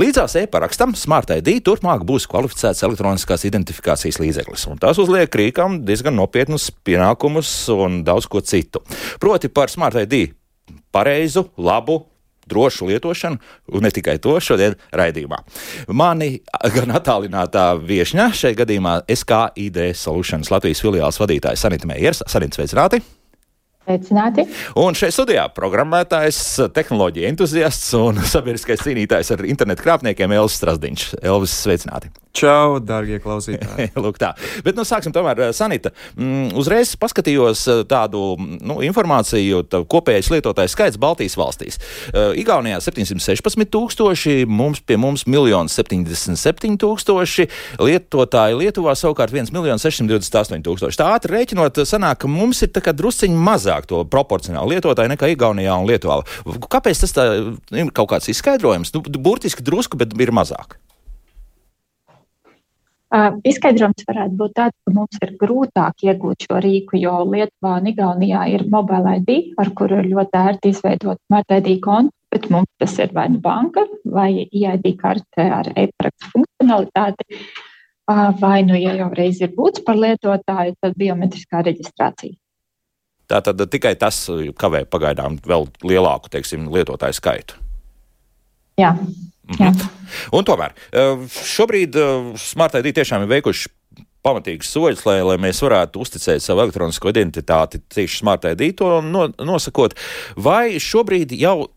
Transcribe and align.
Līdzās 0.00 0.36
e-parakstam 0.40 0.94
Smart 0.96 1.32
ID 1.34 1.58
turpmāk 1.66 2.04
būs 2.08 2.24
kvalificēts 2.30 2.84
elektroniskās 2.86 3.44
identifikācijas 3.48 4.20
līdzeklis, 4.22 4.64
un 4.72 4.80
tas 4.80 5.00
uzliek 5.02 5.28
rīkam 5.28 5.82
diezgan 5.86 6.16
nopietnus 6.16 6.70
pienākumus 6.86 7.50
un 7.74 8.00
daudz 8.06 8.28
ko 8.30 8.40
citu. 8.40 8.84
Proti 9.20 9.52
par 9.52 9.72
Smart 9.72 9.98
ID 10.04 10.32
pareizu, 10.92 11.46
labu, 11.60 12.02
drošu 12.48 12.88
lietošanu, 12.90 13.38
un 13.72 13.84
ne 13.84 13.92
tikai 13.94 14.18
to 14.22 14.34
šodien 14.42 14.76
raidījumā. 14.96 15.40
Mani 15.94 16.34
gan 16.74 16.96
attālinātā 16.98 17.70
viesņa 17.80 18.30
šajā 18.36 18.62
gadījumā 18.64 18.98
SKID 19.06 19.82
Solutions 19.96 20.52
Latvijas 20.52 20.84
filiāls 20.84 21.20
vadītājs 21.22 21.66
Sanita 21.68 21.90
Meijers. 21.90 22.24
Sanita, 22.26 22.60
sveicināti! 22.60 23.21
Sveicināti! 23.82 24.46
Un 24.78 24.94
šeit 24.98 25.16
studijā 25.16 25.48
programmētājs, 25.56 26.40
tehnoloģija 26.76 27.32
entuziasts 27.34 27.90
un 27.98 28.22
sabiedriskais 28.22 28.84
cīnītājs 28.86 29.34
ar 29.34 29.46
internetu 29.48 29.82
krāpniekiem 29.82 30.38
Elvis 30.38 30.60
Strasdiņš. 30.60 31.08
Elvis, 31.22 31.56
sveicināti! 31.64 32.12
Čau, 32.32 32.78
darbie 32.80 33.18
klausītāji! 33.20 33.90
Lūk, 34.02 34.16
tā. 34.20 34.30
Bet, 34.64 34.76
nu, 34.78 34.86
sāksim 34.88 35.12
tomēr, 35.12 35.50
Sanita. 35.52 35.90
Mm, 36.16 36.54
uzreiz 36.56 36.94
paskatījos 36.96 37.66
tādu 37.90 38.22
nu, 38.40 38.78
informāciju, 38.86 39.60
tā 39.68 39.82
kopējais 39.84 40.30
lietotājs 40.32 40.72
skaits 40.72 41.00
Baltijas 41.00 41.36
valstīs. 41.36 41.76
Uh, 42.08 42.30
Igaunijā 42.40 42.78
716 42.80 43.68
tūkstoši, 43.72 44.36
mums 44.48 44.80
pie 44.80 44.96
mums 45.00 45.26
1 45.28 45.68
77 45.72 46.78
tūkstoši, 46.80 47.46
lietotāji 47.84 48.56
Lietuvā 48.62 48.94
savukārt 48.96 49.34
1 49.36 49.52
628 49.52 50.64
tūkstoši. 50.64 51.00
Tā 51.02 51.10
ātri 51.18 51.36
rēķinot, 51.36 51.82
sanāk, 51.88 52.22
ka 52.24 52.30
mums 52.32 52.62
ir 52.64 52.72
drusciņi 52.72 53.36
mazāk 53.36 53.90
to 53.90 54.00
proporcionāli 54.08 54.78
lietotāji 54.78 55.12
nekā 55.12 55.34
Igaunijā 55.34 55.76
un 55.76 55.90
Lietuvā. 55.90 56.22
Kāpēc 56.72 57.04
tas 57.04 57.12
tā 57.12 57.28
ir 57.76 57.92
kaut 57.92 58.08
kāds 58.14 58.32
izskaidrojums? 58.32 58.94
Nu, 58.96 59.04
burtiski 59.20 59.64
drusku, 59.66 60.00
bet 60.00 60.16
ir 60.16 60.32
mazāk. 60.32 60.78
Uh, 63.12 63.34
izskaidrojums 63.44 64.06
varētu 64.08 64.38
būt 64.40 64.54
tāds, 64.56 64.76
ka 64.86 64.92
mums 64.96 65.18
ir 65.20 65.34
grūtāk 65.36 66.04
iegūt 66.06 66.46
šo 66.46 66.60
rīku, 66.64 66.96
jo 66.96 67.18
Lietuvā 67.28 67.74
un 67.82 67.90
Igaunijā 67.90 68.46
ir 68.54 68.64
mobile 68.72 69.18
ID, 69.18 69.32
ar 69.60 69.68
kuru 69.76 69.98
ir 70.00 70.08
ļoti 70.14 70.38
ērti 70.40 70.72
izveidot 70.72 71.20
smart 71.26 71.52
ID 71.52 71.74
kontu, 71.84 72.14
bet 72.32 72.48
mums 72.48 72.70
tas 72.80 72.94
ir 73.04 73.12
vai 73.12 73.26
nu 73.34 73.42
banka, 73.44 73.84
vai 74.08 74.30
IID 74.46 74.88
karte 75.02 75.44
ar 75.44 75.68
e-parakstu 75.76 76.30
funkcionalitāti, 76.32 77.28
uh, 77.36 78.30
vai 78.40 78.62
nu, 78.64 78.78
ja 78.80 78.96
jau 78.96 79.10
reiz 79.12 79.42
ir 79.44 79.52
būts 79.58 79.84
par 79.84 80.00
lietotāju, 80.00 80.78
tad 80.80 80.96
biometriskā 80.96 81.60
reģistrācija. 81.68 82.38
Tā 83.28 83.42
tad 83.44 83.60
tikai 83.76 83.92
tas 84.00 84.24
kavē 84.56 84.86
pagaidām 84.88 85.36
vēl 85.44 85.68
lielāku, 85.84 86.32
teiksim, 86.32 86.72
lietotāju 86.72 87.20
skaitu. 87.20 87.61
Jā. 88.80 88.94
Jā. 89.58 89.68
Mhm. 89.72 89.88
Un 90.32 90.46
tomēr 90.46 90.74
šobrīd 91.28 91.96
Smart 92.40 92.76
ID 92.78 92.92
tiešām 93.00 93.24
ir 93.24 93.32
veikuši 93.36 93.70
pamatīgus 94.22 94.70
soļus, 94.70 95.04
lai, 95.08 95.18
lai 95.26 95.36
mēs 95.42 95.60
varētu 95.64 96.02
uzticēt 96.02 96.44
savu 96.44 96.62
elektronisko 96.64 97.10
identitāti 97.10 97.82
tieši 97.92 98.22
Smart 98.22 98.46
ID 98.52 98.76
to 98.78 99.00
no, 99.04 99.28
nosakot. 99.42 99.96
Vai 100.36 100.78
šobrīd 100.82 101.34
jau 101.38 101.72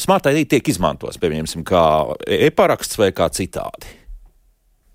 Smart 0.00 0.26
ID 0.30 0.46
tiek 0.48 0.70
izmantots, 0.72 1.20
piemēram, 1.20 1.66
kā 1.68 1.82
e-paraksts 2.24 2.96
vai 2.96 3.10
kā 3.12 3.28
citādi? 3.28 3.98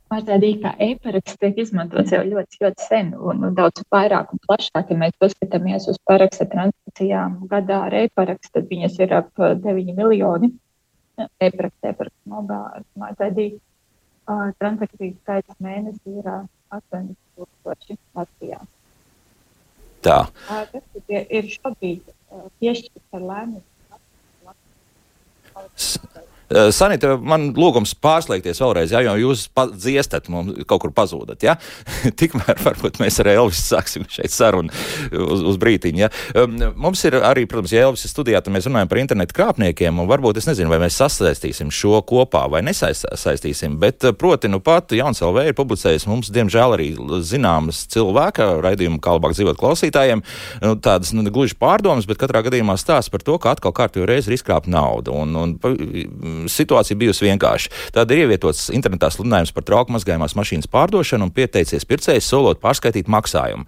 Smart 0.08 0.30
ID 0.32 0.62
kā 0.64 0.72
e-paraksts 0.82 1.38
tiek 1.38 1.60
izmantots 1.62 2.16
jau 2.16 2.24
ļoti, 2.26 2.62
ļoti 2.64 2.86
sen 2.88 3.12
un 3.14 3.52
daudz 3.54 3.84
vairāk 3.94 4.32
un 4.34 4.42
plašāk. 4.48 4.90
Ja 4.90 4.98
mēs 4.98 5.14
paskatāmies 5.22 5.86
uz 5.92 6.00
paraksta 6.08 6.48
transakcijām 6.50 7.44
gadā 7.52 7.84
ar 7.92 7.98
e-parakstu, 8.06 8.56
tad 8.58 8.72
viņas 8.72 8.98
ir 9.04 9.14
ap 9.20 9.30
9 9.38 9.94
miljoni 10.00 10.56
e-parakstē 11.18 11.94
par 11.98 12.12
mobālu 12.30 12.84
smart 12.94 13.22
ID. 13.30 13.58
Uh, 14.28 14.50
transakciju 14.60 15.16
skaits 15.22 15.60
mēnesī 15.64 16.18
ir 16.20 16.28
uh, 16.28 16.44
8000 16.76 17.96
Latvijā. 18.18 18.60
Tā. 20.04 20.18
Uh, 20.50 20.64
tas 20.74 20.84
ir, 21.08 21.24
ir 21.40 21.48
šobrīd 21.54 22.12
uh, 22.12 22.48
piešķirts 22.60 23.18
ar 23.18 23.24
lēmumu. 23.32 23.64
Sanita, 26.48 27.18
man 27.20 27.50
lūgums 27.58 27.92
pārslēgties 28.00 28.62
vēlreiz, 28.64 28.94
ja, 28.96 29.02
jo 29.04 29.16
jūs 29.20 29.48
dziestat, 29.76 30.30
mums 30.32 30.64
kaut 30.70 30.86
kur 30.86 30.94
pazūdat. 30.96 31.44
Ja? 31.44 31.58
Tikmēr 32.20 32.62
varbūt 32.64 33.02
mēs 33.02 33.20
ar 33.20 33.32
Elvisu 33.34 33.66
sāksim 33.74 34.06
šeit 34.12 34.32
sarunu 34.32 34.72
uz, 35.12 35.44
uz 35.52 35.60
brītiņu. 35.60 36.00
Ja? 36.06 36.10
Um, 36.40 36.56
mums 36.80 37.04
ir 37.08 37.18
arī, 37.20 37.44
protams, 37.50 37.74
ja 37.76 37.84
Elvis 37.88 38.06
ir 38.08 38.14
studijā, 38.14 38.42
tad 38.44 38.56
mēs 38.56 38.70
runājam 38.70 38.92
par 38.92 39.02
internetu 39.02 39.36
krāpniekiem, 39.38 40.00
un 40.00 40.08
varbūt 40.08 40.40
es 40.40 40.48
nezinu, 40.48 40.72
vai 40.72 40.80
mēs 40.86 41.00
sasaistīsim 41.02 41.74
šo 41.74 42.00
kopā 42.08 42.46
vai 42.52 42.64
nesaistīsim, 42.68 43.76
bet 43.82 44.08
proti, 44.20 44.52
nu 44.52 44.62
pat 44.64 44.96
Jauns 44.96 45.20
LV 45.26 45.50
ir 45.50 45.58
publicējis 45.58 46.08
mums, 46.08 46.32
diemžēl, 46.32 46.78
arī 46.78 46.88
zināmas 47.28 47.84
cilvēka 47.92 48.54
raidījumu, 48.64 49.02
kā 49.04 49.18
labāk 49.18 49.36
dzīvot 49.36 49.60
klausītājiem, 49.60 50.24
nu, 50.64 50.74
tādas 50.84 51.12
nu, 51.18 51.28
gluži 51.34 51.60
pārdomas, 51.60 52.08
bet 52.08 52.22
katrā 52.22 52.46
gadījumā 52.48 52.78
stāsts 52.80 53.12
par 53.12 53.26
to, 53.26 53.36
ka 53.42 53.56
atkal 53.56 53.76
kārtīgi 53.76 54.08
reizi 54.08 54.32
ir 54.32 54.38
izkrāpta 54.38 54.72
nauda. 54.72 55.12
Un, 55.12 55.36
un, 55.36 55.56
situācija 56.52 56.98
bijusi 57.00 57.26
vienkārša. 57.26 57.72
Tad 57.96 58.12
ir 58.14 58.24
ievietots 58.26 58.68
internetā 58.76 59.10
sludinājums 59.14 59.54
par 59.56 59.66
trauku 59.68 59.96
mazgājumās 59.96 60.36
mašīnas 60.38 60.70
pārdošanu 60.72 61.28
un 61.28 61.34
pieteicies 61.34 61.88
pircējs 61.90 62.30
solot 62.30 62.62
pārskaitīt 62.64 63.10
maksājumu. 63.12 63.68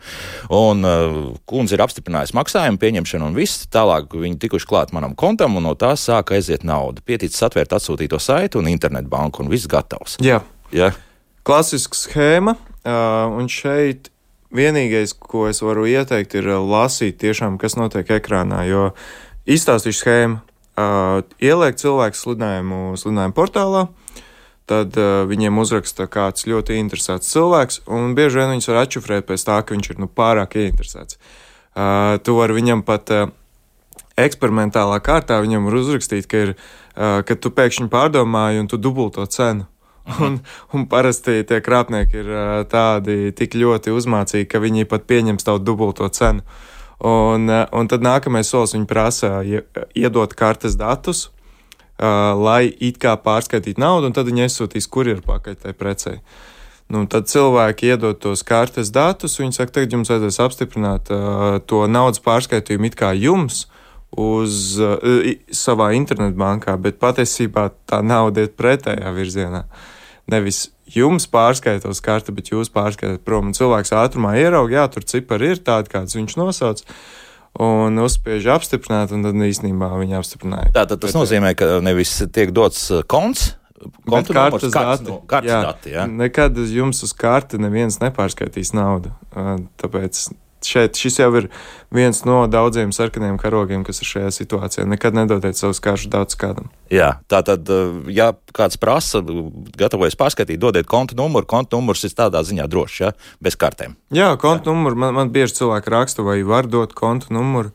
Un 0.55 0.85
uh, 0.87 1.17
kundze 1.49 1.77
ir 1.77 1.83
apstiprinājusi 1.85 2.37
maksājumu 2.37 2.81
pieņemšanu 2.81 3.29
un 3.31 3.37
viss. 3.37 3.65
Tālāk 3.73 4.13
viņi 4.13 4.39
tikuši 4.45 4.69
klāt 4.69 4.93
manam 4.95 5.15
kontam 5.17 5.57
un 5.59 5.67
no 5.69 5.75
tā 5.79 5.95
sāka 5.99 6.37
aiziet 6.37 6.65
nauda. 6.67 7.03
Pieticis 7.05 7.43
atvērt 7.49 7.75
atsūtīto 7.77 8.21
saiti 8.21 8.59
un 8.61 8.69
internetbanku 8.71 9.43
un 9.43 9.51
viss 9.51 9.69
gatavs. 9.69 10.19
Jā. 10.23 10.43
Jā. 10.75 10.91
Klasiska 11.47 11.97
schēma, 11.97 12.53
uh, 12.85 13.39
un 13.39 13.49
šeit 13.49 14.11
vienīgais, 14.53 15.13
ko 15.17 15.47
es 15.49 15.61
varu 15.65 15.87
ieteikt, 15.89 16.35
ir 16.39 16.51
lasīt 16.57 17.19
tiešām, 17.21 17.57
kas 17.61 17.77
notiek 17.77 18.09
ekrānā, 18.19 18.63
jo 18.69 18.89
izstāstīšu 19.49 20.01
schēmu 20.03 20.39
uh, 20.79 21.21
ieliek 21.43 21.77
cilvēku 21.79 22.17
sludinājumu, 22.17 22.97
sludinājumu 22.99 23.35
portālā. 23.35 23.87
Tad 24.69 24.93
uh, 25.01 25.23
viņiem 25.29 25.57
uzraksta 25.61 26.05
kāds 26.11 26.45
ļoti 26.49 26.77
interesants 26.77 27.31
cilvēks, 27.33 27.81
un 27.89 28.13
bieži 28.17 28.41
vien 28.41 28.53
viņus 28.53 28.69
var 28.69 28.83
atšifrēt 28.83 29.27
pēc 29.29 29.45
tā, 29.47 29.57
ka 29.65 29.75
viņš 29.75 29.91
ir 29.93 30.03
nu, 30.03 30.09
pārāk 30.09 30.59
ieinteresēts. 30.61 31.17
Uh, 31.73 32.17
tu 32.21 32.37
vari 32.37 32.57
viņam 32.59 32.83
pat 32.85 33.09
uh, 33.15 33.31
eksperimentālā 34.19 34.99
kārtā 35.01 35.39
viņam 35.41 35.69
var 35.69 35.79
uzrakstīt, 35.81 36.29
ka, 36.29 36.45
ir, 36.45 36.55
uh, 36.95 37.19
ka 37.25 37.35
tu 37.35 37.51
pēkšņi 37.55 37.89
pārdomāji 37.89 38.63
un 38.63 38.71
tu 38.71 38.81
dubulto 38.81 39.25
cenu. 39.25 39.67
Un, 40.25 40.39
un 40.73 40.87
parasti 40.89 41.43
tie 41.45 41.59
krāpnieki 41.61 42.15
ir 42.17 42.29
tādi 42.71 43.29
tik 43.37 43.53
ļoti 43.53 43.91
uzmācīgi, 43.93 44.47
ka 44.49 44.57
viņi 44.63 44.87
pat 44.89 45.03
pieņems 45.05 45.45
tavu 45.45 45.61
dubulto 45.61 46.07
cenu. 46.09 46.41
Uh, 46.41 46.78
Un, 46.99 47.49
eh, 47.49 47.65
un 47.71 47.87
tad 47.87 48.03
nākamais 48.03 48.49
solis 48.51 48.75
viņi 48.75 48.87
prasa 48.87 49.39
iedot 49.95 50.33
kartes 50.35 50.75
datus, 50.75 51.29
uh, 51.99 52.35
lai 52.35 52.73
it 52.79 52.99
kā 52.99 53.15
pārskaitītu 53.15 53.79
naudu, 53.79 54.09
un 54.09 54.15
tad 54.15 54.27
viņi 54.27 54.43
aizsūtīs 54.47 54.89
kurjeru 54.91 55.23
pakaļ 55.23 55.55
tai 55.63 55.73
precei. 55.73 56.17
Nu, 56.89 57.05
tad 57.07 57.29
cilvēki 57.29 57.93
iedod 57.93 58.19
tos 58.19 58.43
kartes 58.43 58.91
datus, 58.91 59.37
viņi 59.39 59.55
saka, 59.55 59.77
tagad 59.77 59.95
jums 59.95 60.11
vajadzēs 60.11 60.41
apstiprināt 60.43 61.11
uh, 61.13 61.59
to 61.63 61.85
naudas 61.87 62.19
pārskaitījumu 62.25 62.89
it 62.89 62.99
kā 62.99 63.13
jums 63.15 63.67
uz 64.11 64.75
uh, 64.81 64.99
savā 65.53 65.93
internetbankā, 65.95 66.75
bet 66.81 66.99
patiesībā 66.99 67.69
tā 67.87 68.01
nauda 68.03 68.43
iet 68.43 68.57
pretējā 68.59 69.13
virzienā. 69.15 69.63
Nevis 70.29 70.67
jums 70.95 71.27
pārskaitos 71.31 72.01
karti, 72.05 72.33
bet 72.35 72.51
jūs 72.53 72.71
pārskaitāt 72.73 73.23
prom. 73.27 73.51
Un 73.51 73.57
cilvēks 73.57 73.93
ātrumā 73.97 74.35
ieraug, 74.41 74.71
jā, 74.73 74.87
tur 74.91 75.05
cipari 75.07 75.53
ir 75.53 75.63
tādi, 75.63 75.91
kāds 75.93 76.17
viņš 76.17 76.37
nosauc. 76.39 76.83
Un 77.59 77.97
uzspiež 78.03 78.45
apstiprināt, 78.53 79.13
un 79.15 79.23
tad 79.25 79.37
īstenībā 79.47 79.89
viņa 79.97 80.19
apstiprināja. 80.19 80.73
Tātad 80.75 81.01
tas 81.01 81.11
bet, 81.11 81.17
nozīmē, 81.17 81.55
ka 81.57 81.79
nevis 81.83 82.13
tiek 82.33 82.53
dots 82.55 82.83
uh, 82.93 83.01
konts, 83.09 83.55
konta 84.05 84.35
kartes 84.35 84.75
dati. 84.75 85.15
Kartes 85.29 85.51
jā, 85.51 85.61
dati 85.65 85.95
jā. 85.95 86.05
Nekad 86.09 86.59
jums 86.69 87.01
uz 87.05 87.15
karti 87.17 87.59
neviens 87.61 87.99
nepārskaitīs 88.03 88.73
naudu. 88.77 89.11
Tāpēc 89.81 90.27
šeit 90.65 90.97
šis 90.99 91.19
jau 91.21 91.29
ir 91.39 91.47
viens 91.93 92.21
no 92.27 92.41
daudziem 92.51 92.91
sarkaniem 92.95 93.37
karogiem, 93.41 93.83
kas 93.87 94.01
ir 94.03 94.09
šajā 94.09 94.31
situācijā. 94.35 94.85
Nekad 94.89 95.17
nedodiet 95.17 95.59
savus 95.59 95.81
karšu 95.83 96.11
datus 96.13 96.39
kādam. 96.39 96.69
Jā, 96.93 97.15
tā 97.31 97.41
tad, 97.45 97.69
ja 98.13 98.31
kāds 98.55 98.79
prasa, 98.81 99.21
gatavojas 99.79 100.17
pārskatīt, 100.19 100.61
dodiet 100.61 100.89
konta 100.89 101.17
numuru. 101.19 101.47
Konta 101.49 101.77
numurs 101.77 102.03
ir 102.07 102.15
tādā 102.17 102.43
ziņā 102.45 102.67
drošs, 102.69 102.99
ja 103.03 103.13
bez 103.43 103.57
kartēm. 103.59 103.97
Jā, 104.15 104.33
konta 104.41 104.71
numuru 104.71 104.99
man, 104.99 105.15
man 105.17 105.33
bieži 105.33 105.61
cilvēki 105.61 105.95
raksta, 105.95 106.25
vai 106.25 106.41
var 106.47 106.69
dot 106.69 106.95
konta 106.97 107.33
numuru. 107.33 107.73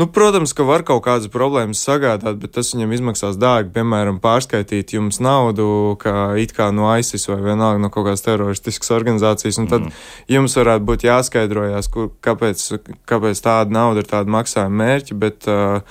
Nu, 0.00 0.06
protams, 0.08 0.54
ka 0.56 0.64
var 0.64 0.80
kaut 0.88 1.02
kādas 1.04 1.28
problēmas 1.28 1.82
sagādāt, 1.84 2.38
bet 2.40 2.54
tas 2.56 2.70
viņam 2.72 2.94
izmaksās 2.96 3.36
dārgi. 3.36 3.74
Piemēram, 3.74 4.22
pārskaitīt 4.24 4.94
jums 4.96 5.20
naudu, 5.20 5.66
kā 6.00 6.32
it 6.40 6.54
kā 6.56 6.70
no 6.72 6.88
ISIS 6.96 7.28
vai 7.28 7.36
vienalga 7.44 7.82
no 7.82 7.90
kaut 7.92 8.08
kādas 8.08 8.24
teroristiskas 8.24 8.94
organizācijas, 8.96 9.60
un 9.60 9.68
tad 9.68 9.84
mm. 9.84 10.00
jums 10.32 10.56
varētu 10.56 10.88
būt 10.88 11.04
jāskaidrojas, 11.10 11.92
kur, 11.92 12.08
kāpēc, 12.24 12.64
kāpēc 13.10 13.44
tāda 13.44 13.76
nauda 13.76 14.00
ir 14.00 14.08
tāda 14.08 14.32
maksājuma 14.32 14.80
mērķi. 14.80 15.18
Bet, 15.26 15.50
uh, 15.52 15.84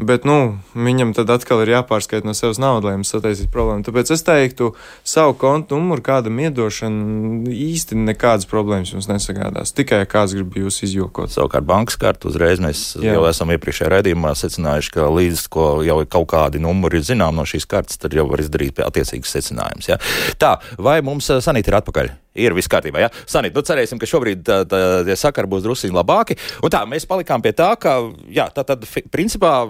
Bet 0.00 0.24
nu, 0.24 0.58
viņam 0.72 1.12
tad 1.16 1.28
atkal 1.34 1.60
ir 1.64 1.74
jāpārskaita 1.74 2.24
no 2.24 2.32
sevis 2.36 2.60
nauda, 2.62 2.88
lai 2.88 2.94
jums 2.96 3.10
sataisītu 3.12 3.52
problēmu. 3.52 3.84
Tāpēc 3.84 4.12
es 4.14 4.24
teiktu, 4.24 4.70
savu 5.04 5.34
kontu 5.40 5.76
numuru 5.76 6.04
kādam 6.06 6.40
iedošanu 6.40 7.50
īsti 7.52 7.98
nekādas 8.06 8.48
problēmas 8.48 8.94
jums 8.94 9.10
nesagādās. 9.10 9.74
Tikai 9.76 10.02
kāds 10.10 10.32
grib 10.38 10.56
jūs 10.62 10.80
izjokot. 10.86 11.32
Savukārt 11.34 11.68
bankas 11.68 12.00
kartu 12.00 12.30
uzreiz 12.32 12.62
mēs 12.64 12.84
Jā. 12.96 13.18
jau 13.18 13.26
esam 13.28 13.52
iepriekšējā 13.52 13.92
redzījumā 13.96 14.32
secinājuši, 14.40 14.94
ka 14.96 15.10
līdz 15.12 15.44
ko 15.52 15.68
jau 15.84 16.00
kaut 16.16 16.30
kādi 16.32 16.62
numuri 16.64 17.02
ir 17.02 17.06
zinām 17.10 17.36
no 17.36 17.44
šīs 17.48 17.68
kartes, 17.68 18.00
tad 18.00 18.16
jau 18.16 18.24
var 18.30 18.40
izdarīt 18.40 18.80
attiecīgas 18.86 19.36
secinājumus. 19.36 19.92
Ja? 19.92 20.00
Tā, 20.40 20.56
vai 20.80 21.00
mums 21.04 21.28
eh, 21.28 21.44
sanīt 21.44 21.68
ir 21.68 21.80
atpakaļ? 21.82 22.14
ir 22.38 22.54
viss 22.54 22.70
kārtībā. 22.70 23.02
Ja? 23.02 23.10
Sanīt, 23.28 23.54
nu 23.56 23.62
cerēsim, 23.66 23.98
ka 24.00 24.08
šobrīd 24.08 24.42
tā, 24.46 24.60
tā, 24.68 24.80
tie 25.06 25.16
sakari 25.18 25.50
būs 25.50 25.64
drusku 25.64 25.90
labāki. 25.94 26.36
Un 26.64 26.72
tā 26.72 26.82
mēs 26.88 27.06
palikām 27.10 27.42
pie 27.42 27.52
tā, 27.56 27.72
ka 27.80 27.96
jā, 28.30 28.46
tā 28.54 28.64
tad 28.66 28.86
principā 29.10 29.64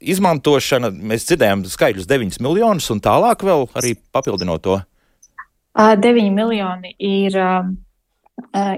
izmantošana, 0.00 0.90
mēs 0.90 1.26
dzirdējām 1.28 1.64
skaidrus 1.70 2.08
9 2.10 2.40
miljonus 2.44 2.90
un 2.94 3.02
tālāk 3.04 3.44
vēl 3.46 3.66
arī 3.78 3.94
papildinot 4.14 4.64
to. 4.64 4.78
9 5.76 6.30
miljoni 6.32 6.94
ir 7.02 7.36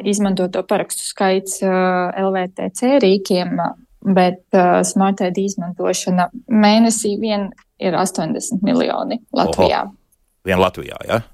izmantoto 0.09 0.65
parakstu 0.67 1.07
skaits 1.07 1.61
LVTC 1.63 2.99
rīkiem, 3.05 3.55
bet 4.15 4.59
Smart 4.87 5.23
ID 5.27 5.45
izmantošana 5.45 6.29
mēnesī 6.51 7.15
vien 7.21 7.51
ir 7.79 7.95
80 7.95 8.63
miljoni 8.67 9.21
Latvijā. 9.35 9.85
Oho. 9.87 9.95
Vien 10.47 10.63
Latvijā, 10.63 10.99
jā? 11.07 11.19
Ja? 11.21 11.25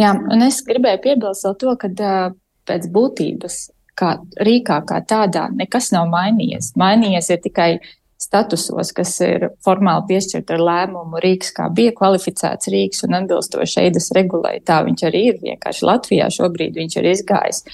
Jā, 0.00 0.14
un 0.16 0.44
es 0.46 0.62
gribēju 0.64 1.02
piebilst 1.04 1.44
vēl 1.44 1.56
to, 1.60 1.74
ka 1.80 1.90
uh, 1.90 2.32
pēc 2.68 2.88
būtības 2.94 3.56
kā 4.00 4.14
rīkā 4.40 4.78
kā 4.88 5.00
tādā 5.04 5.48
nekas 5.52 5.90
nav 5.92 6.08
mainījies. 6.12 6.72
Mainījies 6.80 7.30
ir 7.34 7.40
tikai 7.44 7.70
statusos, 8.20 8.92
kas 8.96 9.14
ir 9.24 9.48
formāli 9.64 10.10
piešķirta 10.10 10.56
ar 10.56 10.64
lēmumu. 10.68 11.20
Rīks 11.24 11.54
kā 11.56 11.70
bija 11.72 11.94
kvalificēts 11.96 12.68
rīks 12.72 13.06
un 13.06 13.16
atbilstoši 13.22 13.86
eidas 13.86 14.10
regulai, 14.16 14.58
tā 14.64 14.82
viņš 14.86 15.06
arī 15.08 15.22
ir. 15.30 15.38
Vienkārši 15.44 15.86
Latvijā 15.88 16.28
šobrīd 16.36 16.76
viņš 16.76 16.98
ir 17.00 17.08
izgājis 17.14 17.64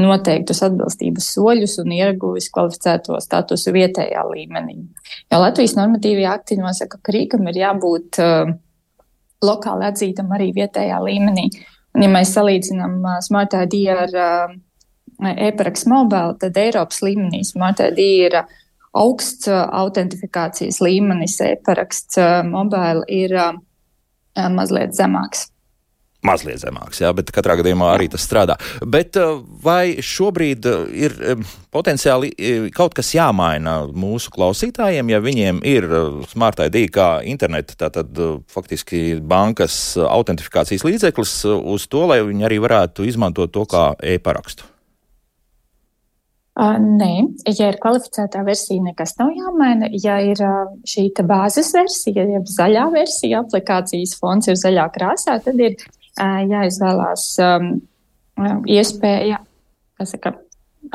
noteiktus 0.00 0.60
atbilstības 0.66 1.30
soļus 1.34 1.78
un 1.82 1.94
ieguvis 1.96 2.50
kvalificēto 2.52 3.16
statusu 3.24 3.72
vietējā 3.74 4.22
līmenī. 4.28 4.76
Jo 5.32 5.40
Latvijas 5.40 5.76
normatīvie 5.78 6.26
akti 6.28 6.58
nosaka, 6.60 7.00
ka 7.00 7.14
rīkam 7.16 7.48
ir 7.50 7.62
jābūt 7.62 8.20
uh, 8.22 8.52
lokāli 9.44 9.88
atzītam 9.88 10.30
arī 10.36 10.52
vietējā 10.56 11.00
līmenī. 11.02 11.48
Un, 11.96 12.04
ja 12.04 12.12
mēs 12.12 12.34
salīdzinām 12.36 13.00
uh, 13.00 13.18
Smart 13.24 13.56
ID 13.56 13.78
ar 13.96 14.14
uh, 14.20 14.54
e-parakstu 15.32 15.90
mobile, 15.90 16.36
tad 16.44 16.60
Eiropas 16.60 17.00
līmenī 17.04 17.40
Smart 17.48 17.80
ID 17.88 18.02
ir 18.04 18.38
augsts 18.96 19.50
autentifikācijas 19.52 20.80
līmenis, 20.84 21.36
e-paraksts 21.44 22.20
mobile 22.48 23.04
ir 23.12 23.36
mazliet 24.36 24.96
zemāks 24.96 25.48
mazliet 26.26 26.60
zemāks, 26.62 27.00
jā, 27.02 27.10
bet 27.16 27.30
katrā 27.34 27.56
gadījumā 27.60 27.92
arī 27.94 28.08
tas 28.12 28.24
strādā. 28.26 28.56
Bet 28.82 29.18
vai 29.62 29.96
šobrīd 30.02 30.68
ir 30.96 31.16
potenciāli 31.74 32.32
kaut 32.76 32.96
kas 32.96 33.12
jāmaina 33.16 33.78
mūsu 33.92 34.32
klausītājiem, 34.34 35.12
ja 35.12 35.22
viņiem 35.22 35.62
ir 35.66 35.88
Smart 36.30 36.62
ID 36.66 36.86
kā 36.94 37.08
interneta, 37.28 37.76
tātad 37.86 38.22
faktiski 38.52 39.20
bankas 39.20 39.96
autentifikācijas 40.02 40.86
līdzeklis 40.86 41.36
uz 41.56 41.90
to, 41.90 42.06
lai 42.10 42.22
viņi 42.26 42.48
arī 42.48 42.62
varētu 42.64 43.06
izmantot 43.08 43.54
to 43.54 43.66
kā 43.70 43.90
e-parakstu? 44.16 44.75
Uh, 46.56 46.78
nē, 46.80 47.10
ja 47.52 47.66
ir 47.68 47.76
kvalificētā 47.82 48.40
versija, 48.46 48.80
nekas 48.80 49.12
nav 49.18 49.34
jāmaina. 49.36 49.90
Ja 50.00 50.16
ir 50.24 50.40
uh, 50.40 50.70
šī 50.88 51.10
bāzes 51.28 51.68
versija, 51.76 52.24
ja 52.30 52.40
zaļā 52.48 52.86
versija, 52.94 53.42
aplikācijas 53.44 54.16
fonds 54.16 54.48
ir 54.48 54.56
zaļā 54.56 54.86
krāsā, 54.94 55.36
tad 55.44 55.60
ir 55.60 55.76
jāizvēlās 56.16 57.26
um, 57.44 57.70
iespēja 58.72 59.42
saka, 60.04 60.32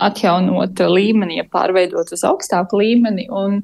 atjaunot 0.02 0.82
līmeni, 0.90 1.38
ja 1.42 1.46
pārveidot 1.46 2.14
uz 2.16 2.24
augstāku 2.26 2.80
līmeni. 2.82 3.28
Un, 3.30 3.62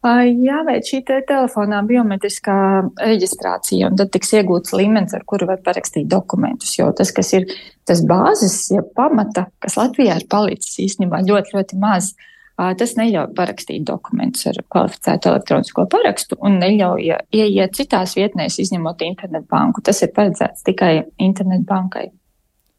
Jāveic 0.00 0.86
šī 0.88 1.02
te 1.04 1.18
telefonā 1.28 1.82
biometriskā 1.84 2.56
reģistrācija, 2.96 3.90
un 3.90 3.98
tad 4.00 4.08
tiks 4.14 4.32
iegūts 4.38 4.72
līmenis, 4.72 5.12
ar 5.12 5.26
kuru 5.28 5.50
var 5.50 5.60
parakstīt 5.60 6.08
dokumentus. 6.08 6.72
Jo 6.78 6.88
tas, 6.96 7.12
kas 7.12 7.34
ir 7.36 7.50
tas 7.84 8.00
bāzes, 8.08 8.62
ja 8.72 8.80
pamata, 8.96 9.50
kas 9.60 9.76
Latvijā 9.76 10.16
ir 10.16 10.26
palicis 10.30 10.80
īstenībā 10.86 11.20
ļoti, 11.28 11.56
ļoti 11.58 11.80
maz, 11.84 12.14
Tas 12.60 12.92
neļauj 12.98 13.30
parakstīt 13.38 13.86
dokumentus 13.88 14.44
ar 14.50 14.58
kvalificētu 14.68 15.30
elektronisko 15.30 15.86
parakstu 15.88 16.36
un 16.44 16.58
neļauj 16.60 17.06
ieiet 17.32 17.78
citās 17.78 18.12
vietnēs, 18.18 18.58
izņemot 18.60 19.00
internetbanku. 19.06 19.80
Tas 19.80 20.02
ir 20.04 20.12
paredzēts 20.12 20.66
tikai 20.66 20.92
internetbankai. 21.16 22.10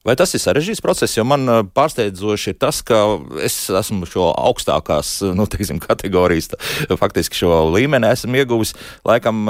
Vai 0.07 0.15
tas 0.17 0.33
ir 0.33 0.41
sarežģīts 0.41 0.81
process? 0.81 1.13
Jo 1.17 1.25
man 1.29 1.45
pārsteidzoši 1.75 2.55
ir 2.55 2.57
tas, 2.61 2.79
ka 2.85 2.97
es 3.45 3.57
esmu 3.69 4.07
šo 4.09 4.31
augstākās 4.33 5.19
nu, 5.37 5.45
teiksim, 5.45 5.81
kategorijas, 5.87 6.49
tā, 6.53 6.59
faktiski 6.97 7.37
šo 7.43 7.67
līmeni 7.75 8.09
esmu 8.09 8.41
ieguvis, 8.41 8.73
laikam 9.07 9.45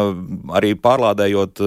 arī 0.57 0.73
pārlādējot 0.75 1.63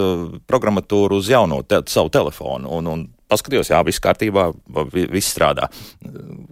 programmatūru 0.50 1.22
uz 1.22 1.32
jauno 1.32 1.62
te, 1.64 1.80
savu 1.88 2.12
telefonu. 2.12 2.68
Un, 2.76 2.90
un 2.92 3.06
paskatījos, 3.30 3.70
jā, 3.72 3.80
viss 3.86 4.02
kārtībā, 4.04 4.46
viss 4.92 5.32
strādā. 5.32 5.68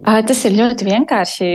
Tas 0.03 0.41
ir 0.47 0.55
ļoti 0.57 0.87
vienkārši. 0.87 1.49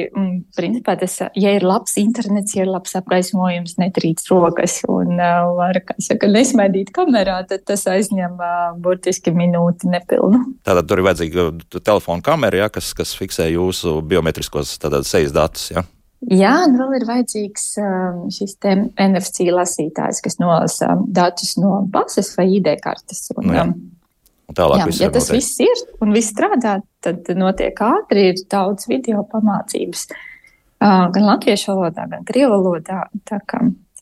Principā 0.56 0.94
tas, 1.00 1.18
ja 1.38 1.52
ir 1.56 1.66
labs 1.66 1.98
internets, 2.00 2.54
ja 2.56 2.64
ir 2.64 2.72
labs 2.72 2.96
apgaismojums, 2.98 3.76
netrīc 3.80 4.22
rokas 4.30 4.80
un 4.88 5.18
var, 5.58 5.80
kā 5.88 5.98
saka, 6.02 6.30
nesmaidīt 6.32 6.92
kamerā, 6.96 7.40
tad 7.50 7.66
tas 7.68 7.84
aizņem 7.90 8.38
burtiski 8.82 9.34
minūti 9.34 9.90
nepilnu. 9.92 10.44
Tātad 10.66 10.88
tur 10.88 11.02
ir 11.02 11.08
vajadzīga 11.10 11.50
telefona 11.82 12.24
kamera, 12.24 12.64
ja, 12.64 12.72
kas, 12.72 12.94
kas 12.96 13.14
fiksē 13.18 13.50
jūsu 13.52 13.98
biometriskos 14.08 14.76
tātad, 14.82 15.06
sejas 15.08 15.34
datus. 15.36 15.70
Ja? 15.74 15.84
Jā, 16.34 16.54
un 16.66 16.74
vēl 16.80 16.96
ir 16.98 17.04
vajadzīgs 17.06 17.66
šis 18.34 18.56
NFC 18.64 19.46
lasītājs, 19.54 20.18
kas 20.24 20.40
nolasa 20.42 20.96
datus 21.14 21.54
no 21.60 21.84
pases 21.94 22.32
vai 22.34 22.48
ID 22.56 22.72
kartes. 22.82 23.28
Un, 23.36 23.46
nu, 23.46 23.54
jā. 23.54 23.68
Tālāk, 24.58 24.82
Jā, 24.82 25.06
ja 25.06 25.10
tas 25.14 25.28
notiek. 25.28 25.38
viss 25.38 25.60
ir 25.62 25.82
un 26.02 26.14
viss 26.16 26.32
strādā, 26.34 26.78
tad 27.04 27.28
notiek 27.38 27.78
ātri, 27.78 28.30
ir 28.32 28.40
daudz 28.50 28.88
video 28.90 29.22
pamācības 29.30 30.08
gan 30.78 31.26
latviešu 31.26 31.74
valodā, 31.74 32.06
gan 32.10 32.24
krievu 32.26 32.58
valodā. 32.58 33.04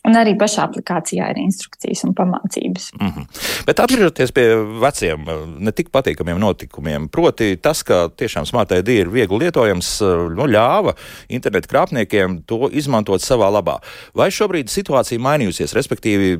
Un 0.06 0.14
arī 0.14 0.36
pašā 0.38 0.68
aplikācijā 0.68 1.32
ir 1.32 1.38
instrukcijas 1.42 2.04
un 2.06 2.12
pamācības. 2.14 2.92
Mm 2.94 3.08
-hmm. 3.08 3.24
Bet 3.66 3.80
atgriežoties 3.82 4.30
pie 4.32 4.44
veciem, 4.80 5.24
ne 5.58 5.72
tik 5.72 5.90
patīkamiem 5.90 6.38
notikumiem, 6.38 7.08
proti 7.08 7.56
tas, 7.56 7.82
ka 7.82 8.08
tiešām 8.08 8.46
Smart 8.46 8.70
ID 8.70 8.88
ir 8.88 9.08
viegli 9.08 9.38
lietojams, 9.38 10.00
nu, 10.36 10.46
ļāva 10.46 10.94
internetu 11.28 11.68
krāpniekiem 11.68 12.42
to 12.46 12.68
izmantot 12.72 13.20
savā 13.20 13.50
labā. 13.50 13.78
Vai 14.14 14.30
šobrīd 14.30 14.68
situācija 14.68 15.18
mainījusies, 15.18 15.74
respektīvi, 15.74 16.38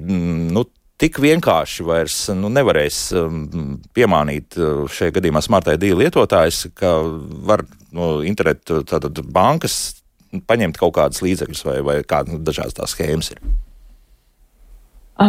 nu, 0.52 0.64
tik 1.00 1.20
vienkārši 1.20 1.84
vairs 1.86 2.16
nu, 2.36 2.50
nevarēs 2.52 3.00
um, 3.20 3.76
piemānīt 3.96 4.56
uh, 4.58 4.86
šajā 4.90 5.18
gadījumā 5.18 5.42
Smart 5.44 5.68
ID 5.74 5.90
lietotājs, 5.96 6.66
ka 6.76 6.96
var 7.46 7.66
no 7.96 8.16
internetu 8.26 8.82
tātad 8.88 9.20
bankas 9.32 10.02
paņemt 10.48 10.80
kaut 10.80 10.96
kādas 10.96 11.22
līdzekļus 11.24 11.62
vai, 11.68 11.78
vai 11.86 12.00
kādas 12.08 12.34
nu, 12.34 12.42
dažādas 12.44 12.76
tās 12.76 12.96
schēmas 12.96 13.32
ir. 13.34 13.40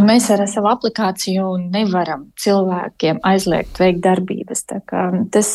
Mēs 0.03 0.25
ar 0.33 0.41
savu 0.51 0.67
aplikāciju 0.67 1.53
nevaram 1.71 2.25
cilvēkiem 2.43 3.21
aizliegt 3.23 3.79
veikt 3.79 4.01
darbības. 4.03 4.65
Tas, 5.31 5.51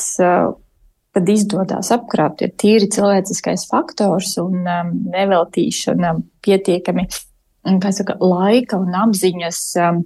kad 1.12 1.28
izdodas 1.28 1.90
apkrāpt, 1.92 2.40
ir 2.40 2.54
tīri 2.56 2.88
cilvēciskais 2.94 3.66
faktors 3.68 4.38
un 4.40 4.62
um, 4.64 4.94
neveltīšana 5.12 6.14
pietiekami 6.46 7.04
uh, 7.04 7.20
saka, 7.64 8.16
laika 8.20 8.78
un 8.82 8.94
apziņas 8.94 9.60
um, 9.82 10.02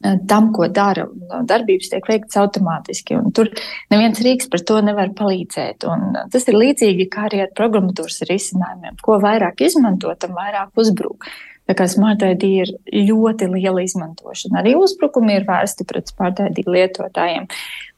tam, 0.00 0.48
ko 0.56 0.68
dara. 0.72 1.06
Darbības 1.48 1.92
tiek 1.92 2.08
veikts 2.08 2.38
automātiski, 2.40 3.18
un 3.20 3.34
tur 3.36 3.50
neviens 3.92 4.20
rīks 4.24 4.48
par 4.50 4.64
to 4.64 4.80
nevar 4.84 5.12
palīdzēt. 5.16 5.84
Un 5.84 6.16
tas 6.32 6.48
ir 6.48 6.56
līdzīgi 6.56 7.08
kā 7.12 7.28
arī 7.28 7.44
ar 7.44 7.54
programmatūras 7.56 8.22
risinājumiem. 8.30 8.98
Ko 9.04 9.20
vairāk 9.20 9.60
izmanto, 9.66 10.12
tam 10.20 10.36
vairāk 10.38 10.72
uzbruk. 10.80 11.28
Tā 11.68 11.76
kā 11.78 11.84
Smart 11.86 12.24
ID 12.26 12.44
ir 12.48 12.70
ļoti 12.90 13.46
liela 13.52 13.84
izmantošana. 13.84 14.58
Arī 14.58 14.72
uzbrukumi 14.74 15.36
ir 15.38 15.44
vērsti 15.46 15.86
pret 15.86 16.08
Smart 16.10 16.40
ID 16.42 16.64
lietotājiem. 16.66 17.46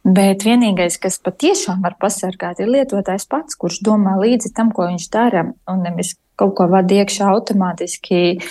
Bet 0.03 0.43
vienīgais, 0.45 0.99
kas 1.01 1.17
patiešām 1.23 1.81
var 1.87 1.95
pasargāt, 2.03 2.61
ir 2.61 2.69
lietotājs 2.69 3.25
pats, 3.31 3.57
kurš 3.57 3.79
domā 3.87 4.19
līdzi 4.21 4.51
tam, 4.57 4.75
ko 4.75 4.91
viņš 4.91 5.07
dara, 5.15 5.47
un 5.71 5.81
nevis 5.87 6.17
kaut 6.37 6.57
ko 6.59 6.67
vada 6.69 6.99
iekšā 6.99 7.31
automātiski 7.31 8.43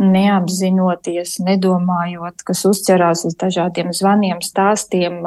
neapzinoties, 0.00 1.38
nedomājot, 1.44 2.44
kas 2.46 2.64
uzķerās 2.68 3.26
uz 3.28 3.36
dažādiem 3.40 3.92
zvaniem, 3.96 4.40
stāstiem. 4.44 5.20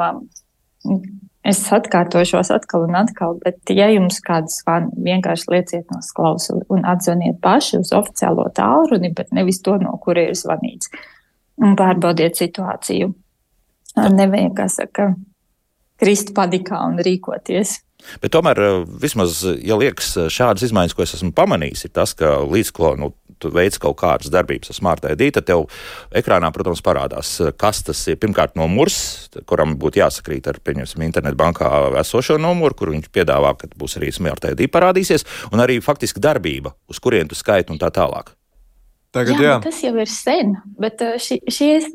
Es 1.44 1.60
atkārtošos 1.76 2.50
atkal 2.54 2.86
un 2.86 2.96
atkal, 2.98 3.36
bet, 3.42 3.60
ja 3.68 3.90
jums 3.92 4.20
kāds 4.24 4.62
zvana, 4.62 4.88
vienkārši 5.06 5.50
lieciet 5.52 5.92
no 5.92 6.00
klausuli 6.16 6.64
un 6.72 6.86
atzvaniet 6.88 7.36
paši 7.44 7.82
uz 7.82 7.92
oficiālo 7.96 8.48
tālruni, 8.56 9.12
bet 9.14 9.32
nevis 9.36 9.60
to, 9.64 9.76
no 9.80 9.98
kura 10.00 10.24
ir 10.30 10.38
zvanīts. 10.38 10.90
Un 11.60 11.76
pārbaudiet 11.78 12.40
situāciju. 12.40 13.12
Nevajag, 13.94 14.54
kā 14.56 14.66
saka, 14.72 15.12
krist 16.00 16.32
panikā 16.34 16.80
un 16.88 16.98
rīkoties. 17.04 17.78
Bet 18.20 18.34
tomēr, 18.34 18.58
vismaz, 19.00 19.38
ja 19.64 19.78
liekas, 19.80 20.10
šādas 20.32 20.66
izmaiņas, 20.66 20.96
ko 20.96 21.04
es 21.04 21.14
esmu 21.16 21.30
pamanījis, 21.36 21.86
ir 21.86 21.92
tas, 21.94 22.12
ka 22.18 22.36
līdz 22.42 22.72
ko 22.76 22.92
nu, 23.00 23.12
tu 23.42 23.50
veic 23.54 23.78
kaut 23.82 23.96
kādas 24.00 24.30
darbības 24.32 24.72
ar 24.72 24.78
Smart 24.78 25.08
ID, 25.10 25.26
tad 25.36 25.48
tev 25.48 25.66
ekrānā, 26.14 26.50
protams, 26.54 26.82
parādās, 26.84 27.36
kas 27.60 27.82
tas 27.86 28.00
ir. 28.10 28.20
Pirmkārt, 28.22 28.54
numurs, 28.58 28.98
kuram 29.48 29.76
būtu 29.80 30.00
jāsakrīt 30.02 30.48
ar, 30.50 30.60
pieņemsim, 30.64 31.02
internetbankā 31.08 31.70
esošo 32.02 32.38
numuru, 32.40 32.78
kur 32.78 32.94
viņš 32.94 33.10
piedāvā, 33.14 33.54
ka 33.58 33.68
būs 33.78 33.98
arī 34.00 34.12
Smart 34.14 34.46
ID 34.52 34.68
parādīsies, 34.72 35.26
un 35.52 35.64
arī 35.64 35.80
faktiski 35.84 36.22
darbība, 36.24 36.74
uz 36.90 37.02
kurien 37.02 37.28
tu 37.30 37.38
skaiti 37.38 37.74
un 37.74 37.82
tā 37.82 37.92
tālāk. 37.94 38.32
Tagad, 39.14 39.38
jā, 39.38 39.46
jā. 39.46 39.58
Tas 39.62 39.76
jau 39.84 39.92
ir 40.02 40.10
sen, 40.10 40.56
bet 40.82 41.02
ši, 41.22 41.38
šīs 41.46 41.92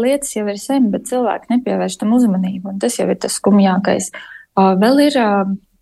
lietas 0.00 0.32
jau 0.34 0.48
ir 0.50 0.58
sen, 0.58 0.88
bet 0.90 1.06
cilvēki 1.06 1.52
nepievērš 1.52 2.00
tam 2.00 2.16
uzmanību, 2.16 2.72
un 2.72 2.80
tas 2.82 2.98
jau 2.98 3.06
ir 3.06 3.20
tas 3.22 3.36
skumjākais. 3.38 4.10
Vēl 4.58 5.04
ir 5.04 5.18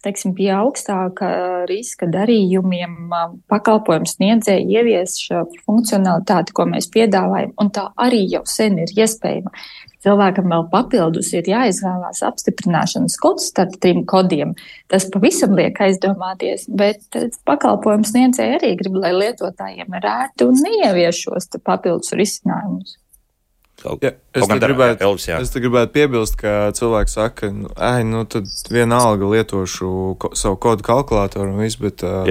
teiksim, 0.04 0.34
pie 0.38 0.50
augstāka 0.54 1.28
riska 1.68 2.08
darījumiem 2.12 3.10
pakalpojums 3.50 4.16
sniedzēji 4.18 4.78
ievies 4.78 5.18
šo 5.22 5.44
funkcionalitāti, 5.66 6.54
ko 6.54 6.68
mēs 6.70 6.90
piedāvājam, 6.94 7.54
un 7.60 7.72
tā 7.74 7.88
arī 7.98 8.24
jau 8.30 8.44
sen 8.48 8.78
ir 8.84 8.92
iespējama. 8.94 9.52
Cilvēkam 10.06 10.46
vēl 10.52 10.68
papildus 10.70 11.32
ir 11.34 11.48
jāizvēlās 11.50 12.22
apstiprināšanas 12.28 13.16
kods 13.18 13.48
starp 13.50 13.74
trim 13.82 14.04
kodiem. 14.06 14.54
Tas 14.86 15.08
pavisam 15.10 15.56
liek 15.58 15.80
aizdomāties, 15.82 16.68
bet 16.70 17.18
pakalpojums 17.48 18.14
sniedzēji 18.14 18.60
arī 18.60 18.72
grib, 18.78 19.00
lai 19.02 19.10
lietotājiem 19.16 19.98
ir 19.98 20.08
ērti 20.12 20.46
un 20.46 20.62
neievieš 20.62 21.24
šos 21.26 21.50
papildus 21.66 22.14
risinājumus. 22.14 22.94
Kaut, 23.78 24.02
ja, 24.02 24.10
es, 24.34 24.42
te 24.42 24.58
gribētu, 24.58 25.04
Elvis, 25.06 25.28
jā. 25.28 25.38
es 25.38 25.52
gribētu 25.54 25.92
piebilst, 25.94 26.34
ka 26.40 26.72
cilvēki 26.74 27.12
saka, 27.12 27.50
nu, 27.54 27.70
ai, 27.78 28.02
nu 28.06 28.24
tad 28.26 28.50
vienalga 28.74 29.28
lietošu 29.30 29.90
ko, 30.18 30.32
savu 30.38 30.58
kodu 30.58 30.86
kalkulātoru 30.86 31.52
un 31.52 31.62
viss, 31.62 31.78
bet, 31.78 32.02
uh, 32.02 32.26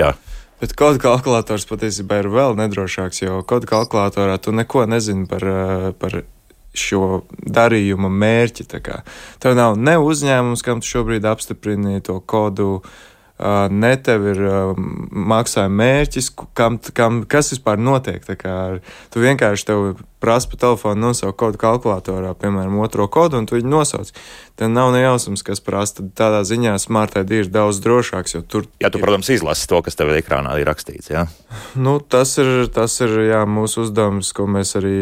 bet 0.60 0.76
kodu 0.76 1.00
kalkulators 1.06 1.68
patiesībā 1.70 2.20
ir 2.20 2.32
vēl 2.34 2.58
nedrošāks, 2.60 3.24
jo 3.24 3.40
kodu 3.48 3.70
kalkulatorā 3.70 4.36
tu 4.44 4.52
neko 4.56 4.84
nezini 4.92 5.24
par, 5.32 5.48
par 6.02 6.20
šo 6.78 7.24
darījuma 7.32 8.12
mērķi. 8.12 8.68
Tev 9.40 9.56
nav 9.56 9.80
ne 9.80 9.96
uzņēmums, 10.04 10.66
kam 10.68 10.84
tu 10.84 10.92
šobrīd 10.92 11.26
apstiprini 11.32 12.04
to 12.04 12.20
kodu. 12.28 12.82
Uh, 12.82 13.06
ne 13.70 13.94
tev 14.02 14.26
ir 14.32 14.40
maksājuma 14.78 15.78
mērķis, 15.84 16.32
kam, 16.58 16.80
kam, 16.98 17.22
kas 17.30 17.54
vispār 17.54 17.78
notiek. 17.78 18.24
Kā, 18.40 18.56
tu 19.14 19.22
vienkārši 19.22 19.68
tev 19.70 19.84
prasa 20.20 20.50
pa 20.50 20.58
telefonu 20.58 21.08
nosaukt 21.08 21.38
kodu 21.38 21.60
kalkulatorā, 21.62 22.34
piemēram, 22.42 22.80
otro 22.82 23.06
kodu, 23.12 23.38
un 23.38 23.46
tu 23.46 23.58
viņu 23.58 23.70
nosauc. 23.70 24.10
Tev 24.58 24.72
nav 24.74 24.90
nejausmas, 24.96 25.44
kas 25.46 25.62
prasa. 25.62 26.00
Tad 26.00 26.10
tādā 26.18 26.42
ziņā 26.50 26.74
smartai 26.82 27.22
ir 27.38 27.52
daudz 27.54 27.78
drošāks, 27.86 28.40
tur. 28.50 28.66
Jā, 28.82 28.90
tu, 28.90 28.98
ir... 28.98 29.06
protams, 29.06 29.30
izlasi 29.30 29.70
to, 29.70 29.84
kas 29.86 30.00
tev 30.00 30.10
ekrānā 30.18 30.58
ir 30.58 30.66
rakstīts. 30.70 31.12
Jā? 31.14 31.28
Nu, 31.78 32.00
tas 32.02 32.34
ir, 32.42 32.66
tas 32.74 32.98
ir 33.06 33.14
jā, 33.28 33.44
mūsu 33.46 33.86
uzdevums, 33.86 34.34
ko 34.34 34.50
mēs 34.50 34.74
arī 34.82 34.98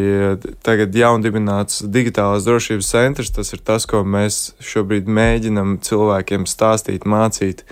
tagad 0.66 0.92
jaundibināts 0.92 1.86
digitālās 1.88 2.44
drošības 2.44 2.92
centrs. 2.92 3.32
Tas 3.32 3.56
ir 3.56 3.64
tas, 3.64 3.88
ko 3.88 4.04
mēs 4.04 4.52
šobrīd 4.60 5.08
mēģinam 5.08 5.78
cilvēkiem 5.84 6.44
stāstīt, 6.44 7.08
mācīt 7.08 7.64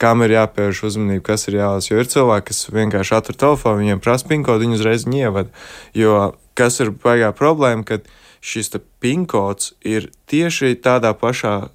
kam 0.00 0.24
ir 0.24 0.34
jāpievērš 0.34 0.84
uzmanība, 0.88 1.24
kas 1.32 1.48
ir 1.50 1.58
jālasa. 1.60 1.92
Jo 1.92 2.00
ir 2.00 2.08
cilvēki, 2.08 2.46
kas 2.50 2.70
vienkārši 2.72 3.16
atver 3.18 3.36
telefonu, 3.44 3.82
viņiem 3.82 4.00
prasa 4.00 4.30
pinkodu, 4.30 4.64
viņi 4.64 4.78
uzreiz 4.78 5.04
ievada. 5.04 5.52
Jo 5.96 6.32
kas 6.58 6.80
ir 6.80 6.94
baigā 7.02 7.32
problēma, 7.36 7.84
kad 7.88 8.08
šis 8.40 8.72
pinkods 9.00 9.74
ir 9.84 10.08
tieši 10.30 10.78
tādā 10.80 11.12
pašā 11.16 11.70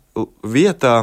vietā, 0.45 0.95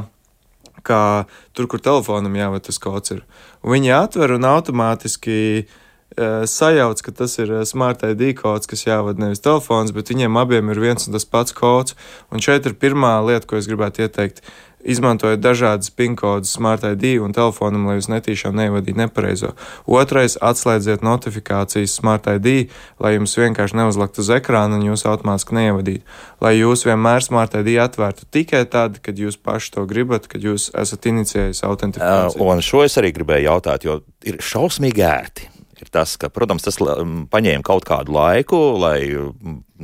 kā 0.82 1.28
tur, 1.54 1.68
kur 1.70 1.82
telefonam 1.82 2.34
jāvada 2.34 2.66
tas 2.66 2.80
kods. 2.82 3.14
Ir. 3.14 3.22
Un 3.62 3.76
viņi 3.76 3.92
atver 3.94 4.34
un 4.34 4.46
automātiski 4.48 5.36
uh, 5.62 6.42
sajauc, 6.48 7.02
ka 7.06 7.14
tas 7.22 7.36
ir 7.38 7.52
smart 7.68 8.02
ID 8.06 8.32
kods, 8.40 8.66
kas 8.70 8.82
jāvada 8.88 9.22
nevis 9.22 9.44
telefons, 9.44 9.94
bet 9.94 10.10
viņiem 10.10 10.40
abiem 10.42 10.74
ir 10.74 10.82
viens 10.82 11.06
un 11.06 11.14
tas 11.14 11.28
pats 11.28 11.54
kods. 11.54 11.94
Un 12.34 12.42
šeit 12.42 12.66
ir 12.66 12.74
pirmā 12.74 13.14
lieta, 13.22 13.46
ko 13.46 13.60
es 13.60 13.70
gribētu 13.70 14.02
ieteikt 14.06 14.42
izmantojot 14.84 15.40
dažādas 15.40 15.90
PIN 15.90 16.16
kodus 16.16 16.52
Smart 16.52 16.84
ID 16.84 17.18
un 17.22 17.34
telefonam, 17.36 17.86
lai 17.88 17.98
jūs 17.98 18.10
netīšām 18.12 18.56
neivadītu 18.58 18.98
nepareizo. 18.98 19.52
Otrais- 19.86 20.36
atslēdziet 20.50 21.04
notifikācijas 21.06 21.94
Smart 21.98 22.26
ID, 22.26 22.68
lai 23.00 23.14
jums 23.16 23.36
vienkārši 23.36 23.78
neuzlikt 23.78 24.18
uz 24.18 24.28
ekrāna 24.28 24.80
un 24.80 24.86
jūs 24.90 25.06
automātiski 25.06 25.56
neievadītu. 25.58 26.02
Lai 26.40 26.54
jūs 26.58 26.84
vienmēr 26.88 27.22
Smart 27.22 27.54
ID 27.54 27.78
atvērtu 27.78 28.26
tikai 28.30 28.64
tad, 28.70 29.02
kad 29.02 29.16
jūs 29.16 29.36
paši 29.36 29.72
to 29.72 29.86
gribat, 29.86 30.28
kad 30.28 30.40
jūs 30.42 30.70
esat 30.74 31.00
inicijējis 31.00 31.62
autentifikāciju. 31.62 32.40
Un 32.40 32.60
šo 32.60 32.84
es 32.84 32.96
arī 32.96 33.12
gribēju 33.12 33.48
jautāt, 33.50 33.84
jo 33.84 34.00
ir 34.24 34.38
šausmīgi 34.38 35.02
ērti 35.06 35.51
ir 35.82 35.90
tas, 35.92 36.14
ka, 36.20 36.30
protams, 36.32 36.64
tas 36.64 36.78
paņēma 36.78 37.66
kaut 37.66 37.86
kādu 37.88 38.14
laiku, 38.14 38.58
lai 38.80 39.00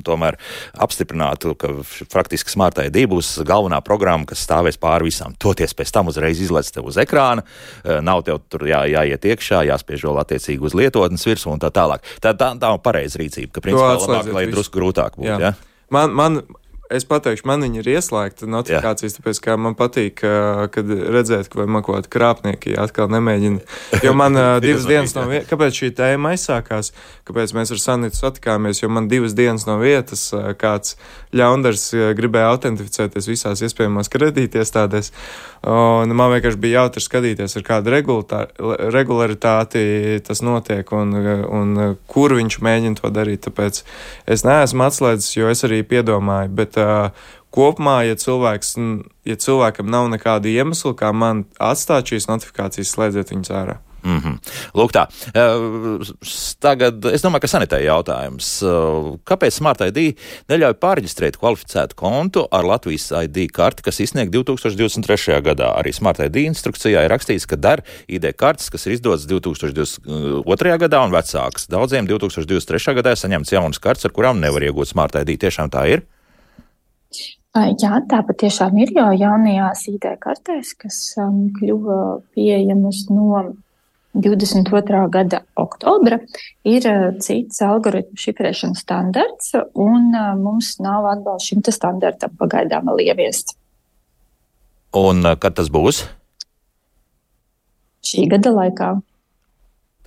tomēr 0.07 0.39
apstiprinātu, 0.79 1.55
ka 1.59 1.73
faktiski 2.13 2.53
Smart 2.53 2.79
ID 2.85 3.03
būs 3.11 3.33
galvenā 3.47 3.81
programma, 3.85 4.29
kas 4.29 4.45
stāvēs 4.47 4.79
pāri 4.81 5.09
visām. 5.09 5.35
Toties 5.43 5.75
pēc 5.75 5.91
tam 5.95 6.13
uzreiz 6.13 6.39
izlaiž 6.45 6.71
tev 6.75 6.87
uz 6.91 7.01
ekrāna, 7.03 7.43
e, 7.83 7.99
nav 8.05 8.23
tev 8.29 8.39
tur 8.47 8.69
jā, 8.71 8.85
jāiet 8.91 9.27
iekšā, 9.33 9.65
jāspiež 9.73 10.07
vēl 10.07 10.23
attiecīgi 10.23 10.71
uz 10.71 10.79
lietotnes 10.79 11.27
virsmu 11.27 11.57
un 11.57 11.65
tā 11.65 11.73
tālāk. 11.75 12.07
Tā, 12.23 12.31
tā, 12.31 12.53
tā 12.55 12.71
nav 12.71 12.79
pareiza 12.85 13.19
rīcība, 13.19 13.57
ka 13.57 13.65
principā 13.65 13.97
labāk, 13.99 14.33
lai 14.37 14.47
drusku 14.53 14.79
grūtāk 14.79 15.19
būtu. 15.19 15.35
Ja? 15.49 15.55
Man, 15.95 16.15
man, 16.15 16.43
es 16.95 17.05
pateikšu, 17.09 17.47
man 17.49 17.63
viņa 17.65 17.83
ir 17.83 17.91
ieslēgta 17.97 18.49
notifikācijas, 18.49 19.15
Jā. 19.15 19.21
tāpēc, 19.21 19.41
ka 19.45 19.57
man 19.61 19.77
patīk, 19.79 20.23
kad 20.75 20.93
redzēt, 21.15 21.51
ka 21.53 21.67
man 21.69 21.85
kaut 21.85 21.99
kādi 21.99 22.13
krāpnieki 22.15 22.77
atkal 22.81 23.11
nemēģina. 23.13 23.61
Jo 24.05 24.15
man 24.17 24.39
divas 24.65 24.89
dienas 24.89 25.15
no 25.17 25.27
vietas, 25.29 25.49
kāpēc 25.51 25.83
šī 25.83 25.91
tēma 25.99 26.33
aizsākās, 26.35 26.93
kāpēc 27.29 27.55
mēs 27.57 27.75
ar 27.75 27.83
Sanitu 27.83 28.21
satikāmies, 28.21 28.83
jo 28.83 28.91
man 28.93 29.11
divas 29.11 29.37
dienas 29.39 29.67
no 29.69 29.77
vietas 29.83 30.29
kāds 30.61 30.97
ļaundars 31.37 31.91
gribēja 32.17 32.55
autentificēties 32.55 33.29
visās 33.29 33.63
iespējamās 33.65 34.13
kredītiestādēs. 34.13 35.13
Un 35.69 36.13
man 36.15 36.33
vienkārši 36.33 36.61
bija 36.63 36.85
jautri 36.85 37.03
skatīties, 37.03 37.57
ar 37.59 37.65
kādu 37.67 37.93
regularitāti 38.95 39.83
tas 40.25 40.43
notiek 40.47 40.93
un, 40.95 41.13
un 41.59 41.97
kur 42.09 42.37
viņš 42.39 42.61
mēģina 42.65 43.01
to 43.01 43.11
darīt. 43.13 43.43
Tāpēc 43.49 43.83
es 44.31 44.45
neesmu 44.47 44.87
atslēdzis, 44.87 45.35
jo 45.37 45.51
es 45.51 45.65
arī 45.67 45.83
piedomāju. 45.87 46.55
Bet, 46.59 46.78
kopumā, 47.55 47.99
ja, 48.09 48.17
cilvēks, 48.21 48.77
ja 49.29 49.37
cilvēkam 49.41 49.91
nav 49.91 50.09
nekāda 50.13 50.51
iemesla, 50.53 50.95
kā 50.99 51.13
man 51.17 51.47
atstāt 51.59 52.13
šīs 52.13 52.29
notifikācijas, 52.31 52.95
slēdziet 52.95 53.35
viņus 53.35 53.55
ārā. 53.57 53.79
Mm 54.03 54.19
-hmm. 54.19 54.39
Lūk, 54.75 54.93
tā. 54.95 55.07
Tagad 56.61 57.05
es 57.05 57.23
domāju, 57.23 57.41
ka 57.41 57.49
sanitē 57.51 57.81
jautājums. 57.83 58.63
Kāpēc 59.27 59.51
Smart 59.51 59.81
ID 59.81 60.15
neļauj 60.49 60.75
pārreģistrēt 60.79 61.37
kvalificētu 61.37 61.95
kontu 61.95 62.47
ar 62.51 62.65
Latvijas 62.65 63.11
ID 63.11 63.51
karti, 63.53 63.83
kas 63.83 64.01
izsniegta 64.01 64.39
2023. 64.39 65.43
gadā? 65.43 65.75
Arī 65.81 65.93
Smart 65.93 66.21
ID 66.21 66.37
instrukcijā 66.37 67.05
ir 67.05 67.11
rakstīts, 67.11 67.47
ka 67.47 67.57
der 67.57 67.83
ID 68.09 68.33
kartes, 68.37 68.71
kas 68.71 68.87
ir 68.87 68.93
izdotas 68.93 69.27
2022. 69.27 70.79
gadā 70.79 71.05
un 71.05 71.11
vecākas. 71.11 71.67
Daudziem 71.69 72.07
2023. 72.07 72.95
gadā 72.95 73.17
saņemts 73.17 73.53
jaunas 73.53 73.79
kartes, 73.79 74.05
ar 74.05 74.13
kurām 74.13 74.41
nevar 74.41 74.63
iegūt 74.63 74.89
Smart 74.89 75.15
ID. 75.15 75.39
Tiešām 75.39 75.71
tā 75.71 75.89
ir? 75.89 76.03
Jā, 77.59 77.99
tā 78.11 78.21
patiešām 78.27 78.77
ir, 78.83 78.93
jo 78.97 79.07
jaunajās 79.19 79.87
ID 79.91 80.05
kartēs, 80.23 80.75
kas 80.79 80.99
um, 81.23 81.49
kļuva 81.57 82.21
pieejamas 82.37 83.07
no 83.11 83.43
22. 84.19 85.01
gada 85.13 85.43
oktobra 85.59 86.19
ir 86.67 86.87
cits 87.23 87.63
algoritmu 87.65 88.19
šifrēšanas 88.19 88.83
standarts, 88.85 89.53
un 89.79 90.11
mums 90.43 90.77
nav 90.83 91.07
atbalsts 91.13 91.51
šim 91.53 91.65
standartam 91.67 92.35
pagaidām 92.41 92.91
vēl 92.91 93.09
ieviests. 93.09 93.57
Un 94.97 95.23
kad 95.41 95.59
tas 95.59 95.69
būs? 95.71 96.07
Šī 98.09 98.29
gada 98.33 98.55
laikā. 98.55 98.95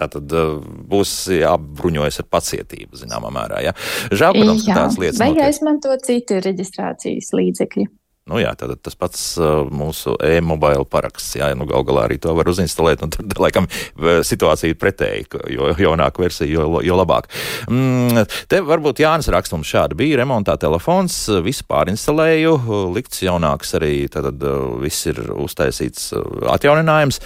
Tātad 0.02 0.34
uh, 0.34 0.58
būs 0.92 1.14
jāapbruņojas 1.36 2.22
ar 2.24 2.30
pacietību, 2.34 2.98
zināmā 3.04 3.30
mērā. 3.34 3.62
Ja? 3.68 3.74
Žēl, 4.10 4.38
protams, 4.40 4.68
ka 4.68 4.78
tādas 4.80 5.02
lietas. 5.02 5.22
Vai 5.22 5.32
jāizmanto 5.38 5.98
citi 6.06 6.40
reģistrācijas 6.42 7.34
līdzekļi? 7.38 7.90
Nu, 8.30 8.38
jā, 8.38 8.52
tad 8.54 8.76
tas 8.86 8.94
pats 8.94 9.22
uh, 9.42 9.64
mūsu 9.74 10.14
e-mobile 10.22 10.86
paraksts. 10.86 11.34
Jā, 11.40 11.48
nu, 11.58 11.66
gal 11.66 11.82
galā 11.88 12.04
arī 12.06 12.20
to 12.22 12.36
var 12.38 12.46
uzinstalēt. 12.52 13.02
Tad, 13.02 13.34
laikam, 13.42 13.66
situācija 13.98 14.70
ir 14.70 14.78
pretēji. 14.78 15.26
Jo 15.56 15.72
jaunāka 15.74 16.22
versija, 16.22 16.52
jo, 16.54 16.84
jo 16.86 16.98
labāk. 17.00 17.32
Mm, 17.66 18.22
te 18.52 18.60
varbūt 18.62 19.02
Jānis 19.02 19.30
raksta 19.34 19.58
mums 19.58 19.72
šādi. 19.72 19.98
Bija 19.98 20.20
remontā 20.22 20.54
telefons, 20.62 21.16
visu 21.42 21.66
pārinstalēju, 21.66 22.54
likts 22.94 23.24
jaunāks 23.26 23.74
arī. 23.80 24.06
Tad 24.14 24.30
uh, 24.38 24.78
viss 24.84 25.10
ir 25.10 25.24
uztaisīts 25.34 26.12
uh, 26.14 26.46
atjauninājums. 26.54 27.18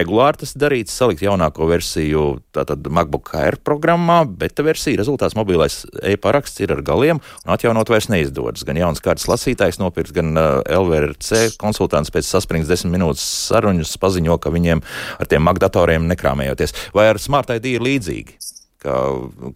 Regulāri 0.00 0.42
tas 0.42 0.56
darīts, 0.58 0.98
salikt 0.98 1.22
jaunāko 1.22 1.70
versiju 1.70 2.26
tātad 2.50 2.90
MacBook 2.90 3.30
Air 3.38 3.60
programmā, 3.62 4.24
beta 4.26 4.66
versija 4.66 4.98
rezultāts 4.98 5.38
mobilais 5.38 5.84
e-paraksts 6.02 6.66
ir 6.66 6.74
ar 6.74 6.82
galiem 6.82 7.22
un 7.22 7.54
atjaunot 7.54 7.94
vairs 7.94 8.10
neizdodas. 8.10 8.66
Gan 8.66 8.82
jauns 8.82 9.02
kārtas 9.04 9.30
lasītājs 9.30 9.78
nopirkt, 9.78 10.16
gan 10.18 10.39
LVRC 10.70 11.56
konsultants 11.60 12.12
pēc 12.12 12.28
saspringts 12.28 12.70
desmit 12.70 12.96
minūtes 12.96 13.24
sarunas 13.50 13.96
paziņo, 14.00 14.38
ka 14.42 14.52
viņiem 14.54 14.82
ar 15.20 15.30
tiem 15.30 15.44
magdatoriem 15.48 16.08
nekrāmējoties. 16.10 16.76
Vai 16.96 17.10
ar 17.12 17.20
Smart 17.22 17.52
ID 17.56 17.74
ir 17.74 17.84
līdzīgi, 17.86 18.38
ka 18.84 19.00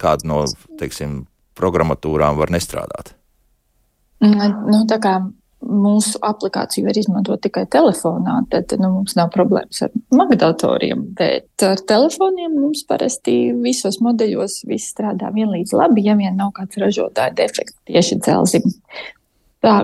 kāda 0.01 0.29
no, 0.29 0.43
teiksim, 0.79 1.23
programmatūrām 1.55 2.37
var 2.39 2.51
nestrādāt? 2.53 3.15
Nu, 4.23 4.83
tā 4.89 4.99
kā 5.03 5.17
mūsu 5.65 6.19
aplikāciju 6.23 6.85
var 6.85 6.97
izmantot 6.99 7.41
tikai 7.43 7.65
telefonā, 7.71 8.37
tad 8.51 8.73
nu, 8.79 8.91
mums 8.99 9.15
nav 9.17 9.31
problēmas 9.33 9.85
ar 9.87 9.93
magdatoriem. 10.13 11.07
Bet 11.17 11.65
ar 11.65 11.81
telefoniem 11.89 12.53
mums 12.59 12.85
parasti 12.87 13.53
visos 13.63 13.99
modeļos 14.03 14.61
viss 14.69 14.93
strādā 14.93 15.31
vienlīdz 15.35 15.73
labi, 15.77 16.05
ja 16.05 16.17
vien 16.19 16.37
nav 16.37 16.53
kāds 16.57 16.79
ražotāja 16.81 17.33
defekts 17.37 17.77
tieši 17.89 18.19
dzelzim. 18.21 18.67
Tā 19.65 19.77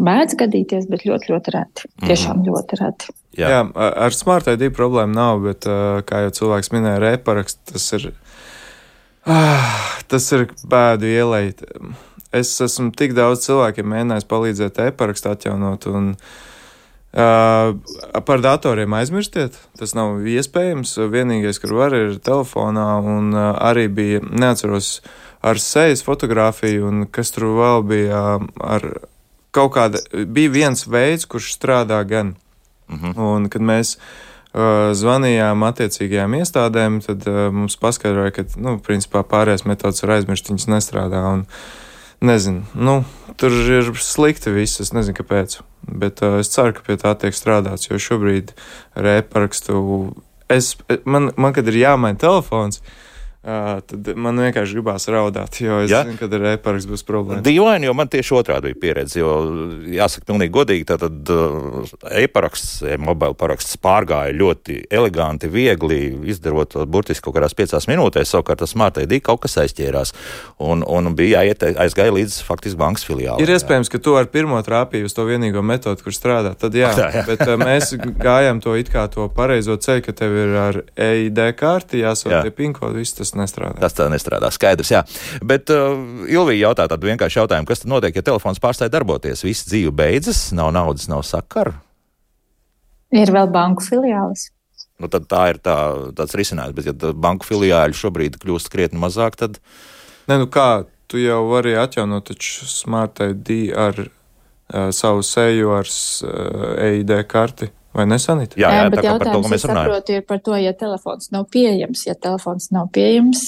mēdz 0.00 0.36
gadīties, 0.38 0.88
bet 0.90 1.04
ļoti, 1.06 1.30
ļoti 1.32 1.54
reti. 1.54 1.90
Tiešām 2.04 2.40
mm. 2.40 2.46
ļoti 2.48 2.80
reti. 2.80 3.12
Jā. 3.38 3.50
Jā, 3.50 3.60
ar 3.74 4.14
Smart 4.14 4.48
ID 4.50 4.68
problēmu 4.74 5.14
nav, 5.14 5.42
bet, 5.44 5.66
kā 6.08 6.24
jau 6.26 6.34
cilvēks 6.38 6.70
minēja, 6.74 7.02
reparaksts 7.02 7.72
tas 7.72 7.86
ir. 7.98 8.10
Ah, 9.24 9.78
tas 10.10 10.26
ir 10.36 10.48
bēdu 10.68 11.08
ielēt. 11.08 11.64
Es 12.34 12.50
esmu 12.62 12.90
tik 12.98 13.14
daudz 13.16 13.46
cilvēkiem 13.46 13.88
mēģinājis 13.90 14.26
palīdzēt 14.30 14.80
e-parakstu 14.88 15.30
atjaunot, 15.30 15.86
un 15.90 16.10
uh, 16.18 17.72
par 18.26 18.42
datoriem 18.44 18.94
aizmirstiet. 18.98 19.56
Tas 19.78 19.94
nav 19.96 20.26
iespējams. 20.28 20.96
Vienīgais, 21.14 21.62
kur 21.62 21.76
var, 21.78 21.96
ir 21.96 22.18
telefonā, 22.22 22.88
un 23.00 23.32
uh, 23.32 23.54
arī 23.62 23.86
bija, 23.88 24.22
neatceros, 24.28 24.98
ar 25.44 25.62
sejas 25.62 26.04
fotografiju, 26.04 26.90
un 26.90 27.06
kas 27.14 27.32
tur 27.34 27.50
vēl 27.56 27.86
bija 27.86 28.22
ar 28.60 28.90
kaut 29.54 29.74
kāda, 29.76 30.02
bija 30.26 30.52
viens 30.52 30.86
veids, 30.90 31.28
kurš 31.30 31.54
strādā 31.56 32.02
gan. 32.08 32.34
Mhm. 32.88 33.10
-huh. 33.10 33.36
Un, 33.36 33.48
kad 33.48 33.62
mēs 33.62 33.96
uh, 33.96 34.92
zvanījām 34.92 35.64
attiecīgajām 35.70 36.36
iestādēm, 36.40 37.00
tad 37.06 37.26
uh, 37.28 37.48
mums 37.52 37.76
paskaidroja, 37.76 38.30
ka, 38.30 38.44
nu, 38.56 38.78
principā 38.78 39.22
pārējās 39.22 39.64
metodas 39.64 40.02
var 40.02 40.18
aizmirst, 40.18 40.50
viņas 40.50 40.68
nestrādā. 40.68 41.22
Un, 41.32 41.46
nezinu, 42.20 42.66
nu, 42.74 43.04
tur 43.36 43.52
ir 43.52 43.94
slikti 43.94 44.50
viss, 44.50 44.80
es 44.80 44.92
nezinu, 44.92 45.16
kāpēc. 45.16 45.60
Bet 45.88 46.22
uh, 46.22 46.38
es 46.40 46.48
ceru, 46.48 46.72
ka 46.72 46.80
pie 46.86 46.96
tā 46.96 47.14
tiek 47.14 47.34
strādāts, 47.34 47.88
jo 47.88 47.98
šobrīd 47.98 48.52
ar 48.94 49.04
e-parakstu, 49.18 50.14
es, 50.48 50.76
man, 51.04 51.32
man, 51.36 51.52
kad 51.52 51.68
ir 51.68 51.74
jāmaina 51.74 52.18
telefons, 52.18 52.80
uh, 52.80 53.13
Uh, 53.44 53.82
tad 53.84 54.06
man 54.16 54.38
vienkārši 54.40 54.78
gribās 54.78 55.04
raudāt, 55.12 55.58
jo 55.60 55.82
es 55.84 55.90
ja? 55.92 55.98
zinu, 56.06 56.16
ka 56.16 56.30
ar 56.32 56.46
e-parakstu 56.54 56.94
būs 56.94 57.02
problēma. 57.04 57.42
Dīvaini, 57.44 57.84
jo 57.84 57.92
man 57.92 58.08
tieši 58.08 58.32
otrādi 58.38 58.70
bija 58.70 58.78
pieredze. 58.80 59.18
Jo, 59.20 59.34
jāsaka, 59.92 60.24
pilnīgi 60.30 60.54
godīgi, 60.54 60.86
tad 60.88 61.04
uh, 61.04 61.82
e-paraksts, 62.08 62.78
e-mobile 62.94 63.36
paraksts 63.36 63.76
pārgāja 63.84 64.32
ļoti 64.32 64.78
eleganti, 64.88 65.50
viegli, 65.52 65.98
izdarot 66.32 66.72
to 66.72 66.86
burtiski 66.88 67.26
kaut 67.26 67.36
kādās 67.36 67.52
piecās 67.58 67.84
minūtēs. 67.90 68.32
Savukārt, 68.32 68.62
tas 68.64 68.72
smart 68.72 69.02
ID 69.02 69.18
kaut 69.26 69.42
kas 69.44 69.58
aizķērās 69.60 70.14
un, 70.64 70.80
un 70.80 71.12
bija 71.12 71.44
jāiet, 71.44 71.68
aizgāja 71.84 72.16
līdz 72.16 72.38
faktiski 72.48 72.80
bankas 72.80 73.04
filiālei. 73.04 73.44
Ir 73.44 73.52
iespējams, 73.58 73.92
ka 73.92 74.00
tu 74.00 74.16
ar 74.16 74.32
pirmo 74.32 74.62
trāpīju 74.64 75.10
uz 75.10 75.18
to 75.20 75.28
vienīgo 75.28 75.60
metodi, 75.60 76.00
kur 76.00 76.16
strādā. 76.16 76.54
Tad 76.56 76.80
jā, 76.80 76.94
tā, 76.96 77.12
jā. 77.12 77.26
bet 77.28 77.44
uh, 77.44 77.58
mēs 77.60 77.92
gājām 78.24 78.64
to 78.64 78.72
it 78.80 78.88
kā 78.88 79.04
to 79.12 79.28
pareizo 79.36 79.76
ceļu, 79.76 80.06
ka 80.08 80.16
tev 80.24 80.40
ir 80.46 80.58
ar 80.64 80.82
EID 80.96 81.44
karti 81.60 82.00
jāsauc 82.00 82.40
jā. 82.40 82.56
pinkodi, 82.56 83.04
viss 83.04 83.20
tas 83.20 83.33
tas 83.34 83.42
nestrādā. 83.42 83.76
Tas 83.82 83.96
tā 83.98 84.06
nestrādā, 84.12 84.50
skaidrs, 84.54 84.92
jā. 84.94 85.02
Bet 85.44 85.72
uh, 85.74 85.98
Ilvija 86.30 86.70
jautā 86.70 86.86
tādu 86.90 87.10
vienkāršu 87.10 87.42
jautājumu, 87.42 87.68
kas 87.68 87.82
tad 87.82 87.92
notiek, 87.92 88.16
ja 88.16 88.26
telefons 88.26 88.62
pārstāj 88.62 88.92
darboties? 88.94 89.44
Viss 89.44 89.66
dzīve 89.68 89.92
beidzas, 89.98 90.46
nav 90.56 90.72
naudas, 90.76 91.08
nav 91.10 91.24
sakaru. 91.26 91.74
Ir 93.14 93.30
vēl 93.34 93.50
banku 93.54 93.84
filiālis. 93.84 94.48
Nu, 95.02 95.10
tad 95.10 95.26
tā 95.30 95.42
ir 95.50 95.60
tā, 95.62 95.76
tāds 96.14 96.36
risinājums, 96.38 96.74
bet 96.76 96.88
ja 96.88 97.12
banku 97.18 97.46
filiāļu 97.48 97.98
šobrīd 97.98 98.38
kļūst 98.42 98.70
krietni 98.70 99.00
mazāk, 99.02 99.38
tad. 99.40 99.58
Nē, 100.30 100.38
nu 100.40 100.48
kā, 100.50 100.86
tu 101.10 101.18
jau 101.20 101.42
vari 101.50 101.74
atjaunot 101.78 102.30
Smart 102.40 103.20
ID 103.24 103.74
ar 103.74 104.04
uh, 104.06 104.90
savu 104.94 105.24
seju, 105.26 105.74
ar 105.74 105.90
uh, 105.90 106.68
EID 106.86 107.16
karti. 107.30 107.70
Vai 107.94 108.08
nesanīt? 108.10 108.56
Jā, 108.58 108.70
jā, 108.72 108.80
jā 108.82 108.90
bet 108.90 109.04
jautājums, 109.06 109.22
par 109.22 109.30
to, 109.30 109.42
ko 109.44 109.52
mēs 109.52 109.66
runājam. 109.68 109.92
Saprotu, 109.92 110.16
ir 110.16 110.26
par 110.26 110.40
to, 110.42 110.56
ja 110.58 110.72
telefons 110.78 111.30
nav 111.34 111.46
pieejams. 111.54 112.02
Ja 112.08 112.16
telefons 112.18 112.66
nav 112.74 112.88
pieejams, 112.94 113.44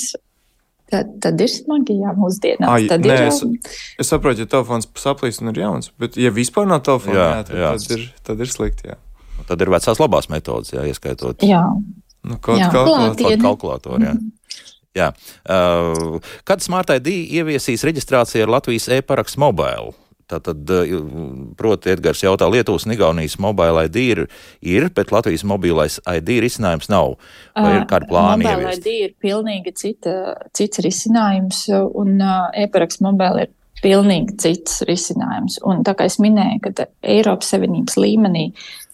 tad, 0.92 1.10
tad 1.24 1.42
ir 1.42 1.50
smagi, 1.50 1.96
jā, 2.04 2.14
mūsdienās. 2.14 2.70
Ai, 2.70 2.86
tad 2.90 3.06
nē, 3.06 3.16
ir, 3.16 3.32
es, 3.32 3.74
es 4.04 4.12
saprotu, 4.12 4.44
ja 4.44 4.52
telefons 4.54 4.86
saplīst 5.02 5.42
un 5.42 5.50
ir 5.50 5.60
jauns, 5.64 5.90
bet 5.98 6.18
ja 6.20 6.30
vispār 6.34 6.70
nav 6.70 6.84
telefona, 6.86 7.18
jā, 7.18 7.26
jā, 7.26 7.42
tad, 7.48 7.58
jā. 7.58 7.74
Tad, 7.74 7.98
ir, 7.98 8.06
tad 8.30 8.46
ir 8.46 8.54
slikti, 8.54 8.92
jā. 8.92 9.00
Tad 9.50 9.62
ir 9.62 9.74
vecās 9.74 10.00
labās 10.02 10.30
metodas, 10.32 10.72
jā, 10.74 10.86
ieskaitot. 10.86 11.42
Jā. 11.46 11.66
Nu, 12.26 12.38
kaut 12.42 12.62
jā. 12.62 12.70
kalkulātori. 12.74 13.42
kalkulātori, 13.42 14.08
jā. 14.08 14.14
Mm 14.14 14.24
-hmm. 14.24 14.32
Jā. 14.96 15.12
Uh, 15.44 16.16
kad 16.48 16.62
Smart 16.64 16.90
ID 16.90 17.10
ieviesīs 17.36 17.84
reģistrāciju 17.84 18.46
ar 18.46 18.54
Latvijas 18.56 18.88
e-parakstu 18.88 19.42
mobīlu? 19.42 19.92
Tātad, 20.26 20.66
eh, 20.74 20.94
proti, 21.54 21.92
Edgars 21.94 22.24
jautā, 22.24 22.48
Lietuvas 22.50 22.86
un 22.86 22.96
Igaunijas 22.96 23.36
mobile 23.38 23.84
ID 23.86 23.98
ir, 24.02 24.22
ir, 24.60 24.88
bet 24.90 25.12
Latvijas 25.14 25.44
mobilais 25.46 26.00
ID 26.02 26.40
risinājums 26.42 26.88
nav. 26.90 27.14
Vai 27.54 27.76
ir 27.76 27.84
kādi 27.86 28.08
plāni? 28.10 28.42
Uh, 28.42 28.56
mobile 28.56 28.72
ID 28.74 28.88
ir 29.04 29.12
pilnīgi 29.22 29.72
cita, 29.78 30.16
cits 30.56 30.82
risinājums, 30.82 31.68
un 31.70 32.16
uh, 32.18 32.48
e-paraksts 32.58 33.04
mobile 33.06 33.44
ir 33.46 33.52
pilnīgi 33.84 34.34
cits 34.42 34.80
risinājums. 34.88 35.60
Un 35.62 35.84
tā 35.86 35.94
kā 35.94 36.08
es 36.10 36.18
minēju, 36.22 36.58
ka 36.64 36.88
Eiropas 37.06 37.52
Savienības 37.52 37.94
līmenī 38.00 38.48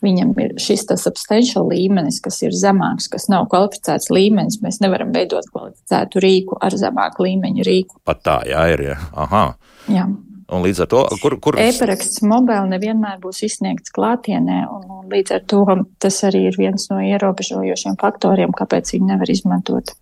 viņam 0.04 0.34
ir 0.42 0.52
šis 0.60 0.84
tas 0.90 1.06
substantial 1.06 1.68
līmenis, 1.70 2.18
kas 2.20 2.42
ir 2.44 2.52
zemāks, 2.56 3.08
kas 3.08 3.28
nav 3.32 3.46
kvalificēts 3.52 4.10
līmenis. 4.12 4.60
Mēs 4.60 4.82
nevaram 4.84 5.14
veidot 5.14 5.48
kvalificētu 5.54 6.20
rīku 6.26 6.60
ar 6.60 6.76
zemāku 6.76 7.24
līmeņu 7.28 7.66
rīku. 7.70 8.02
Pat 8.04 8.20
tā, 8.26 8.36
jā, 8.50 8.66
ir. 8.74 8.84
Jā. 8.90 8.98
Aha. 9.24 9.46
Jā. 9.88 10.10
Un 10.52 10.64
līdz 10.66 10.84
ar 10.84 10.88
to, 10.92 11.02
kur, 11.22 11.38
kur... 11.40 11.56
e-paraksts 11.60 12.20
mobili 12.28 12.74
nevienmēr 12.74 13.20
būs 13.22 13.42
izsniegts 13.48 13.94
klātienē, 13.96 14.62
un, 14.68 14.88
un 15.00 15.12
līdz 15.12 15.36
ar 15.38 15.44
to 15.48 15.62
tas 16.02 16.20
arī 16.28 16.46
ir 16.50 16.58
viens 16.60 16.88
no 16.92 17.00
ierobežojošiem 17.00 17.96
faktoriem, 18.00 18.52
kāpēc 18.56 18.92
viņi 18.92 19.14
nevar 19.14 19.32
izmantot. 19.32 19.94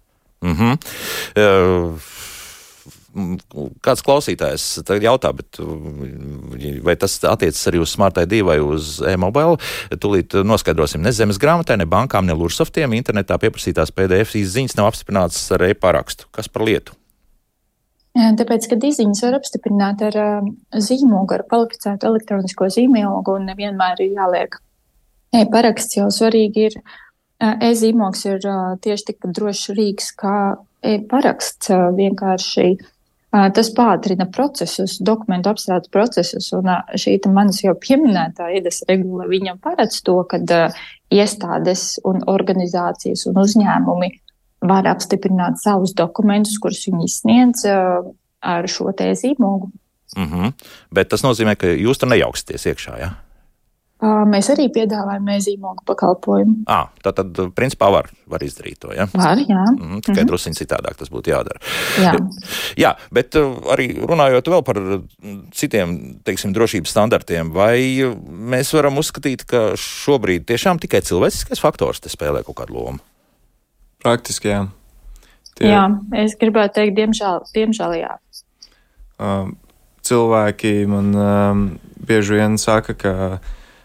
Mm 0.42 0.56
-hmm. 0.56 0.80
uh... 1.36 2.16
Kāds 3.82 4.04
klausītājs 4.06 4.84
jautā, 5.02 5.32
bet 5.34 5.58
vai 6.86 6.94
tas 6.94 7.16
attiecas 7.26 7.66
arī 7.66 7.80
uz 7.82 7.90
Smart 7.90 8.20
ID 8.22 8.44
vai 8.46 8.60
uz 8.62 9.00
e-mobile? 9.02 9.58
Tūlīt 9.90 10.36
noskaidrosim. 10.46 11.02
Ne 11.02 11.10
zemes 11.10 11.40
grāmatai, 11.42 11.76
ne 11.76 11.88
bankām, 11.90 12.26
ne 12.26 12.38
lursoftiem 12.38 12.92
internetā 12.92 13.38
pieprasītās 13.42 13.90
PDF 13.90 14.38
izziņas 14.38 14.78
nav 14.78 14.92
apstiprinātas 14.92 15.42
ar 15.50 15.66
e-parakstu. 15.72 16.30
Kas 16.30 16.48
par 16.48 16.62
lietu? 16.62 16.99
Tāpēc, 18.16 18.66
ka 18.66 18.78
diziņas 18.82 19.22
var 19.22 19.36
apstiprināt 19.38 20.00
ar 20.08 20.16
zīmogu, 20.74 21.36
ar 21.36 21.44
kvalificētu 21.46 22.08
elektronisko 22.10 22.66
zīmogu, 22.74 23.36
un 23.38 23.46
nevienmēr 23.52 24.02
ir 24.02 24.16
jāliek 24.18 24.56
e-paraksts, 25.38 25.96
jo 26.00 26.08
svarīgi 26.10 26.64
ir, 26.70 26.78
e-zīmogs 27.38 28.24
ir 28.26 28.48
tieši 28.82 29.12
tikpat 29.12 29.36
drošs 29.38 29.70
rīks 29.78 30.10
kā 30.18 30.38
e-paraksts. 30.82 31.70
Vienkārši 31.70 32.72
Tas 33.30 33.68
pātrina 33.70 34.24
procesus, 34.26 34.96
dokumentu 35.06 35.52
apstrādes 35.52 35.90
procesus, 35.94 36.48
un 36.56 36.66
šī 36.98 37.12
manas 37.30 37.60
jau 37.62 37.76
pieminētā 37.78 38.48
IDS 38.58 38.82
regula 38.88 39.28
viņam 39.30 39.60
paredz 39.62 40.00
to, 40.02 40.16
ka 40.26 40.40
iestādes 41.14 42.00
un 42.02 42.24
organizācijas 42.26 43.28
un 43.30 43.38
uzņēmumi 43.38 44.10
var 44.60 44.88
apstiprināt 44.90 45.60
savus 45.62 45.94
dokumentus, 45.96 46.58
kurus 46.60 46.84
viņi 46.88 47.08
izsniedz 47.08 47.64
ar 48.40 48.68
šo 48.68 48.92
te 48.96 49.12
zīmogu. 49.16 49.70
Mm 50.16 50.28
-hmm. 50.28 50.52
Bet 50.90 51.08
tas 51.08 51.22
nozīmē, 51.22 51.56
ka 51.56 51.66
jūs 51.66 51.98
tur 51.98 52.08
nejauksties 52.08 52.66
iekšā. 52.66 52.98
Ja? 52.98 53.10
Mēs 54.00 54.48
arī 54.48 54.70
piedāvājam 54.72 55.26
zīmogu 55.44 55.84
pakalpojumu. 55.84 56.62
À, 56.72 56.88
tā 57.04 57.12
tad, 57.12 57.36
principā, 57.52 57.90
var, 57.92 58.08
var 58.26 58.40
izdarīt 58.40 58.78
to. 58.80 58.94
Ja? 58.96 59.04
Var, 59.12 59.42
jā. 59.44 59.64
Mm, 59.76 60.00
tikai 60.00 60.14
mm 60.14 60.18
-hmm. 60.18 60.28
druskuļi 60.30 60.56
citādāk 60.56 60.96
tas 60.96 61.10
būtu 61.12 61.30
jādara. 61.30 61.60
Jā, 62.00 62.14
jā 62.76 62.94
bet 63.12 63.36
arī 63.36 64.00
runājot 64.00 64.48
vēl 64.48 64.62
par 64.62 64.76
citiem 65.52 66.16
teiksim, 66.24 66.52
drošības 66.52 66.90
standartiem, 66.90 67.52
vai 67.52 68.00
mēs 68.26 68.72
varam 68.72 68.96
uzskatīt, 68.96 69.44
ka 69.44 69.76
šobrīd 69.76 70.44
tiešām 70.44 70.78
tikai 70.78 71.00
cilvēciskais 71.00 71.60
faktors 71.60 72.00
spēlē 72.00 72.42
kaut 72.42 72.56
kādu 72.56 72.74
lomu? 72.74 72.98
Praktiski 74.00 74.52
jā. 74.52 74.60
Tie... 75.58 75.68
Jā, 75.68 75.84
es 76.22 76.36
gribētu 76.40 76.80
teikt, 76.80 76.96
diemžēl, 76.96 77.42
diemžēl 77.54 77.96
jā. 78.00 78.12
Um, 79.20 79.56
cilvēki 80.06 80.74
man 80.88 81.10
um, 81.14 81.64
bieži 82.08 82.38
vien 82.40 82.56
saka, 82.60 82.96
ka 82.96 83.14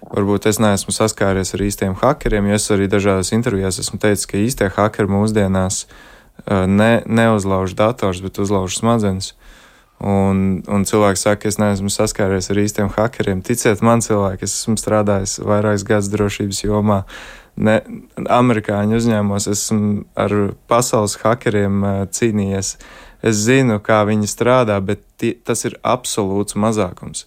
Varbūt 0.05 0.45
es 0.49 0.59
neesmu 0.61 0.93
saskāries 0.93 1.55
ar 1.55 1.63
īstiem 1.65 1.95
hakeriem, 1.97 2.45
jo 2.51 2.57
es 2.59 2.67
arī 2.73 2.85
dažādās 2.91 3.31
intervijās 3.33 3.79
esmu 3.81 3.97
teicis, 4.01 4.27
ka 4.29 4.37
īstie 4.37 4.67
hakeri 4.75 5.09
mūsdienās 5.09 5.85
uh, 5.85 6.65
ne, 6.69 7.01
neuzlauž 7.09 7.73
dators, 7.77 8.21
bet 8.21 8.37
uzlauž 8.41 8.77
smadzenes. 8.77 9.33
Un, 9.95 10.61
un 10.67 10.83
cilvēks 10.85 11.23
saka, 11.25 11.45
ka 11.45 11.49
es 11.49 11.57
neesmu 11.57 11.89
saskāries 11.89 12.51
ar 12.51 12.59
īstiem 12.61 12.91
hakeriem. 12.93 13.41
Ticiet 13.45 13.81
man, 13.85 14.03
cilvēki, 14.05 14.45
es 14.45 14.59
esmu 14.59 14.75
strādājis 14.77 15.39
vairākus 15.41 15.87
gadus 15.87 16.11
drošības 16.13 16.61
jomā. 16.67 16.99
Ne, 17.55 17.77
amerikāņu 18.27 18.97
uzņēmumos 18.99 19.47
esmu 19.47 20.03
ar 20.19 20.33
pasaules 20.67 21.15
hakeriem 21.21 21.77
uh, 21.83 22.01
cīnījies. 22.11 22.75
Es 23.25 23.45
zinu, 23.45 23.79
kā 23.79 24.01
viņi 24.07 24.27
strādā, 24.27 24.75
bet 24.83 25.05
tie, 25.21 25.31
tas 25.47 25.63
ir 25.65 25.77
absolūts 25.87 26.57
mazākums 26.59 27.23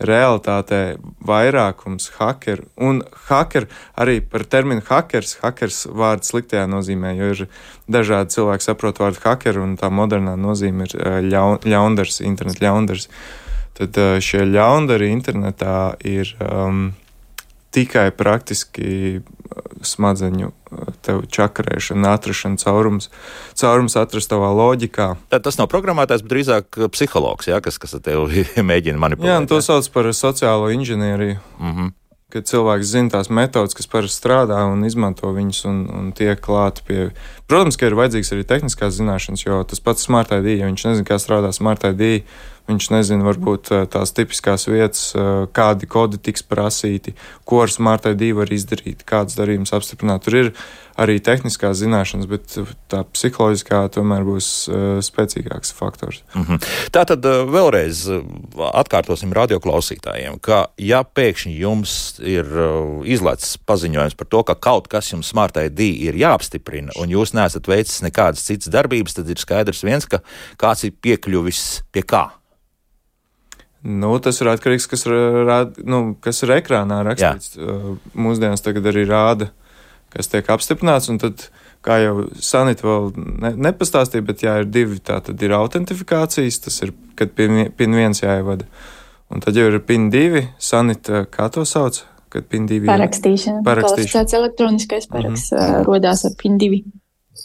realitātē 0.00 0.96
vairākums 1.28 2.08
hakeru, 2.16 2.64
un 2.80 3.02
haker 3.28 3.66
arī 4.00 4.20
par 4.24 4.46
terminu 4.48 4.82
hakers, 4.88 5.36
hakers 5.42 5.82
vārds 5.86 6.32
sliktajā 6.32 6.64
nozīmē, 6.70 7.12
jo 7.18 7.30
ir 7.34 7.42
dažādi 7.90 8.36
cilvēki 8.36 8.66
saprot 8.66 9.00
vārdu 9.02 9.20
haker, 9.26 9.60
un 9.60 9.76
tā 9.80 9.92
modernā 9.92 10.38
nozīme 10.40 10.88
ir 10.88 10.96
eh, 10.96 11.20
ļaun, 11.28 11.60
ļaundars, 11.68 12.22
internet 12.24 12.62
ļaundars. 12.64 13.10
Tad 13.76 14.00
eh, 14.00 14.16
šie 14.24 14.46
ļaundari 14.48 15.10
internetā 15.12 15.76
ir 16.08 16.32
um, 16.40 16.90
tikai 17.76 18.08
praktiski 18.16 19.20
smadzeņu 19.86 20.50
čakarēšana, 21.32 22.14
atrašana, 22.16 22.60
caurums, 22.60 23.08
caurums 23.58 23.96
atrast 23.98 24.32
savā 24.32 24.50
loģikā. 24.56 25.14
Tad 25.32 25.46
tas 25.46 25.58
nav 25.60 25.70
programmētājs, 25.72 26.24
bet 26.24 26.34
drīzāk 26.34 26.82
psihologs, 26.94 27.48
jā, 27.50 27.60
kas, 27.64 27.80
kas 27.80 27.96
tevi 28.04 28.44
mēģina 28.70 29.00
manipulēt. 29.00 29.32
Jā, 29.32 29.40
to 29.50 29.62
sauc 29.64 29.88
par 29.94 30.10
sociālo 30.16 30.70
inženieriju. 30.74 31.40
Mm 31.58 31.74
-hmm. 31.74 31.96
Kad 32.30 32.46
cilvēks 32.46 32.86
zina 32.86 33.10
tās 33.10 33.26
metodas, 33.26 33.74
kas 33.74 33.88
parasti 33.90 34.20
strādā 34.22 34.62
un 34.72 34.84
izmanto 34.86 35.32
viņas 35.34 35.64
un, 35.66 35.78
un 35.98 36.12
tiek 36.12 36.40
klāti 36.40 36.82
pie. 36.86 37.10
Protams, 37.46 37.76
ka 37.76 37.86
ir 37.86 37.98
vajadzīgs 37.98 38.32
arī 38.32 38.44
tehniskās 38.44 38.94
zināšanas, 38.94 39.46
jo 39.46 39.64
tas 39.64 39.80
pats 39.80 40.02
Smart 40.06 40.30
ID, 40.30 40.46
ja 40.46 40.66
viņš 40.66 40.84
nezina, 40.86 41.08
kā 41.08 41.18
strādā 41.18 41.52
Smart 41.52 41.84
ID, 41.84 42.22
Viņš 42.70 42.90
nezina, 42.94 43.26
varbūt 43.26 43.72
eh, 43.74 43.86
tās 43.90 44.12
tipiskās 44.14 44.68
vietas, 44.70 45.10
eh, 45.18 45.30
kādi 45.56 45.88
kodi 45.90 46.20
tiks 46.22 46.44
prasīti, 46.46 47.16
ko 47.48 47.64
ar 47.64 47.72
Smart 47.72 48.06
ID 48.06 48.30
var 48.38 48.52
izdarīt, 48.54 49.02
kādas 49.08 49.38
darījumus 49.38 49.74
apstiprināt. 49.74 50.22
Tur 50.22 50.36
ir 50.38 50.52
arī 51.00 51.16
tehniskās 51.24 51.80
zināšanas, 51.80 52.28
bet 52.28 52.54
tā 52.92 53.00
psiholoģiskā 53.08 53.78
tomēr 53.94 54.24
būs 54.26 54.48
uh, 54.68 54.98
spēcīgāks 55.00 55.72
faktors. 55.72 56.18
Mm 56.34 56.42
-hmm. 56.44 56.66
Tā 56.92 57.06
tad 57.08 57.24
vēlreiz 57.24 58.02
atkārtosim 58.82 59.32
radioklausītājiem, 59.32 60.36
ka 60.44 60.66
ja 60.76 61.00
pēkšņi 61.02 61.54
jums 61.56 61.94
ir 62.20 62.44
izlaists 63.08 63.56
paziņojums 63.64 64.18
par 64.18 64.26
to, 64.26 64.42
ka 64.42 64.54
kaut 64.54 64.90
kas 64.92 65.12
jums 65.12 65.30
Smart 65.32 65.56
ID 65.56 65.80
ir 65.80 66.20
jāapstiprina, 66.20 66.92
un 67.00 67.08
jūs 67.08 67.32
neesat 67.32 67.68
veicis 67.68 68.02
nekādas 68.04 68.44
citas 68.44 68.68
darbības, 68.68 69.14
tad 69.14 69.30
ir 69.30 69.40
skaidrs 69.40 69.82
viens, 69.82 70.04
ka 70.04 70.20
kāds 70.60 70.84
ir 70.84 70.92
piekļuvis 71.00 71.82
pie 71.92 72.02
kā. 72.02 72.39
Nu, 73.82 74.12
tas 74.20 74.36
ir 74.42 74.50
atkarīgs 74.52 74.88
no 75.08 75.20
tā, 75.48 75.58
nu, 75.88 76.00
kas 76.20 76.42
ir 76.44 76.52
ekrānā 76.58 77.00
rakstīts. 77.06 77.56
Jā. 77.56 77.96
Mūsdienās 78.12 78.60
tagad 78.60 78.90
arī 78.90 79.06
rāda, 79.08 79.48
kas 80.12 80.28
tiek 80.28 80.48
apstiprināts. 80.52 81.08
Tad, 81.22 81.46
kā 81.86 81.96
jau 82.02 82.26
Sanita 82.44 82.84
vēl 82.84 83.10
ne, 83.16 83.54
nepastāstīja, 83.68 84.26
bet 84.26 84.44
jā, 84.44 84.58
ir 84.60 84.68
divi. 84.68 85.00
Tā 85.00 85.22
tad 85.24 85.40
ir 85.40 85.56
autentifikācijas, 85.56 86.60
tas 86.66 86.76
ir, 86.84 86.92
kad 87.16 87.32
PIN, 87.36 87.70
PIN 87.76 87.96
viens 87.96 88.20
jāievada. 88.20 88.68
Un 89.32 89.40
tad 89.40 89.56
jau 89.56 89.68
ir 89.70 89.78
PIN 89.86 90.10
divi. 90.12 90.44
Sanita, 90.60 91.24
kā 91.32 91.48
to 91.54 91.64
sauc? 91.68 92.02
Kad 92.30 92.46
PIN 92.52 92.68
divi 92.70 92.84
ir 92.84 92.92
parakstīšana. 92.92 93.62
Parakstīšana. 93.66 94.12
Tāds 94.12 94.36
elektroniskais 94.38 95.08
paraksts 95.10 95.54
mm 95.54 95.58
-hmm. 95.58 95.86
rodās 95.88 96.24
ar 96.28 96.36
PIN 96.42 96.58
divi. 96.58 96.84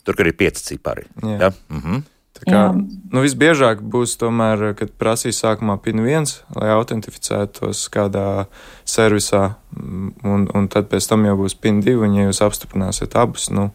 Tur 0.03 0.19
arī 0.19 0.35
ir 0.35 0.37
pieci 0.37 0.63
cipari. 0.63 1.07
Jā. 1.23 1.37
Jā. 1.39 1.51
Mm 1.69 1.81
-hmm. 1.81 2.03
Tā 2.35 2.43
kā, 2.51 2.61
nu, 2.75 3.21
visbiežāk 3.23 3.79
būs 3.79 4.17
tomēr, 4.19 4.73
kad 4.75 4.89
prasīs 4.99 5.37
sākumā 5.39 5.77
PIN 5.83 6.01
1, 6.03 6.33
lai 6.57 6.73
autentificētos 6.73 7.85
kādā 7.93 8.45
servisā, 8.83 9.53
mm, 9.71 10.09
un, 10.27 10.43
un 10.51 10.67
tad 10.71 10.89
pēc 10.91 11.07
tam 11.07 11.23
jau 11.29 11.37
būs 11.39 11.55
PIN 11.63 11.79
2, 11.85 11.95
un 12.03 12.17
ja 12.17 12.27
jūs 12.27 12.43
apstiprināsiet 12.43 13.15
abus, 13.21 13.47
nu, 13.55 13.69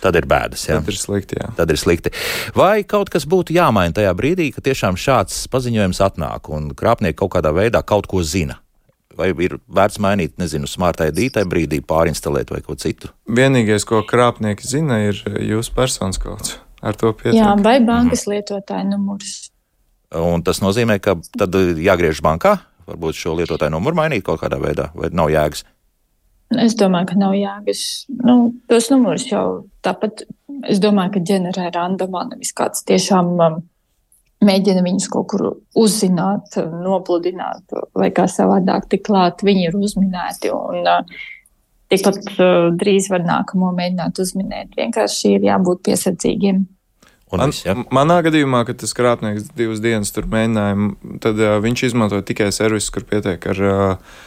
tad 0.00 0.16
ir 0.16 0.28
bēdas. 0.32 0.64
Jā. 0.64 0.80
Tad 0.80 0.88
ir 0.94 1.00
slikti. 1.02 1.40
Jā. 1.42 1.52
Tad 1.60 1.76
ir 1.76 1.82
slikti. 1.82 2.14
Vai 2.56 2.86
kaut 2.88 3.12
kas 3.12 3.28
būtu 3.28 3.52
jāmaina 3.58 3.98
tajā 4.00 4.16
brīdī, 4.16 4.48
kad 4.56 4.64
tiešām 4.64 4.96
šāds 4.96 5.44
paziņojums 5.52 6.00
atnāk 6.08 6.48
un 6.56 6.72
krāpnieki 6.72 7.20
kaut 7.20 7.36
kādā 7.36 7.52
veidā 7.52 7.84
kaut 7.84 8.08
ko 8.08 8.24
zina? 8.24 8.62
Vai 9.16 9.30
ir 9.32 9.58
vērts 9.72 10.00
mainīt, 10.00 10.38
nezinu, 10.40 10.68
smart 10.68 11.04
ID 11.04 11.28
tajā 11.36 11.48
brīdī, 11.48 11.84
pārinstalēt 11.84 12.48
vai 12.52 12.64
ko 12.64 12.80
citu? 12.80 13.12
Vienīgais, 13.28 13.84
ko 13.88 14.00
krāpnieki 14.08 14.68
zina, 14.68 15.04
ir 15.08 15.20
jūsu 15.40 15.76
personas 15.76 16.20
kods 16.20 16.56
ar 16.86 16.98
to 16.98 17.12
pietiek. 17.16 17.40
Jā, 17.40 17.52
vai 17.62 17.78
bankas 17.84 18.26
mhm. 18.26 18.34
lietotāja 18.34 18.88
numurs. 18.88 19.36
Un 20.16 20.44
tas 20.46 20.62
nozīmē, 20.62 21.00
ka 21.02 21.16
tad 21.36 21.56
jāgriež 21.82 22.22
bankā, 22.24 22.56
varbūt 22.86 23.18
šo 23.18 23.34
lietotāju 23.40 23.74
numuru 23.74 23.98
mainīt 23.98 24.24
kaut 24.26 24.40
kādā 24.44 24.60
veidā, 24.62 24.92
vai 24.94 25.10
nav 25.14 25.32
jēgas? 25.34 25.66
Es 26.62 26.76
domāju, 26.78 27.10
ka 27.10 27.16
nav 27.18 27.34
jēgas. 27.34 27.80
Nu, 28.22 28.36
tos 28.70 28.86
numurus 28.92 29.26
jau 29.26 29.46
tāpat, 29.82 30.22
es 30.70 30.78
domāju, 30.82 31.16
ka 31.16 31.24
ģenerē 31.32 31.72
randomā, 31.74 32.22
nevis 32.30 32.52
kāds 32.54 32.84
tiešām 32.86 33.32
um, 33.34 33.56
mēģina 34.46 34.84
viņus 34.86 35.08
kaut 35.10 35.26
kur 35.32 35.46
uzzināt, 35.74 36.54
nopludināt 36.84 37.74
vai 37.98 38.12
kā 38.14 38.28
savādāk 38.30 38.86
tik 38.92 39.02
klāt. 39.08 39.42
Viņi 39.46 39.66
ir 39.66 39.78
uzminēti 39.80 40.54
un 40.54 40.86
uh, 40.86 41.18
tikpat 41.90 42.22
uh, 42.36 42.70
drīz 42.78 43.10
var 43.10 43.26
nākamo 43.26 43.72
mēģināt 43.74 44.22
uzminēt. 44.22 44.78
Vienkārši 44.78 45.36
ir 45.36 45.50
jābūt 45.50 45.82
piesardzīgiem. 45.90 46.62
Man, 47.32 47.50
viss, 47.50 47.64
ja? 47.66 47.74
Manā 47.94 48.20
gadījumā, 48.26 48.62
kad 48.68 48.78
tas 48.78 48.94
krāpnieks 48.94 49.50
divas 49.58 49.80
dienas 49.82 50.12
tur 50.14 50.28
mēģināja, 50.30 50.90
tad 51.24 51.40
uh, 51.42 51.56
viņš 51.64 51.88
izmantoja 51.88 52.22
tikai 52.26 52.52
servisus, 52.54 52.92
kur 52.94 53.06
pietiek 53.08 53.42
ar 53.50 53.62
uh, 53.66 54.20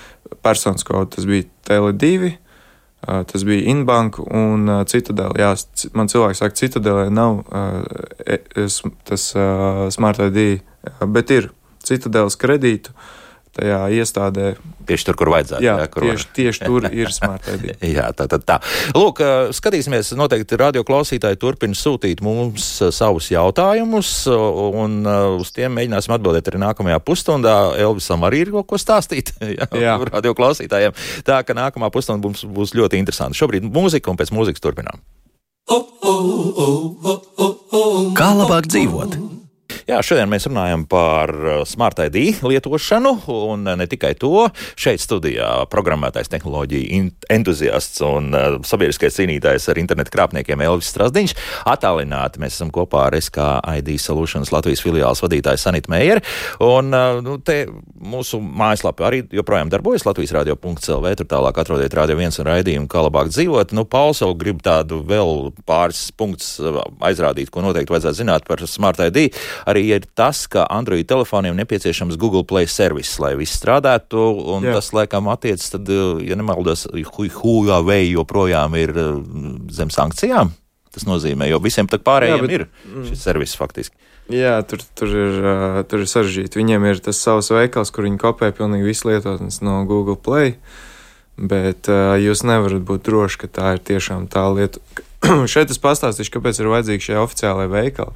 personas 0.43 0.83
kodu. 0.87 1.07
Tas 1.15 1.27
bija 1.29 1.47
Tele2, 1.69 2.33
uh, 2.33 3.21
tas 3.29 3.45
bija 3.47 3.69
Inbank 3.71 4.19
un 4.25 4.67
uh, 4.67 4.81
Citadela. 4.89 5.31
Jā, 5.39 5.53
man 5.95 6.11
cilvēks 6.11 6.43
saka, 6.43 6.59
Citadelē 6.59 7.07
nav 7.13 7.39
uh, 7.47 8.83
tas 9.07 9.29
uh, 9.37 9.85
Smart 9.95 10.19
ID, 10.27 10.59
bet 11.07 11.31
ir 11.37 11.53
Citadelas 11.87 12.35
kredītu. 12.39 12.91
Uh, 12.91 13.15
tajā 13.59 13.79
iestādē. 13.99 14.53
Tieši 14.89 15.05
tur, 15.05 15.17
kur 15.19 15.29
vajadzētu. 15.35 15.61
Jā, 15.61 15.75
jā 15.83 15.89
kur 15.93 16.05
tieši, 16.07 16.25
var. 16.25 16.35
tieši 16.39 16.65
tur 16.65 16.87
ir 17.03 17.11
smart 17.13 17.49
ID. 17.53 17.67
jā, 17.91 18.07
tā 18.17 18.25
tad 18.31 18.45
tā, 18.47 18.57
tā. 18.57 18.95
Lūk, 18.97 19.21
skatīsimies, 19.55 20.13
noteikti 20.17 20.57
radio 20.59 20.83
klausītāji 20.87 21.37
turpina 21.41 21.77
sūtīt 21.77 22.23
mums 22.25 22.67
savus 22.95 23.29
jautājumus, 23.33 24.13
un 24.29 24.99
uz 25.37 25.53
tiem 25.55 25.75
mēģināsim 25.77 26.15
atbildēt 26.17 26.49
arī 26.49 26.63
nākamajā 26.65 26.99
pusstundā. 27.05 27.55
Elvisam 27.79 28.25
arī 28.27 28.45
ir 28.47 28.53
kaut 28.57 28.71
ko 28.73 28.81
stāstīt 28.81 29.35
jā, 29.59 29.69
jā. 29.77 29.95
radio 30.09 30.33
klausītājiem. 30.37 30.97
Tā 31.27 31.41
ka 31.45 31.57
nākamā 31.57 31.91
pusstunda 31.93 32.25
mums 32.25 32.45
būs 32.47 32.75
ļoti 32.77 33.01
interesanti. 33.01 33.37
Šobrīd 33.39 33.67
mūzika, 33.69 34.11
un 34.11 34.19
pēc 34.19 34.33
mūzikas 34.35 34.63
turpinām. 34.63 35.03
Kā 38.17 38.31
labāk 38.33 38.69
dzīvot? 38.71 39.19
Jā, 39.89 40.03
šodien 40.05 40.29
mēs 40.29 40.43
runājam 40.45 40.83
par 40.85 41.31
uh, 41.33 41.61
Smart 41.65 41.97
ID 42.03 42.43
lietošanu, 42.45 43.23
un 43.33 43.63
uh, 43.65 43.73
ne 43.79 43.87
tikai 43.89 44.11
to. 44.21 44.43
Šeit 44.77 45.01
studijā 45.01 45.47
programmētais 45.71 46.29
tehnoloģija 46.29 47.07
entuziasts 47.33 48.03
un 48.05 48.27
uh, 48.37 48.59
sabiedriskais 48.69 49.17
cīnītājs 49.17 49.65
ar 49.71 49.79
internetu 49.81 50.13
krāpniekiem 50.13 50.61
Elvis 50.61 50.91
Strasdiņš. 50.93 51.33
Atālināti 51.73 52.37
mēs 52.43 52.59
esam 52.59 52.69
kopā 52.75 53.07
ar 53.07 53.17
SKID 53.17 53.89
Solutions 54.03 54.51
Latvijas 54.53 54.83
filiāles 54.85 55.23
vadītāju 55.25 55.63
Sanita 55.63 55.89
Meijeri. 55.89 56.21
Un 56.61 56.93
nu, 57.25 57.39
te 57.41 57.63
mūsu 57.97 58.37
mājaslapa 58.43 59.07
arī 59.09 59.23
joprojām 59.33 59.73
darbojas 59.73 60.05
Latvijas 60.05 60.35
radio.clv. 60.37 61.15
Tur 61.17 61.31
tālāk 61.33 61.63
atrodiet 61.63 61.97
radio 61.97 62.19
viens 62.19 62.37
un 62.37 62.49
raidījumu, 62.51 62.85
kā 62.91 63.01
labāk 63.07 63.33
dzīvot. 63.33 63.73
Nu, 63.73 63.87
Pauls 63.89 64.21
vēl 64.21 64.37
grib 64.45 64.61
tādu 64.65 65.01
vēl 65.09 65.49
pāris 65.65 66.05
punktus 66.13 66.59
aizrādīt, 67.09 67.49
ko 67.49 67.65
noteikti 67.65 67.97
vajadzētu 67.97 68.21
zināt 68.21 68.45
par 68.45 68.61
Smart 68.69 69.01
ID, 69.09 69.31
arī 69.69 69.78
ir 69.81 70.05
tas, 70.17 70.43
ka 70.51 70.65
Android 70.69 71.07
telefoniem 71.09 71.57
nepieciešams 71.59 72.17
Google 72.19 72.45
Play 72.47 72.67
servis, 72.69 73.15
lai 73.21 73.33
viss 73.39 73.57
strādātu, 73.59 74.21
un 74.55 74.67
Jā. 74.67 74.77
tas, 74.77 74.91
laikam, 74.95 75.29
attiecas, 75.31 75.71
tad, 75.75 75.89
ja 76.25 76.37
nemaldos, 76.39 76.87
Huawei 76.89 78.09
joprojām 78.11 78.77
ir 78.79 78.93
eh, 78.95 79.13
zem 79.75 79.93
sankcijām. 79.93 80.53
Tas 80.89 81.05
nozīmē, 81.05 81.45
jo 81.51 81.59
visiem 81.61 81.87
tā 81.89 81.99
pārējiem 82.01 82.39
Jā, 82.39 82.45
bet, 82.45 82.53
ir 82.55 82.63
mm. 82.67 83.09
šis 83.11 83.25
servis 83.27 83.53
faktiski. 83.57 83.95
Jā, 84.29 84.59
tur, 84.65 84.81
tur 84.97 85.09
ir, 85.09 85.37
uh, 85.41 85.79
tur 85.89 86.03
ir 86.03 86.09
sarežģīti. 86.09 86.59
Viņiem 86.61 86.85
ir 86.85 87.01
tas 87.01 87.17
savs 87.17 87.49
veikals, 87.53 87.89
kur 87.93 88.05
viņi 88.05 88.19
kopē 88.21 88.51
pilnīgi 88.57 88.85
visu 88.85 89.09
lietotnes 89.09 89.61
no 89.65 89.79
Google 89.89 90.17
Play. 90.21 90.55
Bet 91.39 91.89
uh, 91.89 92.13
jūs 92.21 92.43
nevarat 92.45 92.83
būt 92.85 93.05
droši, 93.07 93.39
ka 93.41 93.49
tā 93.57 93.71
ir 93.77 93.81
tiešām 93.89 94.27
tā 94.29 94.43
lieta. 94.53 94.81
Šeit 95.51 95.73
es 95.73 95.81
pastāstīšu, 95.81 96.33
kāpēc 96.35 96.61
ir 96.61 96.69
vajadzīgi 96.69 97.07
šie 97.09 97.17
oficiālai 97.21 97.65
veikali. 97.71 98.13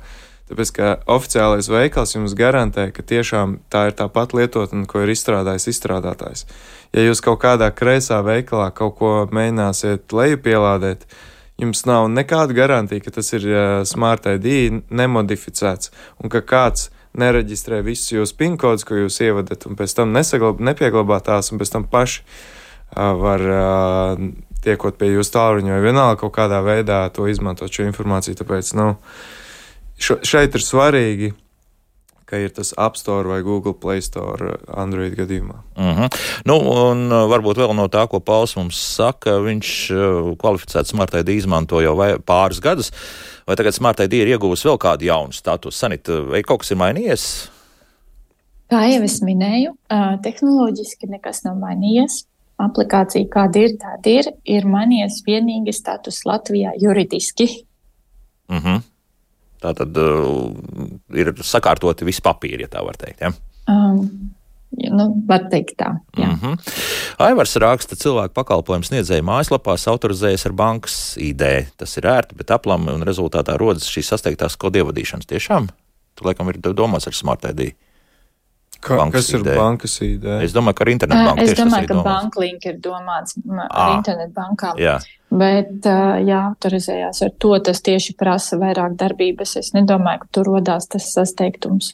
Tāpēc, 0.51 0.71
ka 0.75 0.87
oficiālais 1.07 1.69
veikals 1.71 2.17
jums 2.17 2.33
garantē, 2.35 2.89
ka 2.91 3.03
tiešām 3.07 3.61
tā 3.71 3.85
ir 3.89 3.93
tā 3.95 4.09
pati 4.11 4.41
lietotne, 4.41 4.83
ko 4.91 5.05
ir 5.05 5.11
izstrādājis 5.13 5.69
izstrādātājs. 5.71 6.43
Ja 6.91 7.05
jūs 7.05 7.23
kaut 7.23 7.39
kādā 7.45 7.69
kreisā 7.71 8.19
veikalā 8.25 8.67
kaut 8.75 8.97
ko 8.99 9.11
mēģināsiet 9.31 10.11
lejupielādēt, 10.11 11.05
jums 11.63 11.85
nav 11.87 12.09
nekāda 12.11 12.57
garantija, 12.57 13.05
ka 13.05 13.13
tas 13.15 13.31
ir 13.37 13.47
Smart 13.87 14.27
ID 14.27 14.83
nemodificēts 14.91 15.93
un 16.19 16.33
ka 16.33 16.43
kāds 16.43 16.89
nereģistrē 17.15 17.79
visus 17.85 18.11
jūsu 18.11 18.35
PIN 18.35 18.57
kodus, 18.59 18.83
ko 18.83 18.97
jūs 18.97 19.21
ievadat, 19.23 19.63
un 19.69 19.77
pēc 19.79 19.95
tam 19.95 20.11
nesaglab, 20.11 20.59
nepieglabā 20.59 21.21
tās, 21.23 21.53
un 21.53 21.61
pēc 21.61 21.71
tam 21.71 21.85
paši 21.87 22.23
uh, 22.25 23.13
var 23.21 23.45
uh, 23.47 24.25
tiekot 24.65 24.97
pie 24.99 25.13
jūsu 25.13 25.35
tālruņa 25.37 25.77
vai 25.77 25.85
vienalga 25.85 26.19
kaut 26.25 26.35
kādā 26.35 26.59
veidā 26.65 27.05
to 27.15 27.29
izmantot 27.31 27.71
šo 27.71 27.85
informāciju. 27.85 28.39
Tāpēc, 28.41 28.73
nu, 28.81 28.89
uh, 28.97 29.39
šeit 29.99 30.55
ir 30.55 30.63
svarīgi, 30.63 31.33
ka 32.33 32.39
ir 32.41 32.53
tas 32.55 32.73
App 32.81 32.97
Store 32.97 33.29
vai 33.29 33.41
Google 33.45 33.75
Play 33.77 34.01
Store 34.01 34.55
Android 34.67 35.13
gadījumā. 35.17 35.59
Uh 35.77 35.83
mhm. 35.83 36.01
-huh. 36.01 36.19
nu, 36.49 36.57
un 36.57 37.05
uh, 37.11 37.27
varbūt 37.29 37.61
vēl 37.61 37.75
no 37.77 37.87
tā, 37.87 38.07
ko 38.09 38.19
Pauls 38.19 38.55
mums 38.55 38.79
saka, 38.95 39.37
viņš 39.43 39.69
uh, 39.91 40.33
kvalificētu 40.37 40.89
Smart 40.89 41.13
ID 41.13 41.29
izmanto 41.29 41.81
jau 41.81 41.95
pāris 42.25 42.61
gadus. 42.61 42.91
Vai 43.47 43.55
tagad 43.55 43.73
Smart 43.73 43.99
ID 43.99 44.13
ir 44.13 44.27
ieguvusi 44.27 44.67
vēl 44.67 44.77
kādu 44.77 45.05
jaunu 45.05 45.33
statusu? 45.33 45.77
Sanit, 45.77 46.07
vai 46.07 46.41
kaut 46.41 46.63
kas 46.63 46.71
ir 46.71 46.77
mainījies? 46.77 47.49
Kā 48.71 48.85
jau 48.89 49.03
es 49.03 49.19
minēju, 49.21 49.75
tehnoloģiski 50.23 51.09
nekas 51.11 51.43
nav 51.43 51.59
mainījies. 51.61 52.23
Aplikācija, 52.63 53.27
kāda 53.33 53.59
ir, 53.59 53.75
tāda 53.81 54.09
ir, 54.09 54.29
ir 54.45 54.65
mainījies 54.69 55.19
vienīgi 55.27 55.73
status 55.73 56.21
Latvijā 56.25 56.71
juridiski. 56.81 57.65
Uh 58.49 58.55
mhm. 58.55 58.67
-huh. 58.67 58.81
Tā 59.63 59.71
tad 59.77 59.97
uh, 59.99 60.51
ir 61.15 61.31
sakārtoti 61.39 62.07
visi 62.07 62.23
papīri, 62.23 62.65
ja 62.65 62.71
tā 62.71 62.83
var 62.85 62.99
teikt. 62.99 63.23
Ja? 63.23 63.33
Um. 63.71 64.33
Nu, 64.73 65.03
var 65.29 65.43
teikt 65.51 65.75
tā. 65.77 65.91
Jā. 66.17 66.31
Mm 66.31 66.39
-hmm. 66.41 66.71
Aivars 67.21 67.55
raksta, 67.61 67.95
cilvēku 67.95 68.33
pakalpojumu 68.33 68.83
sniedzēja 68.83 69.21
mājaslapās 69.21 69.85
autorizējas 69.87 70.45
ar 70.45 70.51
bankas 70.51 71.17
ID. 71.17 71.43
Tas 71.77 71.97
ir 71.97 72.03
ērti, 72.09 72.35
bet 72.35 72.51
aplami 72.51 72.91
un 72.91 73.03
rezultātā 73.03 73.57
rodas 73.57 73.85
šīs 73.85 74.09
sasteigtās 74.09 74.57
kodu 74.57 74.79
ievadīšanas. 74.79 75.29
Tiešām? 75.29 75.67
Tur 76.15 76.25
laikam 76.25 76.49
ir 76.49 76.57
domāts 76.57 77.07
ar 77.07 77.13
Smart 77.13 77.45
ID. 77.45 77.75
Ka, 78.83 78.99
kas 79.13 79.29
ir 79.31 79.39
ID. 79.39 79.49
bankas 79.55 79.95
ID? 80.03 80.25
Es 80.43 80.53
domāju, 80.55 80.77
ka 80.79 80.85
ar 80.85 80.91
internetbanku. 80.91 81.43
Es 81.45 81.55
domāju, 81.57 81.89
ka 81.89 82.01
banklink 82.05 82.65
ir 82.67 82.79
domāts 82.83 83.37
ar 83.69 83.93
internetbankām. 83.97 84.81
Jā. 84.81 84.97
Bet, 85.33 85.87
jā, 86.27 86.41
autorizējās 86.51 87.23
ar 87.25 87.31
to, 87.41 87.53
tas 87.65 87.81
tieši 87.85 88.13
prasa 88.19 88.59
vairāk 88.61 88.97
darbības. 88.99 89.55
Es 89.63 89.71
nedomāju, 89.77 90.25
ka 90.25 90.31
tur 90.37 90.51
rodās 90.51 90.89
tas 90.91 91.07
sasteigtums. 91.15 91.93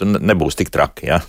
Tur 0.00 0.18
nebūs 0.18 0.58
tik 0.58 0.74
traki, 0.74 1.08
jā? 1.12 1.22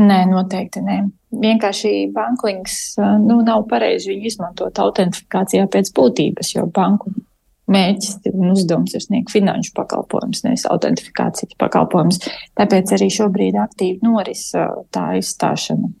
Nē, 0.00 0.20
noteikti 0.30 0.82
nē. 0.84 1.00
Vienkārši 1.40 2.10
banklinks 2.14 2.76
nu, 3.24 3.40
nav 3.46 3.64
pareizi 3.70 4.12
viņu 4.12 4.30
izmantot 4.30 4.78
autentifikācijā 4.82 5.66
pēc 5.70 5.90
būtības, 5.96 6.54
jo 6.56 6.66
banku 6.74 7.12
mērķis 7.70 8.32
un 8.32 8.52
uzdevums 8.52 8.94
ir 8.96 9.04
sniegt 9.04 9.32
finanšu 9.32 9.72
pakalpojumus, 9.76 10.44
nevis 10.46 10.66
autentifikācijas 10.70 11.58
pakalpojumus. 11.60 12.20
Tāpēc 12.58 12.94
arī 12.96 13.10
šobrīd 13.14 13.58
aktīvi 13.60 14.00
noris 14.06 14.48
tā 14.94 15.06
izstāšana. 15.20 15.92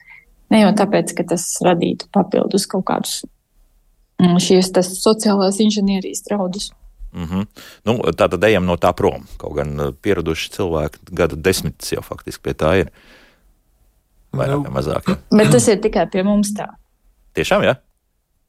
Ne 0.50 0.64
jau 0.64 0.72
tāpēc, 0.80 1.14
ka 1.14 1.26
tas 1.32 1.46
radītu 1.62 2.10
papildus 2.14 2.66
kaut 2.70 2.88
kādus 2.90 3.20
mm, 4.20 4.38
šīs 4.42 4.72
sociālās 4.90 5.60
inženierijas 5.62 6.24
draudus. 6.26 6.70
Mm 7.12 7.24
-hmm. 7.26 7.46
nu, 7.84 7.94
tā 8.14 8.28
tad 8.30 8.44
ejam 8.44 8.66
no 8.66 8.76
tā 8.76 8.92
prom. 8.94 9.26
Kaut 9.36 9.54
gan 9.54 9.94
pieraduši 10.02 10.50
cilvēki 10.50 10.98
gadu 11.10 11.36
desmitus 11.36 11.92
jau 11.92 12.02
faktiski 12.02 12.42
pie 12.42 12.52
tā 12.52 12.74
ir. 12.80 12.90
Vairāk 14.32 14.62
vai 14.62 14.72
mazāk. 14.82 15.08
Ja? 15.08 15.16
Bet 15.36 15.50
tas 15.50 15.68
ir 15.68 15.80
tikai 15.80 16.06
pie 16.10 16.22
mums 16.22 16.54
tā. 16.54 16.68
Tiešām, 17.34 17.62
jā? 17.62 17.74
Ja? 17.74 17.89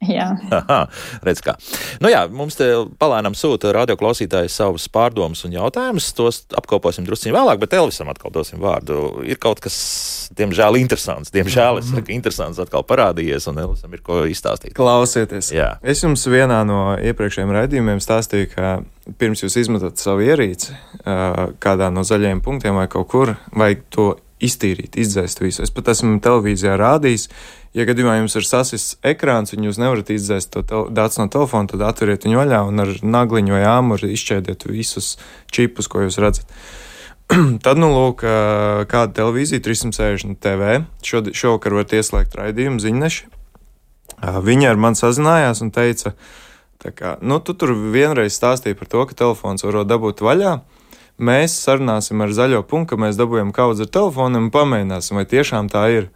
Jā, 0.02 0.32
Aha, 0.58 0.80
redz 1.22 1.44
kā. 1.46 1.54
Nu 2.02 2.10
jā, 2.10 2.24
mums 2.34 2.56
te 2.58 2.68
palēnām 3.02 3.36
sūta 3.38 3.70
radioklausītāji 3.76 4.50
savus 4.50 4.88
pārdomus 4.90 5.44
un 5.46 5.54
jautājumus. 5.54 6.08
Tos 6.18 6.40
apkoposim 6.58 7.06
drusciņā 7.06 7.36
vēlāk, 7.36 7.60
bet 7.62 7.76
Elvisam 7.78 8.10
atkal 8.10 8.34
dosim 8.34 8.58
vārdu. 8.64 9.22
Ir 9.30 9.38
kaut 9.42 9.62
kas, 9.62 9.78
diemžēl, 10.38 10.80
interesants. 10.82 11.30
Diemžēl 11.36 11.84
es 11.84 11.92
saku, 11.94 12.16
interesants 12.16 12.62
atkal 12.64 12.86
parādījies, 12.90 13.46
un 13.52 13.62
Elvisam 13.62 13.94
ir 13.94 14.02
ko 14.06 14.24
izstāstīt. 14.26 14.74
Klausieties, 14.78 15.52
jā. 15.54 15.76
es 15.86 16.02
jums 16.02 16.26
vienā 16.34 16.64
no 16.66 16.82
iepriekšējiem 16.98 17.54
raidījumiem 17.60 18.02
stāstīju, 18.02 18.50
ka 18.56 18.74
pirms 19.22 19.46
jūs 19.46 19.60
izmetat 19.62 20.02
savu 20.02 20.26
ierīci 20.26 20.74
kādā 21.62 21.94
no 21.94 22.02
zaļajiem 22.08 22.42
punktiem 22.42 22.82
vai 22.82 22.90
kaut 22.90 23.10
kur, 23.14 23.36
vajag 23.54 23.86
to 23.94 24.10
iztīrīt, 24.44 24.98
izdzēst 25.00 25.44
visu. 25.44 25.64
Es 25.66 25.74
pat 25.74 25.94
esmu 25.94 26.20
televīzijā 26.24 26.78
rādījis 26.80 27.30
Ja 27.72 27.86
gadījumā 27.88 28.18
jums 28.18 28.34
ir 28.36 28.44
sasis 28.44 28.86
ekrāns 29.08 29.54
un 29.56 29.64
jūs 29.64 29.78
nevarat 29.80 30.10
izdzēst 30.12 30.58
to 30.68 30.82
datu 30.92 31.22
no 31.22 31.30
telefona, 31.32 31.70
tad 31.72 31.84
atveriet 31.88 32.26
viņu 32.28 32.42
vaļā 32.42 32.60
un 32.68 32.84
ar 32.84 32.90
nagliņu 33.00 33.56
vai 33.56 33.62
āmuru 33.64 34.10
izšķēdiet 34.12 34.66
visus 34.68 35.14
čipus, 35.56 35.88
ko 35.88 36.04
jūs 36.04 36.20
redzat. 36.20 36.52
tad, 37.64 37.80
nu, 37.80 37.88
lūk, 37.94 38.26
kāda 38.92 39.16
televīzija, 39.22 39.64
360 39.64 40.42
TV. 40.44 40.82
Šo, 41.08 41.24
šovakar 41.32 41.78
var 41.80 41.96
ieslēgt 41.96 42.36
raidījumu 42.36 42.84
ziņneši. 42.84 43.32
Viņa 44.20 44.68
ar 44.74 44.84
mani 44.84 45.00
sazinājās 45.00 45.64
un 45.64 45.72
teica, 45.72 46.12
ka, 46.84 47.16
nu, 47.24 47.40
tu 47.40 47.56
tur 47.56 47.72
vienreiz 47.96 48.36
stāstīji 48.36 48.76
par 48.82 48.92
to, 48.92 49.08
ka 49.08 49.22
telefons 49.24 49.64
var 49.64 49.86
dabūt 49.88 50.26
vaļā. 50.28 50.58
Mēs 51.22 51.54
sarunāsim 51.62 52.22
ar 52.26 52.32
zaļo 52.34 52.64
punktu, 52.66 52.96
ka 52.96 53.04
mēs 53.04 53.18
dabūjam 53.20 53.52
kaudzi 53.54 53.86
ar 53.86 53.92
telefonu 53.94 54.40
un 54.42 54.48
pamēģināsim, 54.54 55.20
vai 55.20 55.26
tiešām 55.30 55.70
tā 55.70 55.84
ir. 55.94 56.08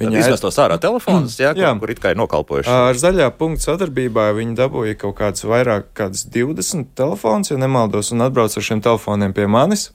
Viņa 0.00 0.18
izmestos 0.18 0.56
ārā 0.58 0.78
telefonus, 0.82 1.36
jā, 1.38 1.52
jā. 1.54 1.68
Kur, 1.76 1.84
kur 1.84 1.92
it 1.92 2.00
kā 2.02 2.10
ir 2.14 2.18
nokāpojuši. 2.18 2.72
Ar 2.72 2.98
zaļā 2.98 3.28
punktu 3.38 3.62
sadarbībā 3.68 4.30
viņi 4.34 4.56
dabūja 4.58 4.96
kaut 4.98 5.14
kāds 5.20 5.44
vairāk, 5.46 5.92
kāds 5.94 6.24
20 6.32 6.90
telefons, 6.98 7.52
ja 7.52 7.58
nemaldos, 7.60 8.10
un 8.16 8.24
atbrauc 8.26 8.56
ar 8.56 8.66
šiem 8.66 8.82
telefoniem 8.82 9.36
pie 9.36 9.46
manis. 9.52 9.90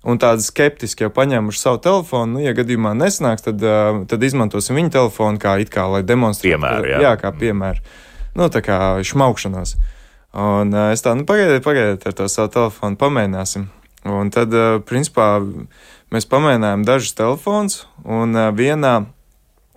Un 0.00 0.16
tādi 0.16 0.40
skeptiski 0.40 1.04
jau 1.04 1.10
paņēmuši 1.12 1.60
savu 1.60 1.80
telefonu, 1.84 2.38
nu, 2.38 2.44
ja 2.46 2.54
gadījumā 2.56 2.94
nesnāks, 2.96 3.44
tad, 3.44 3.60
tad 4.08 4.22
izmantosim 4.24 4.78
viņu 4.78 4.94
telefonu 4.94 5.42
kā, 5.42 5.58
kā 5.68 5.84
lai 5.92 6.00
demonstrētu. 6.08 6.54
Piemēru, 6.54 6.88
jā. 6.94 7.02
jā, 7.04 7.10
kā 7.20 7.34
piemēru. 7.36 7.84
Nu, 8.38 8.48
tā 8.54 8.62
kā 8.64 8.78
šmaukšanās. 9.04 9.74
Un 10.40 10.72
es 10.86 11.04
tā, 11.04 11.12
nu, 11.18 11.26
pagaidiet, 11.28 11.60
pagaidiet 11.66 12.06
ar 12.08 12.16
to 12.16 12.30
savu 12.32 12.54
telefonu, 12.54 12.96
pamēģināsim. 12.96 13.68
Un 14.08 14.30
tad, 14.32 14.54
principā, 14.88 15.34
mēs 16.14 16.28
pamēģinājām 16.30 16.84
dažus 16.88 17.16
telefonus, 17.18 17.82
un 18.04 18.32
vienā 18.56 18.94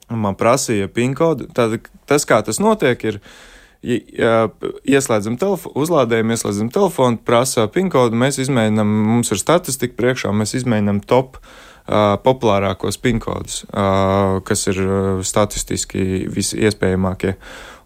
man 0.09 0.37
prasīja 0.39 0.91
PIN 0.91 1.15
kodu. 1.17 1.49
Tad, 1.55 1.75
tas, 2.09 2.27
kā 2.29 2.43
tas 2.45 2.61
notiek, 2.63 3.03
ir. 3.03 3.19
Ja 3.83 4.45
ieslēdzam 4.87 5.35
telefonu, 5.35 5.75
uzlādējam, 5.83 6.29
ieslēdzam 6.31 6.69
telefonu, 6.71 7.17
prasa 7.19 7.65
PIN 7.67 7.89
kodu, 7.91 8.15
mēs 8.15 8.37
izmēģinām, 8.39 8.93
mums 9.09 9.33
ir 9.35 9.41
statistika 9.41 9.97
priekšā, 9.97 10.31
mēs 10.31 10.55
izmēģinām 10.61 11.01
top 11.03 11.35
uh, 11.41 12.13
populārākos 12.23 12.95
pinkodus, 13.03 13.65
uh, 13.67 14.39
kas 14.47 14.63
ir 14.71 14.79
uh, 14.85 15.19
statistiski 15.27 16.29
visiespējamākie. 16.31 17.35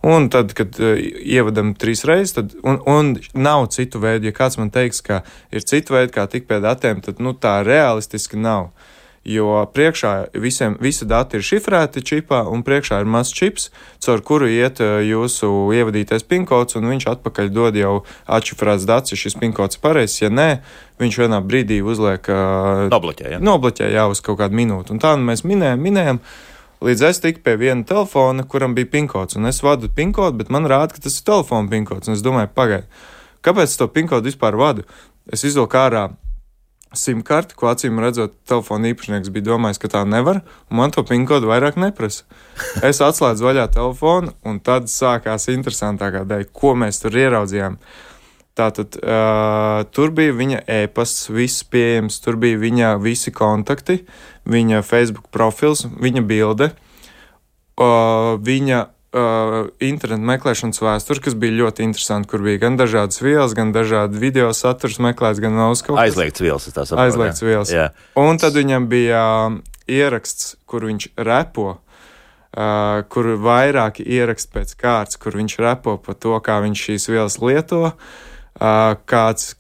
Un 0.06 0.28
tad, 0.34 0.54
kad 0.58 0.78
uh, 0.82 0.98
ievadam 0.98 1.74
trīs 1.80 2.06
reizes, 2.08 2.36
tad, 2.38 2.54
un, 2.68 2.82
un 2.86 3.16
nav 3.34 3.70
citu 3.74 4.02
veidu, 4.04 4.30
ja 4.30 4.36
kāds 4.36 4.60
man 4.62 4.70
teiks, 4.74 5.02
ka 5.06 5.24
ir 5.52 5.66
citu 5.66 5.98
veidu, 5.98 6.14
kā 6.16 6.28
tikt 6.30 6.50
pie 6.50 6.62
datiem, 6.64 7.02
tad 7.06 7.24
nu, 7.24 7.34
tā 7.34 7.60
realistiski 7.66 8.40
nav. 8.40 8.72
Jo 9.28 9.66
priekšā 9.76 10.12
visiem, 10.40 10.78
visi 10.80 11.04
dati 11.04 11.36
ir 11.36 11.44
šifrēti 11.44 12.00
čipā, 12.00 12.46
un 12.48 12.62
priekšā 12.64 13.02
ir 13.02 13.10
mazs 13.12 13.34
čips, 13.36 13.66
caur 14.00 14.22
kuru 14.24 14.48
iet 14.48 14.80
eh, 14.80 15.02
jūsu 15.04 15.50
ievadītais 15.76 16.24
pinkods, 16.24 16.78
un 16.80 16.88
viņš 16.88 17.10
atpakaļ 17.12 17.52
dod 17.52 17.76
jau 17.76 17.96
atšifrēts 18.24 18.88
dats, 18.88 19.12
ja 19.12 19.20
šis 19.20 19.36
pinkods 19.42 19.76
ir 19.76 19.84
pareizs. 19.84 20.22
Ja 20.22 20.32
nē, 20.32 20.48
viņš 21.04 21.20
vienā 21.26 21.42
brīdī 21.44 21.82
uzliek 21.84 22.32
uh, 22.32 22.86
nobloķē, 22.94 23.34
ja? 23.36 23.42
nobloķē 23.44 23.92
jau 23.98 24.08
uz 24.16 24.24
kaut 24.24 24.40
kādu 24.40 24.62
minūti. 24.62 24.96
Un 24.96 25.04
tā 25.04 25.18
nu 25.20 25.28
mēs 25.28 25.44
minējam, 25.44 25.84
minējam. 25.84 26.24
Līdz 26.84 27.04
es 27.08 27.20
tiku 27.24 27.42
pie 27.42 27.56
viena 27.58 27.82
telefona, 27.88 28.46
kuram 28.46 28.76
bija 28.78 28.92
pinkods, 28.94 29.38
un 29.40 29.50
es 29.50 29.64
vadu 29.66 29.90
pinkodu, 29.90 30.38
bet 30.38 30.52
man 30.54 30.70
rāda, 30.70 30.94
ka 30.94 31.02
tas 31.08 31.16
ir 31.18 31.26
telefona 31.26 31.72
pinkods. 31.72 32.12
Es 32.14 32.22
domāju, 32.26 32.52
pagaidiet, 32.54 33.04
kāpēc 33.46 33.72
es 33.72 33.80
to 33.80 33.88
pinkodu 33.90 34.30
vispār 34.30 34.58
vadu? 34.60 34.86
Es 35.34 35.42
izvilku 35.48 35.80
ārā 35.80 36.06
simkarti, 36.96 37.58
ko 37.58 37.72
acīm 37.72 37.98
redzot, 38.02 38.36
telefona 38.48 38.92
īpašnieks 38.92 39.32
bija 39.34 39.50
domājis, 39.50 39.82
ka 39.82 39.90
tā 39.92 40.04
nevar, 40.08 40.44
un 40.70 40.80
man 40.80 40.94
to 40.94 41.04
pinkodu 41.08 41.50
vairāk 41.50 41.80
neprasa. 41.82 42.28
Es 42.86 43.02
atslēdzu 43.04 43.50
vaļā 43.50 43.66
telefonu, 43.74 44.36
un 44.48 44.62
tad 44.64 44.92
sākās 44.92 45.50
interesantākā 45.54 46.24
daļa, 46.30 46.52
ko 46.54 46.76
mēs 46.78 47.02
tur 47.02 47.18
ieraudzījām. 47.18 47.82
Tātad 48.58 48.98
uh, 48.98 49.84
tur 49.94 50.10
bija 50.18 50.34
viņa 50.34 50.64
e-pasts, 50.80 51.28
viss 51.30 51.62
pieejams, 51.70 52.18
tur 52.24 52.40
bija 52.42 52.58
viņa 52.58 52.96
visi 53.04 53.30
kontakti, 53.30 54.00
viņa 54.50 54.82
Facebook 54.86 55.28
profils, 55.34 55.84
viņa 55.86 56.24
bilde, 56.26 56.72
uh, 57.78 58.34
viņa 58.42 58.80
uh, 58.82 59.58
internetu 59.86 60.30
meklēšanas 60.32 60.82
vēsturi, 60.82 61.22
kas 61.28 61.36
bija 61.38 61.54
ļoti 61.60 61.86
interesanti, 61.86 62.32
kur 62.32 62.42
bija 62.48 62.64
gan 62.66 62.80
dažādas 62.82 63.22
vielas, 63.22 63.54
gan 63.58 63.76
dažādi 63.76 64.18
video 64.24 64.50
saturs 64.58 64.98
meklēts, 65.06 65.42
gan 65.44 65.54
nav 65.54 65.76
kaut 65.78 66.00
kas 66.00 66.08
aizliegts 66.08 66.42
vielas. 66.42 66.66
Saprotu, 66.66 66.98
aizliegts 67.04 67.44
jā. 67.44 67.50
vielas. 67.52 67.74
Jā. 67.76 67.92
Un 68.18 68.42
tad 68.42 68.58
viņam 68.58 68.88
bija 68.90 69.26
um, 69.52 69.60
ieraksts, 69.86 70.56
kur 70.66 70.88
viņš 70.90 71.14
repo. 71.30 71.76
Uh, 72.58 73.04
kur 73.12 73.28
ir 73.36 73.42
vairāki 73.44 74.02
ieraksti 74.02 74.50
pēc 74.56 74.72
kārtas, 74.80 75.20
kur 75.22 75.36
viņš 75.38 75.60
repo 75.62 75.94
par 76.02 76.16
to, 76.18 76.32
kā 76.42 76.56
viņš 76.64 76.86
šīs 76.88 77.06
vielas 77.12 77.36
lieto, 77.44 77.82
uh, 77.92 78.24
kāds 78.58 79.52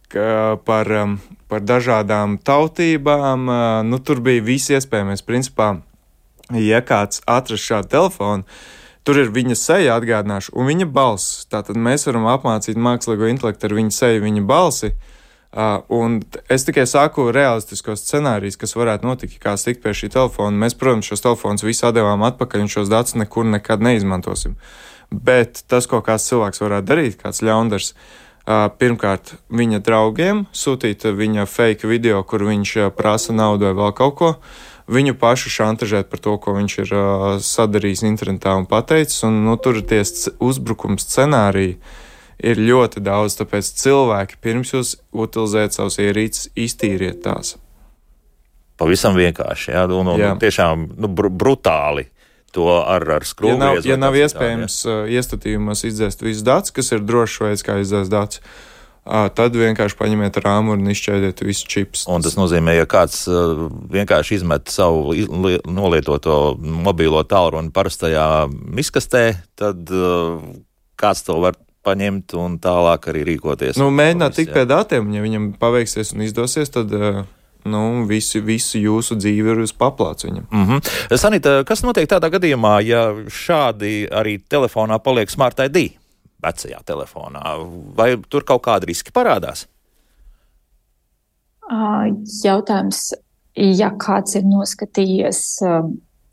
par, 0.65 0.89
um, 1.01 1.19
par 1.47 1.61
dažādām 1.61 2.39
tautībām. 2.41 3.45
Nu, 3.85 3.99
tur 3.99 4.23
bija 4.25 4.45
viss 4.45 4.73
iespējamais. 4.73 5.25
Principā, 5.27 5.75
ja 6.53 6.81
kāds 6.81 7.21
atrast 7.27 7.69
šādu 7.69 7.93
telefonu, 7.93 8.57
Tur 9.07 9.21
ir 9.21 9.29
viņa 9.31 9.55
seja, 9.55 9.93
atgādināšu, 9.95 10.51
un 10.59 10.67
viņa 10.67 10.85
balss. 10.91 11.45
Tātad 11.47 11.77
mēs 11.79 12.03
varam 12.09 12.25
apmācīt 12.27 12.75
mākslīgo 12.75 13.29
intelektu 13.31 13.69
ar 13.69 13.75
viņa 13.77 13.93
seju, 13.95 14.23
viņa 14.25 14.43
balsi. 14.49 14.89
Uh, 15.47 15.77
un 15.95 16.17
es 16.51 16.67
tikai 16.67 16.83
saku 16.91 17.29
realistiskos 17.31 18.03
scenārijus, 18.03 18.59
kas 18.59 18.75
varētu 18.75 19.07
notikt, 19.07 19.37
kā 19.39 19.55
tikt 19.55 19.79
pie 19.85 19.95
šī 19.95 20.11
telefona. 20.11 20.59
Mēs, 20.65 20.75
protams, 20.75 21.07
šos 21.07 21.23
telefonus 21.23 21.63
visu 21.63 21.87
atdevām 21.87 22.27
atpakaļ 22.27 22.65
un 22.65 22.73
šos 22.73 22.91
datus 22.91 23.15
nekur 23.15 23.47
nekad 23.47 23.79
neizmantosim. 23.87 24.59
Bet 25.07 25.63
tas, 25.71 25.87
ko 25.87 26.03
kāds 26.03 26.27
cilvēks 26.27 26.59
varētu 26.65 26.91
darīt, 26.91 27.15
kāds 27.23 27.39
ļaundars, 27.47 27.93
uh, 27.95 28.26
pirmkārt, 28.47 29.35
viņa 29.51 29.81
draugiem 29.83 30.45
sūtīt 30.55 31.03
viņa 31.17 31.45
fake 31.51 31.89
video, 31.89 32.23
kur 32.23 32.47
viņš 32.47 32.77
prasa 32.95 33.35
naudu 33.35 33.67
vai 33.67 33.75
vēl 33.75 33.93
kaut 33.97 34.17
ko 34.17 34.33
viņu 34.87 35.17
pašu 35.19 35.51
šantažēt 35.51 36.09
par 36.09 36.21
to, 36.23 36.37
ko 36.39 36.55
viņš 36.55 36.77
ir 36.85 36.91
uh, 36.95 37.27
sadarījis 37.43 38.05
internetā 38.07 38.55
un 38.57 38.67
pateicis. 38.69 39.19
Un, 39.27 39.43
nu, 39.45 39.57
tur 39.59 39.81
tie 39.83 40.01
uzbrukuma 40.39 40.99
scenāriji 41.01 41.77
ir 42.37 42.61
ļoti 42.61 43.01
daudz, 43.03 43.37
tāpēc 43.39 43.71
cilvēki 43.81 44.39
pirms 44.41 44.73
jūs 44.75 44.97
utilizējat 45.11 45.77
savus 45.77 45.99
ierīces, 46.01 46.51
iztīriet 46.55 47.23
tās. 47.25 47.55
Pavisam 48.77 49.17
vienkārši, 49.17 49.71
jā, 49.73 49.87
un, 49.89 50.13
un 50.13 50.21
jā. 50.21 50.35
tiešām 50.37 50.91
nu, 51.01 51.09
br 51.09 51.31
brutāli 51.33 52.05
to 52.57 52.69
ar, 52.81 53.05
ar 53.17 53.27
skrūvi. 53.27 53.53
Ja 53.53 53.61
nav, 53.61 53.83
ja 53.85 53.99
nav 54.01 54.17
iespējams 54.17 54.79
tā, 54.83 54.95
uh, 55.03 55.11
iestatījumos 55.17 55.85
izdzēst 55.87 56.25
visus 56.25 56.45
datus, 56.47 56.73
kas 56.75 56.91
ir 56.95 57.05
drošs 57.05 57.43
veids, 57.45 57.65
kā 57.65 57.77
izdzēst 57.83 58.13
datus, 58.13 58.41
tad 59.07 59.55
vienkārši 59.55 59.95
paņemiet 59.95 60.39
rāmu 60.43 60.73
un 60.75 60.89
izšķēdiet 60.91 61.43
visu 61.47 61.69
čips. 61.71 62.03
Un 62.11 62.25
tas 62.25 62.35
nozīmē, 62.35 62.73
ja 62.75 62.87
kāds 62.89 63.21
vienkārši 63.93 64.41
izmet 64.41 64.67
savu 64.73 65.15
nolietoto 65.63 66.57
mobilo 66.59 67.23
tālruni 67.23 67.71
parastajā 67.75 68.27
miskastē, 68.51 69.23
tad 69.55 69.87
kāds 70.99 71.23
to 71.23 71.39
var 71.39 71.55
paņemt 71.87 72.35
un 72.35 72.59
tālāk 72.59 73.07
arī 73.13 73.23
rīkoties. 73.31 73.79
Nu, 73.79 73.87
mēģināt 73.95 74.35
tikt 74.35 74.51
pie 74.55 74.65
datiem, 74.67 75.07
ja 75.15 75.23
viņam 75.23 75.53
paveiksies 75.61 76.11
un 76.15 76.25
izdosies, 76.27 76.73
tad 76.73 76.91
nu, 77.67 78.05
visu, 78.09 78.41
visu 78.45 78.79
jūsu 78.81 79.19
dzīvi 79.19 79.53
ir 79.53 79.63
uz 79.65 79.75
paplāts 79.75 80.25
viņam. 80.25 80.47
Mm 80.49 80.65
-hmm. 80.65 81.17
Sanita, 81.17 81.63
kas 81.67 81.83
notiek 81.83 82.09
tādā 82.09 82.31
gadījumā, 82.33 82.79
ja 82.87 83.13
šādi 83.27 84.07
arī 84.11 84.39
telefonā 84.49 84.99
paliek 84.99 85.29
smart 85.29 85.59
ID? 85.59 85.97
vecajā 86.43 86.81
telefonā. 86.85 87.43
Vai 87.97 88.15
tur 88.29 88.45
kaut 88.47 88.63
kādi 88.67 88.91
riski 88.91 89.13
parādās? 89.15 89.65
Jautājums, 92.43 93.09
ja 93.55 93.91
kāds 93.99 94.37
ir 94.39 94.45
noskatījies 94.47 95.41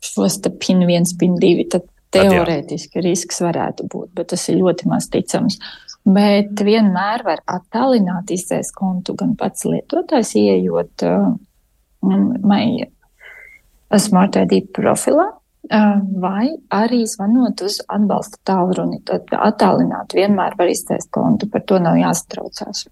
šos 0.05 0.39
te 0.43 0.53
PIN 0.53 0.85
1, 0.85 1.17
PIN 1.19 1.35
2, 1.41 1.67
tad 1.73 1.89
teorētiski 2.15 3.03
risks 3.03 3.41
varētu 3.43 3.89
būt, 3.91 4.13
bet 4.15 4.29
tas 4.31 4.45
ir 4.51 4.61
ļoti 4.61 4.87
maz 4.87 5.09
ticams. 5.11 5.57
Bet 6.05 6.61
vienmēr 6.61 7.23
var 7.25 7.41
attālināt 7.49 8.29
izcēs 8.35 8.69
kontu 8.75 9.15
gan 9.17 9.33
pats 9.39 9.65
lietotājs, 9.65 10.35
ieejot 10.37 11.05
uh, 11.07 11.31
Smart 13.95 14.35
ID 14.37 14.67
profilā, 14.75 15.29
vai 16.21 16.49
arī 16.73 17.05
zvanot 17.09 17.61
uz 17.65 17.79
atbalsta 17.87 18.37
tālruni. 18.45 18.99
Tad 19.07 19.31
attālināt 19.33 20.13
vienmēr 20.13 20.57
var 20.59 20.69
izteikt 20.69 21.09
kontu, 21.15 21.49
par 21.49 21.63
to 21.65 21.79
nav 21.81 21.97
jāsatraucās. 21.97 22.85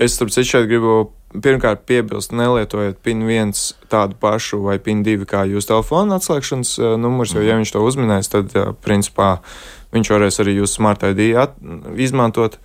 Es 0.00 0.16
tam 0.16 0.30
citu 0.32 0.48
šeit 0.48 0.68
gribu 0.70 1.10
pirmkārt 1.30 1.84
piebilst, 1.86 2.32
nelietojiet 2.34 3.02
PIN 3.04 3.26
1 3.26 3.52
tādu 3.92 4.16
pašu 4.20 4.62
vai 4.64 4.78
PIN 4.82 5.04
2 5.06 5.26
kā 5.28 5.44
jūsu 5.46 5.70
telefona 5.70 6.16
atslēgšanas 6.18 6.78
numurs, 6.98 7.34
jo, 7.36 7.42
ja 7.44 7.58
viņš 7.58 7.74
to 7.74 7.82
uzminēs, 7.84 8.30
tad, 8.32 8.54
principā, 8.82 9.36
viņš 9.94 10.12
varēs 10.14 10.40
arī 10.42 10.58
jūsu 10.58 10.80
smart 10.80 11.06
ID 11.08 11.34
izmantot. 12.00 12.60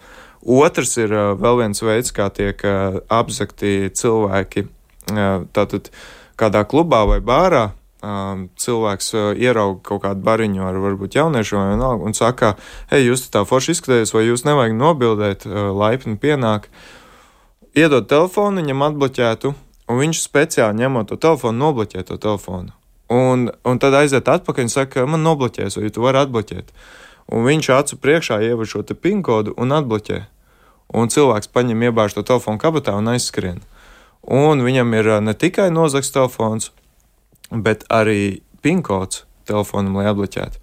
Otrs 0.45 0.97
ir 1.01 1.13
vēl 1.41 1.61
viens 1.63 1.81
veids, 1.81 2.13
kā 2.13 2.29
tiek 2.29 2.59
apzakti 3.09 3.89
cilvēki. 3.97 4.67
Tātad 5.55 5.89
kādā 6.37 6.61
klubā 6.69 7.01
vai 7.09 7.19
bārā 7.25 7.71
cilvēks 8.59 9.13
uh, 9.15 9.27
ierauga 9.37 9.81
kaut 9.83 10.03
kādu 10.03 10.23
bariņu 10.25 10.65
ar 10.67 10.77
varbūt 10.81 11.17
jauniešu 11.17 11.57
vai 11.57 11.67
vienalga 11.73 12.05
un 12.05 12.13
saka, 12.13 12.55
hei, 12.91 13.05
jūs 13.07 13.27
tā 13.33 13.45
forši 13.47 13.75
izskatāties, 13.75 14.13
vai 14.13 14.25
jūs 14.27 14.45
nevajag 14.45 14.75
nobildēt, 14.77 15.45
uh, 15.47 15.71
laipni 15.75 16.17
pienāk, 16.21 16.69
iedod 17.75 18.07
telefonu, 18.11 18.61
viņam 18.61 18.85
atbloķētu, 18.89 19.53
un 19.89 20.01
viņš 20.01 20.21
speciāli 20.21 20.83
ņemot 20.83 21.11
to 21.11 21.19
telefonu, 21.21 21.61
nobloķē 21.63 22.05
to 22.05 22.19
telefonu. 22.21 22.75
Un, 23.13 23.49
un 23.65 23.81
tad 23.81 23.93
aiziet 23.93 24.27
atpakaļ 24.29 24.65
un 24.65 24.73
saka, 24.73 25.05
man 25.09 25.25
nobloķēs, 25.25 25.77
vai 25.77 25.91
tu 25.93 26.05
vari 26.05 26.23
atbloķēt. 26.23 26.71
Un 27.33 27.45
viņš 27.47 27.69
acu 27.73 27.97
priekšā 27.97 28.39
ievada 28.45 28.69
šo 28.69 28.83
PIN 28.93 29.23
kodu 29.25 29.53
un 29.57 29.73
atbloķē. 29.73 30.25
Un 30.93 31.09
cilvēks 31.09 31.49
paņem 31.49 31.87
iebāž 31.89 32.13
to 32.13 32.21
telefonu 32.21 32.61
kabatā 32.61 32.93
un 32.93 33.09
aizskrien. 33.09 33.63
Un 34.25 34.61
viņam 34.65 34.93
ir 34.93 35.09
uh, 35.09 35.21
ne 35.21 35.33
tikai 35.33 35.71
nozagts 35.73 36.13
telefons, 36.13 36.71
bet 37.49 37.85
arī 37.89 38.41
PIN 38.61 38.81
kods 38.85 39.25
telefonam, 39.45 39.97
lai 39.97 40.09
atbloķētu. 40.09 40.61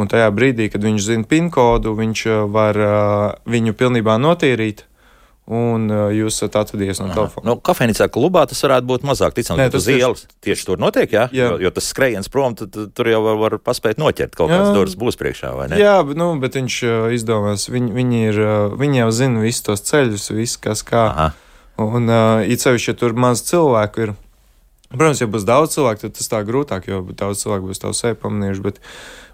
Un 0.00 0.08
tajā 0.08 0.28
brīdī, 0.32 0.68
kad 0.72 0.84
viņš 0.84 1.02
zina 1.02 1.28
PIN 1.28 1.50
kodu, 1.52 1.92
viņš 1.98 2.24
uh, 2.28 2.44
var 2.48 2.76
uh, 2.76 3.32
viņu 3.48 3.76
pilnībā 3.76 4.16
notīrīt. 4.20 4.86
Un 5.50 5.88
uh, 5.90 6.12
jūs 6.14 6.36
esat 6.36 6.54
atvadies 6.60 7.00
no 7.02 7.08
telefona. 7.10 7.48
Nu, 7.48 7.56
kafejnīcā 7.66 8.06
klubā 8.14 8.44
tas 8.46 8.60
varētu 8.62 8.86
būt 8.86 9.06
mazāk 9.08 9.34
ticams. 9.34 9.58
Nē, 9.58 9.66
tas 9.74 9.88
ielas 9.90 10.22
tieši, 10.22 10.38
tieši 10.46 10.66
tur 10.68 10.78
notiek, 10.78 11.10
jā? 11.10 11.24
jā. 11.34 11.48
Jo, 11.50 11.56
jo 11.64 11.72
tas 11.74 11.88
skrējiens 11.90 12.30
prom, 12.30 12.54
tad, 12.60 12.78
tur 12.94 13.10
jau 13.10 13.18
var, 13.24 13.40
var 13.40 13.56
paspēt 13.58 13.98
noķert 13.98 14.38
kaut 14.38 14.52
kādas 14.52 14.70
durvis 14.76 14.94
būs 15.00 15.18
priekšā, 15.18 15.50
vai 15.58 15.66
ne? 15.72 15.80
Jā, 15.82 15.96
bet, 16.06 16.20
nu, 16.20 16.30
bet 16.38 16.54
viņš 16.60 16.78
uh, 16.86 17.10
izdomās, 17.16 17.66
viņi, 17.66 17.90
viņi, 17.98 18.22
ir, 18.30 18.40
uh, 18.44 18.78
viņi 18.78 19.02
jau 19.02 19.10
zina 19.18 19.42
visus 19.42 19.66
tos 19.66 19.82
ceļus, 19.90 20.30
visu, 20.38 20.62
kas 20.62 20.86
kā. 20.86 21.04
Aha. 21.10 21.30
Un 21.82 22.06
uh, 22.06 22.46
it 22.46 22.62
sevišķi, 22.62 22.92
ja 22.92 23.00
tur 23.02 23.18
maz 23.18 23.42
cilvēku 23.50 24.06
ir 24.06 24.18
Protams, 24.90 25.20
ja 25.22 25.28
būs 25.30 25.44
daudz 25.46 25.76
cilvēku, 25.76 26.02
tad 26.02 26.16
tas 26.18 26.26
tā 26.32 26.40
grūtāk, 26.42 26.88
jo 26.90 27.04
daudz 27.14 27.44
cilvēku 27.44 27.68
būs 27.68 27.78
tavu 27.78 27.94
sevi 27.94 28.16
pamanījuši. 28.18 28.62
Bet, 28.64 28.80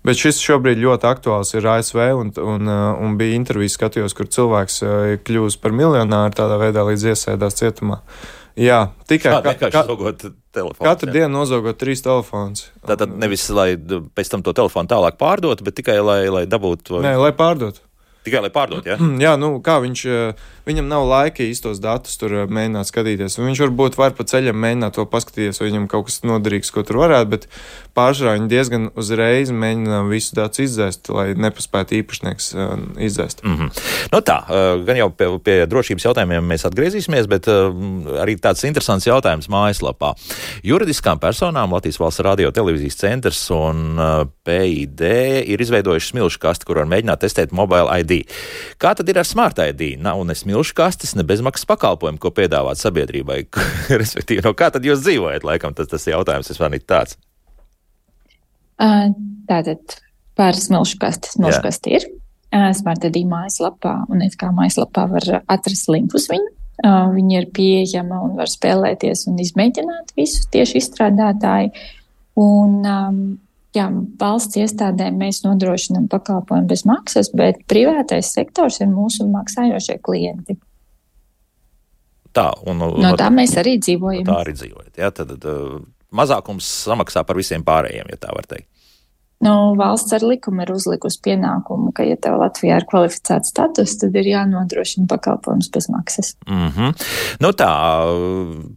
bet 0.06 0.22
šis 0.22 0.40
šobrīd 0.44 0.80
ļoti 0.80 1.08
aktuāls 1.10 1.52
ir 1.56 1.68
ASV, 1.74 2.00
un, 2.16 2.32
un, 2.40 2.70
uh, 2.70 2.88
un 3.02 3.18
bija 3.20 3.36
intervijas 3.38 3.76
skatījos, 3.78 4.16
kur 4.16 4.30
cilvēks 4.32 4.80
uh, 4.86 5.12
kļūst 5.26 5.62
par 5.62 5.74
miljonāru 5.76 6.36
tādā 6.38 6.58
veidā, 6.62 6.86
līdz 6.86 7.10
iesēdās 7.12 7.58
cietumā. 7.60 8.00
Jā, 8.56 8.86
tikai 9.04 9.34
Kā 9.34 9.40
vienkārši 9.44 9.80
zogot 9.84 10.22
telefonu. 10.56 10.86
Katru 10.86 11.12
dienu 11.12 11.28
nozogot 11.34 11.76
trīs 11.76 12.00
telefonus. 12.00 12.70
Tātad 12.88 13.12
nevis, 13.20 13.44
lai 13.52 13.74
pēc 13.76 14.30
tam 14.32 14.44
to 14.46 14.54
telefonu 14.56 14.88
tālāk 14.88 15.18
pārdotu, 15.20 15.66
bet 15.66 15.76
tikai 15.76 15.98
lai, 16.00 16.22
lai 16.32 16.46
dabūtu. 16.48 17.02
Nē, 17.04 17.18
lai 17.20 17.34
pārdotu. 17.36 17.84
Tikai 18.26 18.42
lai 18.42 18.50
pārdotu, 18.54 18.90
ja? 18.90 18.96
Jā, 19.26 19.36
nu 19.38 19.58
kā 19.64 19.76
viņš, 19.84 20.04
eh, 20.10 20.46
viņam 20.66 20.88
nav 20.90 21.06
laika 21.06 21.44
īstos 21.46 21.78
datus 21.82 22.18
tur 22.18 22.34
eh, 22.34 22.46
mēģināt 22.50 22.90
skatīties. 22.90 23.38
Viņš 23.38 23.62
varbūt 23.66 23.98
var 24.00 24.16
pa 24.18 24.26
ceļam 24.26 24.58
mēģināt 24.62 24.96
to 24.98 25.06
paskatīties, 25.10 25.60
vai 25.62 25.70
viņam 25.70 25.86
kaut 25.90 26.08
kas 26.08 26.20
noderīgs, 26.26 26.72
ko 26.74 26.82
tur 26.86 27.00
varētu, 27.04 27.30
bet 27.32 27.46
pārsvarā 27.96 28.34
viņi 28.36 28.50
diezgan 28.50 28.88
uzreiz 28.98 29.52
mēģina 29.54 30.02
visu 30.10 30.36
datus 30.36 30.64
izdzēst, 30.66 31.10
lai 31.14 31.28
nepaspētu 31.38 31.96
īpašnieks 32.00 32.50
uh, 32.56 32.74
izdzēst. 33.06 33.44
Mm 33.46 33.56
-hmm. 33.56 33.84
nu 34.12 34.20
tā, 34.26 34.36
gan 34.86 35.00
jau 35.00 35.08
pie, 35.10 35.28
pie 35.44 35.56
drošības 35.70 36.04
jautājumiem 36.08 36.50
mēs 36.52 36.66
atgriezīsimies, 36.68 37.28
bet 37.30 37.48
arī 37.48 38.36
tāds 38.36 38.66
interesants 38.68 39.06
jautājums 39.06 39.48
mājaslapā. 39.48 40.14
Juridiskām 40.62 41.18
personām 41.22 41.72
Latvijas 41.72 42.00
valsts 42.00 42.24
radio 42.26 42.50
televīzijas 42.50 43.00
centrs 43.00 43.50
un 43.50 43.96
PID 44.44 45.00
ir 45.46 45.60
izveidojuši 45.60 46.12
smilšu 46.12 46.38
kasti, 46.42 46.66
kur 46.66 46.82
var 46.82 46.90
mēģināt 46.90 47.24
testēt 47.24 47.52
mobile 47.52 48.00
ID. 48.00 48.26
Kā 48.78 48.94
tad 48.94 49.08
ir 49.08 49.18
ar 49.18 49.26
Smart 49.26 49.58
ID? 49.58 49.96
Nav 50.02 50.24
ne 50.26 50.34
smilšu 50.34 50.55
kastes, 50.76 51.14
ne 51.18 51.24
bezmaksas 51.26 51.68
pakalpojumu, 51.68 52.20
ko 52.22 52.30
piedāvāt 52.34 52.80
sabiedrībai. 52.80 53.42
Respektīvi, 54.02 54.44
no 54.46 54.54
kā 54.56 54.70
tad 54.74 54.86
jūs 54.86 55.02
dzīvojat? 55.04 55.46
Laikam 55.46 55.76
tas, 55.76 55.90
tas 55.92 56.06
jautājums 56.08 56.50
ir 56.50 56.58
svarīgi 56.58 56.86
tāds. 56.88 57.18
Tātad 58.76 59.98
par 60.36 60.56
smilšu 60.56 61.00
kasti. 61.00 61.32
Smilšu 61.36 61.62
kasti 61.64 61.96
ir. 61.98 62.06
Smart 62.76 63.04
ID 63.04 63.24
mājaslapā, 63.28 63.94
un 64.12 64.22
it 64.24 64.36
kā 64.40 64.52
mājaslapā 64.54 65.06
var 65.10 65.26
atrast 65.52 65.90
linkus 65.92 66.28
viņu. 66.32 66.52
Viņa 66.84 67.40
ir 67.40 67.48
pieejama 67.56 68.20
un 68.24 68.36
var 68.36 68.50
spēlēties 68.52 69.26
un 69.30 69.40
izmēģināt 69.42 70.12
visu 70.16 70.44
tieši 70.52 70.80
izstrādātāji. 70.82 71.72
Un, 72.36 72.82
um, 72.84 73.20
jā, 73.76 73.86
valsts 74.20 74.58
iestādēm 74.60 75.18
mēs 75.20 75.42
nodrošinām 75.44 76.08
pakalpojumu 76.12 76.70
bez 76.70 76.84
maksas, 76.88 77.30
bet 77.36 77.62
privātais 77.70 78.32
sektors 78.34 78.80
ir 78.82 78.90
mūsu 78.92 79.28
maksājošie 79.30 79.98
klienti. 80.04 80.58
Tā, 82.36 82.50
un, 82.68 82.82
no 83.00 83.12
tā 83.16 83.30
mēs 83.32 83.54
arī 83.56 83.78
dzīvojam. 83.80 84.26
Tā 84.28 84.40
arī 84.42 84.52
dzīvojat. 84.58 84.92
Ja? 85.00 85.08
Tad, 85.14 85.30
tad 85.32 85.46
uh, 85.48 85.78
mazākums 86.12 86.68
samaksā 86.84 87.24
par 87.24 87.38
visiem 87.38 87.64
pārējiem, 87.64 88.10
ja 88.12 88.20
tā 88.26 88.34
var 88.36 88.48
teikt. 88.50 88.68
Nu, 89.44 89.74
valsts 89.76 90.14
ar 90.16 90.22
likumu 90.24 90.62
ir 90.64 90.70
uzlikusi 90.72 91.18
pienākumu, 91.26 91.90
ka, 91.96 92.06
ja 92.08 92.16
tev 92.16 92.38
Latvijā 92.40 92.78
ir 92.80 92.86
kvalificēts 92.88 93.50
status, 93.52 93.98
tad 94.00 94.16
ir 94.16 94.30
jānodrošina 94.30 95.04
pakalpojums 95.10 95.68
bez 95.74 95.90
maksas. 95.92 96.32
Mm 96.48 96.70
-hmm. 96.72 97.04
nu 97.44 97.50
tā, 97.52 97.72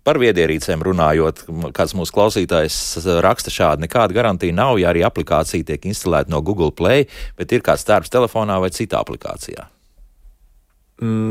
par 0.03 0.19
viedierīcēm 0.19 0.83
runājot, 0.83 1.45
kāds 1.71 1.95
mūsu 1.95 2.11
klausītājs 2.11 2.99
raksta 3.23 3.51
šādi, 3.51 3.87
nekāda 3.87 4.13
garantija 4.13 4.53
nav, 4.53 4.79
ja 4.79 4.91
arī 4.91 5.05
aplikācija 5.07 5.63
tiek 5.63 5.85
instalēta 5.85 6.29
no 6.29 6.41
Google 6.41 6.71
Play, 6.71 7.07
bet 7.37 7.51
ir 7.51 7.61
kāds 7.61 7.87
darbs 7.87 8.09
telefonā 8.09 8.59
vai 8.59 8.69
citā 8.69 8.99
aplikācijā. 8.99 9.67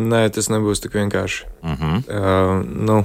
Nē, 0.09 0.31
tas 0.33 0.49
nebūs 0.49 0.81
tik 0.81 0.95
vienkārši. 0.95 1.45
Mm 1.63 1.75
-hmm. 1.75 1.97
uh, 2.09 2.65
nu. 2.65 3.05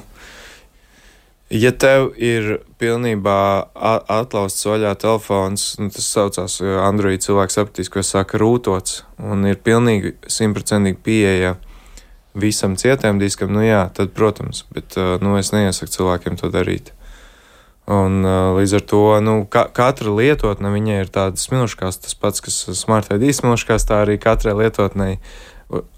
Ja 1.54 1.70
tev 1.70 2.16
ir 2.18 2.64
pilnībā 2.82 3.38
atlausts 4.10 4.66
vaļā 4.66 4.95
telefons, 4.97 5.76
nu, 5.78 5.91
tas 5.93 6.08
saucās 6.10 6.56
Android 6.82 7.22
cilvēks 7.22 7.60
sapratīs, 7.60 7.91
ko 7.93 8.01
saka 8.01 8.39
rūtots, 8.41 9.04
un 9.22 9.45
ir 9.45 9.60
pilnīgi 9.62 10.16
simtprocentīgi 10.26 10.97
pieeja 11.06 11.54
visam 12.34 12.74
cietējam 12.80 13.22
diskam, 13.22 13.54
nu 13.54 13.62
jā, 13.62 13.84
tad, 13.93 14.16
protams, 14.18 14.64
bet 14.74 14.97
nu, 15.22 15.36
es 15.38 15.54
neiesaku 15.54 15.93
cilvēkiem 15.93 16.41
to 16.41 16.49
darīt. 16.49 16.89
Un, 17.86 18.24
līdz 18.58 18.78
ar 18.80 18.84
to 18.89 19.04
nu, 19.22 19.38
ka, 19.45 19.68
katra 19.76 20.10
lietotne 20.16 20.74
viņai 20.74 21.01
ir 21.04 21.14
tāda 21.14 21.38
smilškās, 21.38 22.01
tas 22.01 22.18
pats, 22.18 22.41
kas 22.41 22.62
Smart 22.80 23.12
ID 23.14 23.30
smilškās, 23.36 23.86
tā 23.89 24.01
arī 24.08 24.18
katrai 24.24 24.56
lietotnei 24.58 25.20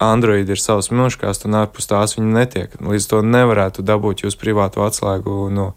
Android 0.03 0.49
ir 0.49 0.61
savs 0.61 0.91
milžkāsts, 0.93 1.47
un 1.47 1.57
ārpus 1.59 1.89
tās 1.89 2.16
viņa 2.18 2.32
netiek. 2.36 2.76
Līdz 2.80 3.07
to 3.11 3.22
nevarētu 3.26 3.86
dabūt 3.86 4.26
jūs 4.26 4.38
privātu 4.39 4.84
atslēgu. 4.86 5.49
No, 5.53 5.72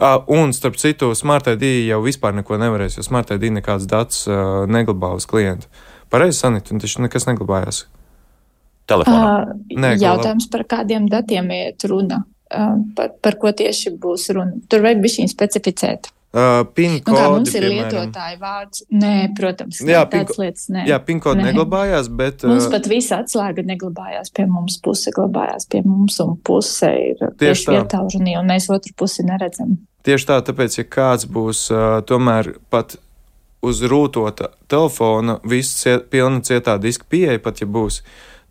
uh, 0.00 0.18
un, 0.32 0.54
starp 0.56 0.80
citu, 0.80 1.12
Smart 1.18 1.50
ID 1.52 1.66
jau 1.90 2.00
vispār 2.04 2.34
neko 2.38 2.58
nevarēs, 2.60 2.98
jo 2.98 3.06
Smart 3.06 3.30
ID 3.36 3.50
nekāds 3.60 3.86
dats 3.90 4.26
uh, 4.28 4.66
neglabā 4.70 5.14
uz 5.18 5.28
klientu. 5.30 5.70
Pareizi, 6.10 6.40
Sanita, 6.40 6.74
un 6.74 6.82
taču 6.82 7.04
nekas 7.04 7.28
neglabājās. 7.30 7.84
Telefonā. 8.90 9.34
Uh, 9.46 9.78
Nē, 9.78 9.94
jautājums 10.02 10.48
par 10.50 10.66
kādiem 10.70 11.06
datiem 11.10 11.52
iet 11.54 11.86
runa. 11.86 12.24
Uh, 12.50 12.80
par, 12.98 13.12
par 13.22 13.36
ko 13.38 13.52
tieši 13.54 13.94
būs 14.02 14.32
runa? 14.34 14.58
Tur 14.66 14.82
vajag 14.82 15.04
bišķiņ 15.04 15.30
specificēt. 15.30 16.10
Uh, 16.30 16.60
PIN-kodi. 16.74 17.16
Nu, 17.18 17.30
mums 17.34 17.54
ir 17.58 17.64
piemēram. 17.64 17.88
lietotāja 17.90 18.36
vārds. 18.38 18.84
Nē, 18.94 19.14
protams, 19.34 19.80
jā, 19.82 20.04
tādas 20.12 20.36
lietas. 20.38 20.68
Nē, 20.70 20.84
jā 20.86 20.98
PIN-kodi 21.02 21.42
neglabājās, 21.42 22.06
bet. 22.20 22.44
Mums 22.46 22.68
pat 22.70 22.86
visa 22.90 23.18
atslēga 23.24 23.64
neglabājās 23.66 24.30
pie 24.36 24.46
mums, 24.46 24.76
puse 24.84 25.10
glabājās 25.16 25.66
pie 25.72 25.82
mums, 25.82 26.20
un 26.22 26.36
puse 26.46 26.92
ir 27.08 27.24
tieši 27.40 27.74
vietālrunī, 27.74 28.36
un 28.38 28.46
mēs 28.46 28.70
otru 28.70 28.94
pusi 29.02 29.26
neredzam. 29.26 29.74
Tieši 30.06 30.30
tā, 30.30 30.38
tāpēc, 30.46 30.78
ja 30.78 30.86
kāds 30.86 31.26
būs 31.26 31.66
uh, 31.74 31.98
tomēr 32.06 32.54
pat 32.70 32.94
uz 33.66 33.82
rūtota 33.82 34.52
telefona, 34.70 35.40
viss 35.42 35.82
ciet, 35.82 36.06
pilna 36.14 36.46
cietā 36.46 36.78
diska 36.78 37.10
pieeja, 37.10 37.42
pat 37.42 37.58
ja 37.58 37.66
būs, 37.66 38.04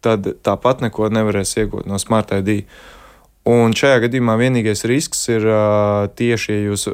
tad 0.03 0.27
tāpat 0.43 0.84
neko 0.84 1.07
nevarēs 1.15 1.55
iegūt 1.63 1.88
no 1.88 1.95
Smart 2.01 2.36
ID. 2.36 2.65
Un 3.47 3.73
šajā 3.73 4.01
gadījumā 4.03 4.35
vienīgais 4.39 4.83
risks 4.89 5.21
ir 5.31 5.45
uh, 5.47 6.09
tieši, 6.19 6.51
ja 6.51 6.65
jūs 6.67 6.89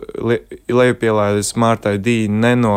lejupielaidat 0.70 1.48
Smart 1.48 1.88
ID 1.90 2.30
ne 2.30 2.54
no 2.60 2.76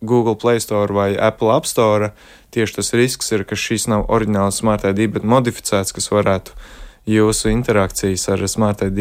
Google 0.00 0.34
Play 0.40 0.60
Store 0.60 0.92
vai 0.92 1.14
Apple 1.14 1.52
App 1.54 1.68
Store, 1.68 2.10
tieši 2.50 2.80
tas 2.80 2.92
risks 2.96 3.30
ir, 3.32 3.44
ka 3.44 3.56
šis 3.56 3.86
nav 3.92 4.08
oriģināls 4.10 4.60
Smart 4.60 4.84
ID, 4.88 5.06
bet 5.14 5.26
modificēts, 5.28 5.94
kas 5.96 6.10
varētu 6.10 6.56
jūsu 7.10 7.50
interakcijas 7.52 8.26
ar 8.32 8.44
Smart 8.48 8.82
ID 8.88 9.00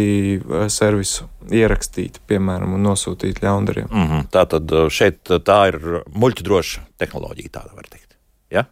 servisu 0.72 1.28
ierakstīt, 1.52 2.22
piemēram, 2.30 2.76
un 2.78 2.86
nosūtīt 2.88 3.42
ļaundariem. 3.44 3.90
Mm 3.90 4.06
-hmm. 4.08 4.28
Tā 4.32 4.46
tad 4.54 4.76
šeit 4.92 5.24
tā 5.26 5.60
ir 5.72 6.04
muļķu 6.14 6.46
droša 6.46 6.86
tehnoloģija, 6.98 7.50
tāda 7.58 7.76
var 7.76 7.90
teikt. 7.90 8.16
Ja? 8.52 8.66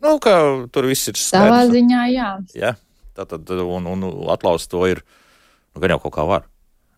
Nu, 0.00 0.18
ka 0.18 0.66
tur 0.72 0.86
viss 0.86 1.08
ir 1.08 1.14
skaidrs. 1.14 1.52
Savā 1.52 1.62
ziņā, 1.70 2.02
jā. 2.14 2.30
Ja? 2.54 2.74
Tātad, 3.14 3.50
un, 3.62 3.86
un 3.86 4.08
atlaust 4.34 4.70
to 4.72 4.82
ir, 4.90 5.04
nu, 5.74 5.82
gan 5.82 5.94
jau 5.94 6.02
kaut 6.06 6.16
kā 6.16 6.26
var. 6.26 6.48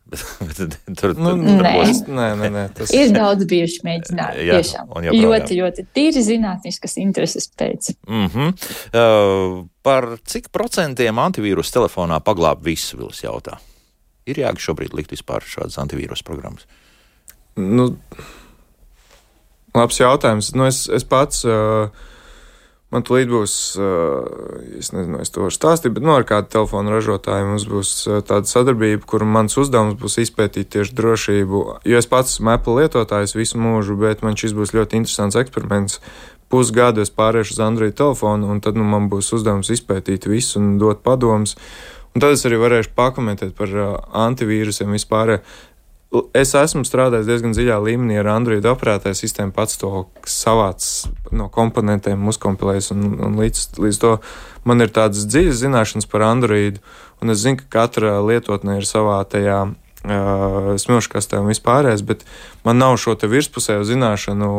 Tur, 0.99 1.17
nu, 1.19 1.33
nē. 1.35 1.57
Darbos, 1.59 2.03
nē, 2.07 2.27
nē, 2.39 2.51
nē, 2.55 2.65
tas 2.79 2.93
ir 2.95 3.11
daudz 3.15 3.47
bijuši 3.51 3.83
mēģinājumi. 3.87 4.45
Jā, 4.47 4.61
tiešām. 4.61 4.93
Ļoti, 5.19 5.59
ļoti 5.59 5.85
tīri 5.97 6.23
zinātniskas 6.23 6.95
intereses 7.03 7.51
pēc. 7.51 7.91
Mm 8.07 8.29
-hmm. 8.31 8.55
uh, 8.93 9.57
par 9.83 10.09
cik 10.25 10.53
procentiem 10.55 11.19
antivīrus 11.19 11.75
telefonā 11.75 12.21
paglāb 12.23 12.63
visu 12.63 13.01
vilus 13.01 13.25
jautā? 13.25 13.59
Ir 14.27 14.39
jēga 14.43 14.63
šobrīd 14.63 14.95
likt 14.95 15.11
vispār 15.15 15.43
šādas 15.43 15.79
antivīrus 15.83 16.23
programmas? 16.27 16.67
Nu, 17.57 17.97
labs 19.75 20.01
jautājums. 20.01 20.55
Nu, 20.55 20.67
es, 20.71 20.87
es 20.89 21.05
pats. 21.05 21.45
Uh, 21.45 21.91
Man 22.95 23.03
tūlīt 23.03 23.27
būs, 23.27 23.53
es 24.79 24.93
nezinu, 24.95 25.19
es 25.19 25.33
to 25.35 25.43
varu 25.43 25.55
stāstīt, 25.55 25.91
bet 25.97 26.05
nu, 26.07 26.13
ar 26.15 26.23
kādu 26.29 26.53
telefonu 26.55 26.93
ražotāju 26.95 27.49
mums 27.49 27.65
būs 27.67 27.91
tāda 28.29 28.47
sadarbība, 28.47 29.03
kur 29.11 29.25
mans 29.27 29.59
uzdevums 29.59 29.99
būs 29.99 30.21
izpētīt 30.23 30.71
tieši 30.71 30.95
drošību. 30.95 31.63
Jo 31.83 31.99
es 31.99 32.07
pats 32.07 32.37
esmu 32.37 32.55
Apple 32.55 32.77
lietotājs 32.85 33.35
visu 33.35 33.59
mūžu, 33.59 33.99
bet 33.99 34.23
man 34.23 34.39
šis 34.39 34.55
būs 34.55 34.77
ļoti 34.77 35.01
interesants 35.01 35.39
eksperiments. 35.43 35.99
Pusgadu 36.47 37.03
es 37.03 37.11
pāriešu 37.11 37.57
uz 37.57 37.61
Android 37.67 37.99
telefonu, 37.99 38.53
un 38.55 38.63
tad 38.63 38.79
nu, 38.79 38.87
man 38.87 39.11
būs 39.11 39.33
uzdevums 39.35 39.73
izpētīt 39.75 40.31
visu 40.31 40.61
un 40.63 40.77
dot 40.79 41.03
padomus. 41.03 41.57
Un 42.15 42.23
tad 42.23 42.39
es 42.39 42.47
arī 42.47 42.63
varēšu 42.63 42.95
pakomentēt 42.95 43.57
par 43.59 43.75
antivīrusiem 44.29 44.95
vispār. 44.95 45.41
Es 46.37 46.53
esmu 46.55 46.85
strādājis 46.87 47.27
diezgan 47.27 47.55
dziļā 47.57 47.77
līmenī 47.83 48.19
ar 48.21 48.29
Android 48.35 48.67
operētāju 48.69 49.19
sistēmu, 49.19 49.55
pats 49.57 49.79
to 49.81 49.91
savāc 50.29 50.85
no 51.35 51.49
komponentiem, 51.53 52.29
uzkompilējis, 52.31 52.93
un, 52.95 53.09
un 53.27 53.41
līdz, 53.41 53.65
līdz 53.83 53.99
to 54.03 54.13
man 54.69 54.85
ir 54.85 54.93
tādas 54.95 55.27
dziļas 55.27 55.63
zināšanas 55.65 56.09
par 56.11 56.27
Android, 56.29 56.79
un 57.23 57.35
es 57.35 57.43
zinu, 57.43 57.59
ka 57.63 57.71
katra 57.81 58.21
lietotne 58.25 58.79
ir 58.79 58.87
savā 58.89 59.19
tajā 59.27 59.59
uh, 59.67 60.71
smilškastē 60.79 61.41
un 61.43 61.51
vispārējais, 61.51 62.05
bet 62.07 62.23
man 62.67 62.79
nav 62.83 62.99
šo 63.03 63.17
te 63.19 63.31
virspusējo 63.31 63.87
zināšanu, 63.89 64.53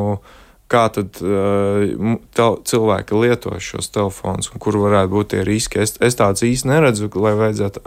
kā 0.68 0.88
tad 0.92 1.22
uh, 1.24 2.18
tel, 2.36 2.58
cilvēki 2.68 3.22
lieto 3.24 3.56
šos 3.64 3.88
telefonus 3.96 4.52
un 4.52 4.64
kur 4.64 4.76
varētu 4.84 5.14
būt 5.14 5.32
tie 5.36 5.46
riski. 5.48 5.80
Es, 5.86 5.96
es 6.04 6.20
tāds 6.20 6.44
īsti 6.44 6.74
neredzu, 6.74 7.12
lai 7.24 7.38
vajadzētu 7.40 7.86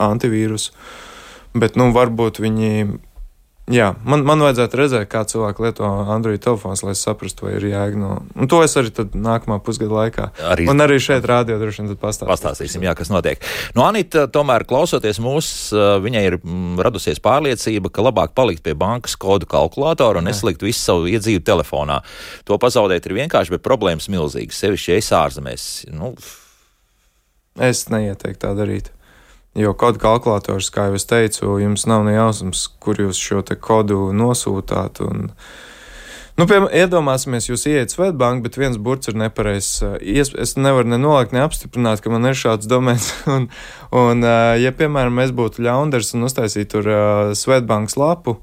antivīrusu. 0.00 0.72
Bet, 1.54 1.78
nu, 1.78 1.92
varbūt 1.94 2.42
viņi 2.42 2.70
Jā, 3.72 3.94
man, 4.04 4.20
man 4.28 4.42
vajadzētu 4.44 4.76
redzēt, 4.76 5.06
kā 5.08 5.22
cilvēki 5.24 5.62
lieto 5.64 5.88
Android 6.12 6.42
telefons, 6.44 6.82
lai 6.84 6.92
saprastu, 7.00 7.46
vai 7.46 7.54
ir 7.56 7.64
jēga. 7.70 7.96
No, 7.96 8.10
un 8.36 8.48
to 8.50 8.58
es 8.60 8.74
arī 8.76 8.90
nākamā 9.16 9.56
pusgada 9.64 9.94
laikā. 9.96 10.26
Arī, 10.52 10.66
un 10.68 10.84
arī 10.84 10.98
šeit 11.00 11.24
rādio 11.24 11.56
droši 11.62 11.80
vien 11.80 11.94
pastāstīsim. 11.96 12.28
Pastāstīsim, 12.28 12.84
jā, 12.84 12.92
kas 12.98 13.08
notiek. 13.08 13.40
No 13.72 13.86
Anita, 13.88 14.26
tomēr 14.28 14.66
klausoties 14.68 15.16
mūs, 15.24 15.48
viņai 16.04 16.24
ir 16.28 16.36
mm, 16.42 16.82
radusies 16.84 17.22
pārliecība, 17.24 17.88
ka 17.88 18.04
labāk 18.04 18.34
palikt 18.36 18.60
pie 18.66 18.74
bankas 18.76 19.16
kodu 19.16 19.48
kalkulātora 19.48 20.20
un 20.20 20.28
neslikt 20.28 20.60
visu 20.66 20.82
savu 20.82 21.08
iedzīvu 21.08 21.40
telefonā. 21.48 22.02
To 22.44 22.60
pazaudēt 22.60 23.08
ir 23.08 23.16
vienkārši, 23.22 23.56
bet 23.56 23.64
problēmas 23.64 24.10
milzīgas, 24.12 24.60
sevišķi, 24.60 24.92
ja 24.92 25.00
es 25.00 25.08
ārzemēs. 25.22 25.66
Nu, 25.94 26.12
es 27.64 27.86
neieteiktu 27.88 28.44
tā 28.44 28.52
darīt. 28.60 28.92
Jo 29.54 29.70
kodu 29.78 30.00
kalkulators, 30.02 30.66
kā 30.74 30.88
jau 30.88 30.96
es 30.98 31.06
teicu, 31.06 31.52
jums 31.62 31.84
nav 31.86 32.02
ne 32.08 32.16
jausmas, 32.16 32.64
kur 32.82 32.98
jūs 32.98 33.20
šo 33.20 33.44
kodu 33.62 34.08
nosūtāt. 34.16 35.02
Un, 35.06 35.30
Nu, 36.34 36.48
piemēram, 36.50 36.72
iedomāsimies, 36.74 37.44
jūs 37.46 37.62
ieiet 37.70 37.92
Svetbank, 37.94 38.42
bet 38.42 38.56
viens 38.58 38.74
burts 38.74 39.06
ir 39.06 39.14
nepareizs. 39.14 39.84
Es 40.02 40.56
nevaru 40.58 40.90
nenolikt, 40.90 41.30
neapstiprināt, 41.30 42.02
ka 42.02 42.10
man 42.10 42.26
ir 42.26 42.34
šāds 42.34 42.66
domēns. 42.66 43.12
Un, 43.30 43.46
un, 43.94 44.26
ja, 44.58 44.74
piemēram, 44.74 45.14
mēs 45.14 45.30
būtu 45.30 45.62
ļaundars 45.62 46.10
un 46.18 46.26
uztaisītu 46.26 46.72
tur 46.72 46.90
uh, 46.90 47.30
Svetbankas 47.38 47.94
lapu, 47.94 48.40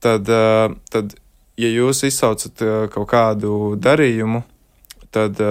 tad, 0.00 0.32
uh, 0.32 0.72
tad, 0.88 1.12
ja 1.60 1.68
jūs 1.68 2.00
izsaucat 2.08 2.64
kaut 2.96 3.10
kādu 3.12 3.74
darījumu, 3.76 4.40
tad 5.12 5.44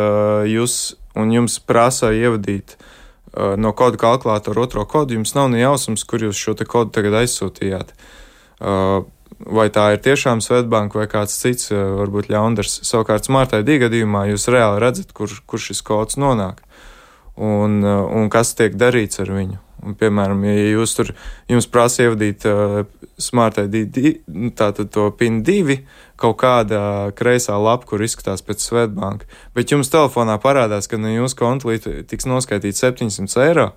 jūs 0.50 0.80
un 1.14 1.38
jums 1.38 1.62
prasa 1.70 2.10
ievadīt 2.18 2.80
Uh, 2.80 2.96
no 3.34 3.74
kodu 3.78 4.00
kalkulātora 4.02 4.66
otro 4.66 4.86
kodu, 4.90 5.18
jums 5.18 5.36
nav 5.38 5.52
ne 5.54 5.62
jausmas, 5.62 6.06
kur 6.08 6.24
jūs 6.26 6.40
šo 6.40 6.56
kodu 6.66 6.94
tagad 6.96 7.22
aizsūtījāt. 7.22 7.94
Uh, 8.60 9.06
vai 9.40 9.70
tā 9.72 9.86
ir 9.96 10.02
tiešām 10.04 10.42
Svetbanka 10.44 11.00
vai 11.00 11.08
kāds 11.12 11.38
cits, 11.40 11.70
uh, 11.72 11.96
varbūt 12.02 12.32
ļaundars. 12.34 12.82
Savukārt, 12.88 13.30
smartai 13.30 13.64
gadījumā 13.64 14.26
jūs 14.34 14.50
reāli 14.52 14.82
redzat, 14.84 15.14
kur, 15.16 15.32
kur 15.48 15.62
šis 15.64 15.84
kods 15.86 16.20
nonāk 16.20 16.64
un, 17.40 17.80
un 17.88 18.30
kas 18.34 18.54
tiek 18.58 18.76
darīts 18.76 19.22
ar 19.24 19.32
viņu. 19.32 19.60
Un, 19.80 19.96
piemēram, 19.96 20.42
ja 20.44 20.72
jūs 20.74 20.96
tur 20.98 21.12
jums 21.48 21.68
prasa 21.72 22.08
ievadīt 22.08 22.44
uh, 22.50 22.82
Smart 23.20 23.60
ID, 23.62 24.00
tātad 24.60 24.92
to 24.92 25.06
PIN 25.16 25.40
2, 25.48 25.78
kaut 26.20 26.38
kāda 26.42 26.82
kreisā 27.16 27.56
lapa, 27.60 27.88
kur 27.88 28.04
izskatās 28.04 28.44
pēc 28.44 28.64
Svetbanka, 28.64 29.30
bet 29.56 29.72
jums 29.72 29.92
telefonā 29.92 30.36
parādās, 30.44 30.90
ka 30.92 31.00
no 31.00 31.12
jūsu 31.12 31.40
konta 31.40 31.78
tiks 32.12 32.28
noskaitīts 32.28 32.84
700 32.84 33.46
eiro, 33.48 33.70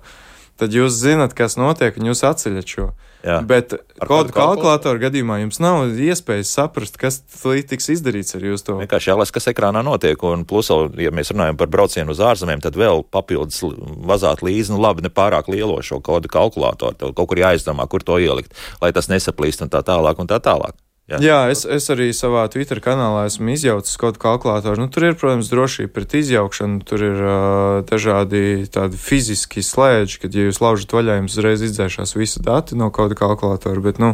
tad 0.59 0.75
jūs 0.75 0.99
zinat, 0.99 1.35
kas 1.37 1.55
notiek, 1.59 1.95
un 1.99 2.11
jūs 2.11 2.25
atceļat 2.27 2.75
šo. 2.75 2.91
Jā. 3.23 3.37
Bet 3.47 3.71
kodu 4.03 4.33
kalkulātoru 4.35 4.99
gadījumā 5.05 5.37
jums 5.39 5.61
nav 5.63 5.93
iespējas 5.95 6.49
saprast, 6.57 6.97
kas 6.99 7.21
tiks 7.69 7.87
izdarīts 7.95 8.35
ar 8.35 8.43
jūsu 8.43 8.67
to. 8.67 8.75
Vienkārši 8.81 9.13
jālasa, 9.13 9.35
kas 9.37 9.47
ekrānā 9.53 9.79
notiek. 9.85 10.19
Un 10.27 10.43
plus, 10.47 10.67
ja 10.99 11.13
mēs 11.15 11.31
runājam 11.31 11.59
par 11.59 11.71
braucienu 11.71 12.11
uz 12.11 12.19
ārzemēm, 12.19 12.59
tad 12.65 12.75
vēl 12.79 13.05
papildus 13.15 13.63
vazāt 14.11 14.43
līdzi, 14.43 14.75
nu 14.75 14.83
labi, 14.83 15.05
ne 15.07 15.13
pārāk 15.13 15.47
lielo 15.53 15.79
šo 15.79 16.01
kodu 16.03 16.31
kalkulātoru. 16.31 16.99
Tev 16.99 17.15
kaut 17.15 17.31
kur 17.31 17.39
jāizdomā, 17.45 17.87
kur 17.87 18.03
to 18.03 18.19
ielikt, 18.19 18.51
lai 18.83 18.91
tas 18.91 19.07
nesaplīst 19.07 19.63
un 19.63 19.71
tā 19.71 19.85
tālāk 19.87 20.19
un 20.19 20.27
tā 20.27 20.43
tālāk. 20.43 20.75
Jā, 21.11 21.17
Jā 21.19 21.39
es, 21.51 21.65
es 21.67 21.89
arī 21.91 22.05
savā 22.15 22.45
Twitter 22.51 22.79
kanālā 22.83 23.25
esmu 23.27 23.51
izjaucis 23.51 23.97
kaut 23.99 24.15
kādu 24.15 24.23
kalkulātoru. 24.23 24.85
Nu, 24.85 24.87
tur 24.87 25.09
ir, 25.09 25.17
protams, 25.19 25.49
drošība 25.51 25.91
pret 25.91 26.15
izjaukšanu, 26.21 26.79
tur 26.87 27.03
ir 27.03 27.19
uh, 27.19 27.79
dažādi 27.89 28.63
tādi 28.71 28.99
fiziski 28.99 29.65
slēdži, 29.67 30.21
kad, 30.23 30.37
ja 30.37 30.47
jūs 30.47 30.61
laužat 30.63 30.95
vaļā, 30.95 31.19
jums 31.19 31.35
uzreiz 31.35 31.65
izdzēšās 31.67 32.15
visi 32.15 32.39
dati 32.43 32.79
no 32.79 32.87
kāda 32.95 33.19
kalkulātora, 33.19 33.83
bet, 33.83 33.99
nu, 33.99 34.13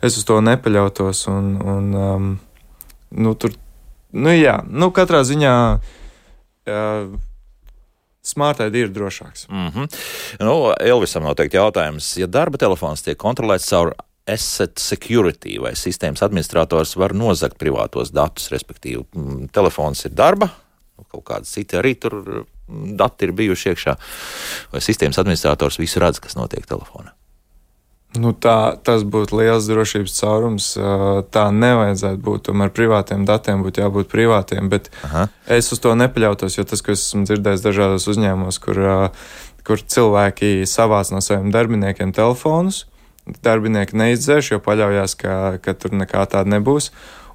es 0.00 0.16
uz 0.16 0.24
to 0.24 0.40
nepaļautos 0.40 1.26
un, 1.28 1.54
un 1.60 1.94
um, 2.00 2.34
nu, 3.12 3.36
tur, 3.36 3.52
nu, 4.16 4.32
jā, 4.32 4.62
nu, 4.64 4.88
katrā 4.96 5.26
ziņā. 5.28 5.56
Uh, 6.70 7.18
Smart 8.20 8.60
ID 8.60 8.74
ir 8.76 8.90
drošāks. 8.92 9.46
Mm 9.48 9.68
-hmm. 9.72 9.86
nu, 10.44 10.72
Elvisam 10.80 11.24
noteikti 11.24 11.56
jautājums, 11.56 12.16
ja 12.20 12.26
darba 12.26 12.58
telefons 12.60 13.02
tiek 13.02 13.16
kontrolēts 13.16 13.68
caur 13.68 13.94
asset 14.28 14.78
security 14.78 15.56
vai 15.62 15.74
sistēmas 15.78 16.22
administrators 16.26 16.96
var 17.00 17.14
nozagt 17.16 17.58
privātos 17.60 18.12
datus, 18.14 18.50
respektīvi 18.52 19.04
mm, 19.04 19.46
telefons 19.54 20.04
ir 20.06 20.16
darba, 20.16 20.50
kaut 21.10 21.24
kādi 21.26 21.48
citi 21.48 21.78
arī 21.80 21.94
tur 21.98 22.18
mm, 22.20 22.96
dati 23.00 23.28
ir 23.28 23.36
bijuši 23.36 23.72
iekšā, 23.72 23.96
vai 24.74 24.84
sistēmas 24.84 25.20
administrators 25.22 25.80
visu 25.80 26.02
redz, 26.02 26.22
kas 26.22 26.38
notiek 26.38 26.68
telefonā. 26.68 27.14
Nu 28.18 28.32
tā, 28.34 28.74
tas 28.82 29.04
būtu 29.06 29.36
liels 29.38 29.68
drošības 29.70 30.14
caurums. 30.18 30.72
Tā 31.30 31.44
nevajadzētu 31.54 32.18
būt. 32.26 32.42
Tomēr 32.48 32.72
privātiem 32.74 33.22
datiem 33.28 33.62
būtu 33.62 33.84
jābūt 33.84 34.10
privātiem. 34.10 34.66
Bet 34.72 34.88
Aha. 35.06 35.28
es 35.46 35.70
uz 35.70 35.78
to 35.78 35.94
nepaļautos, 35.94 36.56
jo 36.58 36.66
tas, 36.66 36.82
ko 36.82 36.96
esmu 36.96 37.22
dzirdējis 37.28 37.62
dažādos 37.62 38.08
uzņēmumos, 38.10 38.58
kur, 38.64 38.82
kur 39.66 39.84
cilvēki 39.94 40.66
savāc 40.66 41.14
no 41.14 41.22
saviem 41.22 41.54
darbiniekiem 41.54 42.10
telefonus, 42.16 42.88
darbinieki 43.44 43.98
neizdzēš, 43.98 44.54
jo 44.54 44.60
paļaujas, 44.64 45.16
ka, 45.20 45.34
ka 45.62 45.74
tur 45.78 45.96
nekā 45.96 46.26
tāda 46.30 46.58
nebūs. 46.58 46.90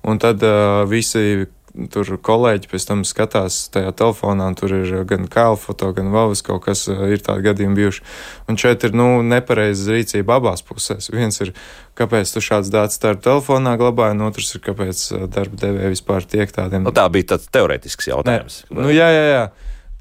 Un 0.06 0.20
tad 0.22 0.44
uh, 0.46 0.84
visi 0.90 1.48
tur 1.92 2.10
kolēģi 2.24 2.70
pēc 2.72 2.86
tam 2.88 3.04
skatās 3.08 3.58
tajā 3.74 3.92
telefonā, 4.00 4.48
un 4.52 4.58
tur 4.58 4.74
ir 4.78 4.94
gan 5.10 5.28
kāla 5.32 5.58
foto, 5.60 5.92
gan 5.96 6.12
valus 6.14 6.44
kaut 6.46 6.64
kas 6.68 6.86
ir 6.88 7.22
tādi 7.26 7.46
gadījumi 7.50 7.78
bijuši. 7.80 8.06
Un 8.52 8.60
šeit 8.62 8.86
ir, 8.88 8.96
nu, 8.96 9.08
nepareiza 9.26 9.96
rīcība 9.96 10.40
abās 10.40 10.64
pusēs. 10.66 11.12
Viens 11.14 11.42
ir, 11.44 11.52
kāpēc 12.00 12.32
tu 12.32 12.44
šāds 12.44 12.72
dāts 12.74 13.00
starp 13.00 13.24
telefonā 13.26 13.76
glabāji, 13.82 14.18
un 14.18 14.28
otrs 14.30 14.56
ir, 14.56 14.64
kāpēc 14.70 15.06
darba 15.36 15.62
devēja 15.66 15.94
vispār 15.94 16.28
tiek 16.36 16.56
tādiem. 16.56 16.86
Nu, 16.88 16.96
tā 16.96 17.08
bija 17.12 17.34
tāds 17.36 17.52
teoretisks 17.52 18.12
jautājums. 18.12 18.64
Ne. 18.70 18.82
Nu, 18.82 18.92
jā, 18.94 19.10
jā, 19.12 19.26
jā. 19.34 19.46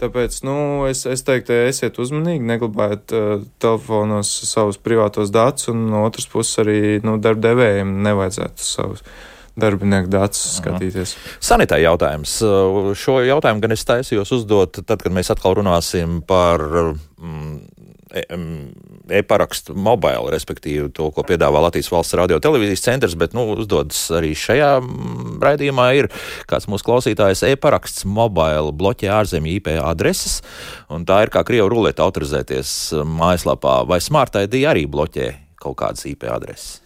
Tāpēc 0.00 0.40
nu, 0.42 0.56
es, 0.90 1.04
es 1.06 1.22
teiktu, 1.26 1.54
esiet 1.68 2.00
uzmanīgi, 2.02 2.42
neglabājiet 2.48 3.14
uh, 3.14 3.44
telefonos 3.62 4.32
savus 4.48 4.80
privātos 4.82 5.30
datus, 5.34 5.68
un 5.70 5.86
no 5.92 6.02
otras 6.08 6.26
puses 6.30 6.58
arī 6.64 6.80
nu, 7.06 7.14
darbdevējiem 7.22 7.92
nevajadzētu 8.02 8.66
savus 8.66 9.04
darbinieku 9.54 10.10
datus 10.10 10.56
skatīties. 10.58 11.14
Sanitā 11.38 11.78
jautājums. 11.78 12.40
Uh, 12.42 12.90
šo 12.98 13.20
jautājumu 13.22 13.62
gan 13.62 13.76
es 13.76 13.86
taisījos 13.86 14.34
uzdot 14.34 14.82
tad, 14.82 14.98
kad 14.98 15.14
mēs 15.14 15.30
atkal 15.30 15.54
runāsim 15.60 16.18
par 16.26 16.64
mm, 16.74 17.52
e-parakstu 18.14 19.74
mobile, 19.74 20.30
respektīvi 20.32 20.90
to, 20.94 21.08
ko 21.14 21.24
piedāvā 21.26 21.62
Latvijas 21.64 21.90
valsts 21.92 22.16
radio 22.18 22.38
televīzijas 22.42 22.84
centrs, 22.84 23.16
bet, 23.18 23.34
nu, 23.34 23.46
uzdodas 23.56 23.98
arī 24.14 24.34
šajā 24.38 24.70
raidījumā 25.42 25.88
ir 25.98 26.10
kāds 26.50 26.68
mūsu 26.70 26.86
klausītājs 26.86 27.44
e-paraksts 27.50 28.06
mobile 28.06 28.74
bloķē 28.76 29.10
ārzemju 29.18 29.58
IP 29.58 29.74
adreses, 29.80 30.40
un 30.92 31.06
tā 31.08 31.24
ir 31.26 31.34
kā 31.34 31.42
Krievu 31.46 31.72
ruleta 31.72 32.06
autorizēties 32.06 32.94
mājaslapā, 33.02 33.82
vai 33.88 34.00
Smart 34.04 34.38
ID 34.44 34.62
arī 34.70 34.86
bloķē 34.90 35.28
kaut 35.60 35.80
kādas 35.82 36.06
IP 36.10 36.28
adreses? 36.30 36.83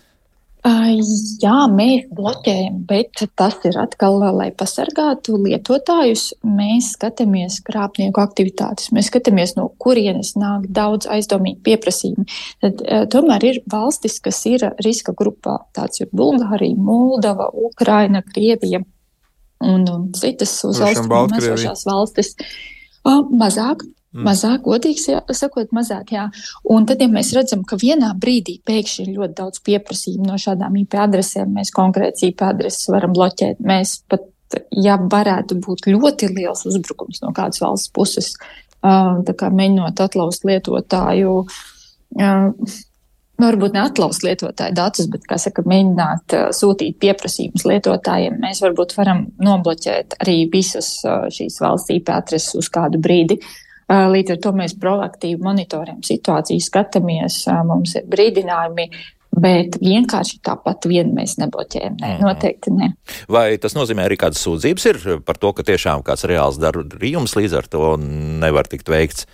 Jā, 0.67 1.55
mēs 1.71 2.09
bloķējam, 2.13 2.81
bet 2.89 3.23
tas 3.39 3.55
ir 3.69 3.77
atkal, 3.79 4.19
lai 4.35 4.49
pasargātu 4.51 5.39
lietotājus. 5.39 6.33
Mēs 6.43 6.93
skatāmies 6.97 7.61
krāpnieku 7.67 8.21
aktivitātes, 8.23 8.91
mēs 8.95 9.11
skatāmies, 9.13 9.55
no 9.59 9.69
kurienes 9.79 10.35
nāk 10.41 10.67
daudz 10.75 11.07
aizdomīgu 11.07 11.63
pieprasījumu. 11.69 12.27
Tad, 12.65 12.83
tomēr 13.15 13.47
ir 13.53 13.61
valstis, 13.71 14.19
kas 14.25 14.43
ir 14.51 14.67
riska 14.85 15.15
grupā. 15.17 15.61
Tāds 15.79 16.03
ir 16.03 16.11
Bulgārija, 16.13 16.77
Moldova, 16.77 17.51
Ukraina, 17.55 18.25
Krievija 18.27 18.83
un, 19.61 19.87
un 19.89 20.09
citas 20.19 20.57
uz 20.67 20.83
austrumiem 20.83 21.39
esošās 21.39 21.87
valstis. 21.89 22.35
Mazāk, 23.07 23.87
Mm. 24.19 24.27
Mazāk, 24.27 24.65
godīgi 24.67 25.15
sakot, 25.37 25.71
mazāk. 25.75 26.11
Jā. 26.17 26.25
Un 26.75 26.87
tad, 26.89 27.03
ja 27.03 27.07
mēs 27.13 27.31
redzam, 27.37 27.63
ka 27.69 27.79
vienā 27.79 28.11
brīdī 28.19 28.57
pēkšņi 28.67 29.05
ir 29.05 29.13
ļoti 29.15 29.37
daudz 29.39 29.63
pieprasījumu 29.67 30.27
no 30.27 30.39
šādām 30.41 30.75
IP 30.81 30.97
adresēm, 30.99 31.53
mēs 31.55 31.71
konkrētas 31.77 32.25
IP 32.27 32.43
adreses 32.49 32.91
varam 32.91 33.15
bloķēt. 33.15 33.63
Mēs 33.63 34.01
pat, 34.11 34.27
ja 34.75 34.97
varētu 34.99 35.61
būt 35.63 35.87
ļoti 35.93 36.33
liels 36.35 36.65
uzbrukums 36.67 37.23
no 37.23 37.31
kādas 37.37 37.63
valsts 37.63 37.93
puses, 37.95 38.33
kā 38.83 39.53
mēģinot 39.61 40.03
atlauzt 40.03 40.49
lietotāju. 40.49 41.39
Nu, 42.19 43.45
varbūt 43.45 43.77
ne 43.77 43.85
atlaust 43.85 44.27
lietotāju 44.27 44.75
datus, 44.75 45.07
bet, 45.13 45.23
kā 45.31 45.37
saka, 45.39 45.63
mēģināt 45.63 46.35
uh, 46.35 46.49
sūtīt 46.51 46.97
pieprasījumus 46.99 47.69
lietotājiem. 47.71 48.41
Mēs 48.43 48.65
varbūt 48.65 48.97
varam 48.99 49.29
nobloķēt 49.39 50.17
arī 50.25 50.41
visas 50.51 50.89
uh, 51.07 51.29
šīs 51.31 51.61
valsts 51.63 51.95
IP 51.95 52.11
adreses 52.17 52.59
uz 52.59 52.73
kādu 52.75 52.99
brīdi. 52.99 53.39
Uh, 53.39 53.68
Līdz 53.89 54.35
ar 54.35 54.41
to 54.45 54.51
mēs 54.53 54.75
proaktīvi 54.77 55.41
monitorējam 55.41 56.03
situāciju, 56.05 56.61
skatāmies, 56.61 57.47
mums 57.65 57.95
ir 57.97 58.11
brīdinājumi, 58.11 58.91
Bet 59.39 59.77
vienkārši 59.83 60.41
tāpat 60.47 60.89
vien 60.89 61.13
mēs 61.15 61.37
nebloķējam. 61.39 61.99
Nē, 62.01 62.11
mm. 62.17 62.25
noteikti 62.25 62.73
nē. 62.75 62.89
Vai 63.31 63.47
tas 63.61 63.77
nozīmē 63.77 64.09
arī 64.09 64.19
kādas 64.21 64.41
sūdzības 64.43 64.89
ir 64.91 65.01
par 65.27 65.39
to, 65.39 65.53
ka 65.55 65.67
tiešām 65.69 66.03
kāds 66.07 66.27
reāls 66.29 66.59
darījums 66.63 67.37
līdz 67.39 67.59
ar 67.61 67.69
to 67.71 67.93
nevar 68.01 68.71
tikt 68.71 68.91
veikts? 68.91 69.29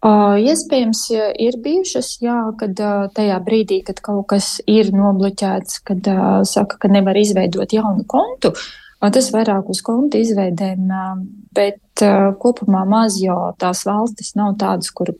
Uh, 0.00 0.40
iespējams, 0.40 1.02
ir 1.44 1.58
bijušas, 1.60 2.14
jā, 2.24 2.38
kad 2.56 2.78
uh, 2.80 3.10
tajā 3.12 3.36
brīdī, 3.44 3.82
kad 3.84 4.00
kaut 4.00 4.30
kas 4.32 4.54
ir 4.64 4.94
nobloķēts, 4.96 5.82
kad 5.84 6.08
uh, 6.08 6.38
saka, 6.48 6.80
ka 6.80 6.88
nevar 6.88 7.20
izveidot 7.20 7.76
jaunu 7.76 8.06
kontu, 8.08 8.54
uh, 8.54 8.89
tas 9.00 9.30
vairāk 9.32 9.70
uz 9.72 9.80
kontu 9.80 10.20
izveidēm, 10.20 10.90
bet 11.56 12.04
kopumā 12.42 12.84
maz, 12.88 13.16
jo 13.22 13.54
tās 13.60 13.86
valstis 13.88 14.34
nav 14.36 14.58
tādas, 14.60 14.92
kur 14.92 15.14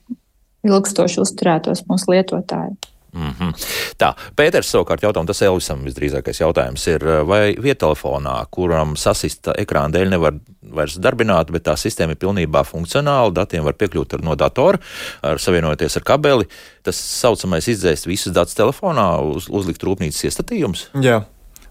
ilgstoši 0.67 1.23
uzturētos 1.25 1.87
mūsu 1.89 2.13
lietotāji. 2.13 2.77
Mm 3.13 3.35
-hmm. 3.39 3.53
Tā, 3.99 4.13
Pēters 4.37 4.71
savukārt 4.71 5.03
jautā, 5.03 5.21
un 5.21 5.27
tas 5.27 5.43
Elvisam 5.43 5.83
visdrīzākais 5.85 6.41
jautājums 6.41 6.87
ir, 6.87 7.05
vai 7.27 7.57
vietelefonā, 7.63 8.45
kuram 8.51 8.97
sasista 8.97 9.53
ekrāna 9.59 9.91
dēļ 9.91 10.09
nevar 10.11 10.35
vairs 10.63 10.99
darbināt, 10.99 11.51
bet 11.51 11.67
tā 11.67 11.75
sistēma 11.77 12.11
ir 12.11 12.17
pilnībā 12.17 12.63
funkcionāla, 12.65 13.33
datiem 13.35 13.65
var 13.65 13.75
piekļūt 13.75 14.15
ar, 14.15 14.23
no 14.23 14.37
datora, 14.37 14.79
ar 15.23 15.39
savienojoties 15.39 15.97
ar 15.97 16.03
kabeli, 16.03 16.49
tas 16.83 16.97
saucamais 16.97 17.69
izdzēst 17.69 18.07
visus 18.07 18.33
datus 18.33 18.55
telefonā, 18.55 19.21
uz, 19.21 19.49
uzlikt 19.49 19.83
rūpnīcas 19.83 20.25
iestatījums? 20.25 20.89
Jā, 21.03 21.25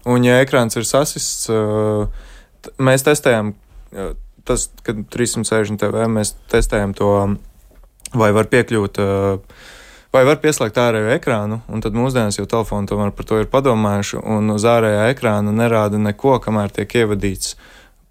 un 0.08 0.24
ja 0.24 0.38
ekrāns 0.44 0.78
ir 0.78 0.86
sasists, 0.88 1.50
mēs 2.80 3.04
testējam, 3.06 3.54
tas, 4.48 4.68
kad 4.86 5.04
360 5.12 5.80
TV 5.80 6.06
mēs 6.12 6.34
testējam 6.52 6.94
to, 6.96 7.12
vai 8.16 8.30
var 8.36 8.48
piekļūt 8.52 9.00
uh, 9.02 9.60
vai 10.14 10.22
var 10.26 10.40
pieslēgt 10.42 10.78
ārējo 10.80 11.12
ekrānu, 11.14 11.60
un 11.70 11.82
tad 11.84 11.96
mūsdienās 11.98 12.40
jau 12.40 12.46
telefoni 12.50 12.90
tomēr 12.90 13.12
par 13.14 13.28
to 13.28 13.38
ir 13.40 13.50
padomājuši, 13.50 14.20
un 14.20 14.54
uz 14.54 14.66
ārējā 14.66 15.08
ekrāna 15.14 15.54
nerāda 15.54 16.00
neko, 16.02 16.38
kamēr 16.42 16.74
tiek 16.74 16.96
ievadīts 17.02 17.54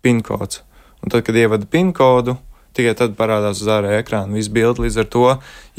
PIN 0.04 0.24
kods. 0.26 0.64
Un 1.04 1.12
tad, 1.12 1.24
kad 1.28 1.38
ievada 1.40 1.68
PIN 1.70 1.94
kodu, 1.96 2.38
tikai 2.78 2.96
tad 2.98 3.16
parādās 3.20 3.62
uz 3.64 3.70
ārējā 3.72 4.02
ekrāna 4.04 4.38
viss 4.38 4.52
bilde. 4.54 4.84
Līdz 4.86 5.00
ar 5.04 5.08
to, 5.14 5.28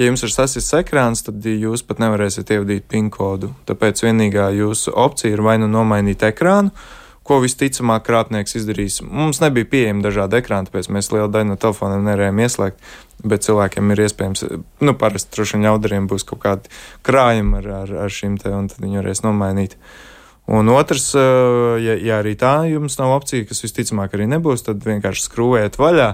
ja 0.00 0.08
jums 0.08 0.24
ir 0.26 0.32
sasists 0.34 0.76
ekrāns, 0.76 1.24
tad 1.26 1.44
jūs 1.44 1.84
pat 1.86 2.02
nevarēsiet 2.02 2.50
ievadīt 2.56 2.88
PIN 2.90 3.10
kodu. 3.14 3.52
Tāpēc 3.68 4.04
vienīgā 4.06 4.50
jūsu 4.58 4.94
opcija 4.96 5.34
ir 5.34 5.44
vai 5.46 5.58
nu 5.62 5.70
nomainīt 5.70 6.24
ekrānu, 6.30 6.74
ko 7.26 7.38
visticamāk 7.44 8.04
krāpnieks 8.08 8.56
izdarīs. 8.58 9.00
Mums 9.06 9.42
nebija 9.42 9.68
pieejami 9.70 10.02
dažādi 10.02 10.40
ekrāni, 10.40 10.66
tāpēc 10.70 10.90
mēs 10.90 11.12
lielu 11.14 11.30
daļu 11.30 11.52
no 11.52 11.58
telefoniem 11.60 12.06
nevarējām 12.08 12.44
ieslēgt. 12.46 12.92
Bet 13.20 13.44
cilvēkiem 13.44 13.90
ir 13.92 14.00
iespējams, 14.06 14.44
nu, 14.80 14.94
parasti 14.96 15.34
droši 15.36 15.58
vien 15.58 15.66
ļaudariem 15.68 16.06
būs 16.08 16.24
kaut 16.24 16.40
kādi 16.40 16.70
krājumi 17.04 17.58
ar, 17.58 17.66
ar, 17.82 17.90
ar 18.06 18.14
šīm 18.16 18.38
te, 18.40 18.48
un 18.56 18.70
tad 18.72 18.80
viņi 18.80 19.02
varēs 19.02 19.20
nomainīt. 19.26 19.76
Un 20.50 20.70
otrs, 20.72 21.12
ja, 21.14 21.94
ja 22.00 22.16
arī 22.18 22.32
tā 22.40 22.54
jums 22.66 22.96
nav 22.98 23.12
opcija, 23.18 23.44
kas 23.46 23.60
visticamāk 23.62 24.16
arī 24.16 24.26
nebūs, 24.32 24.64
tad 24.66 24.80
vienkārši 24.86 25.28
skrūvējiet 25.28 25.76
vaļā 25.78 26.08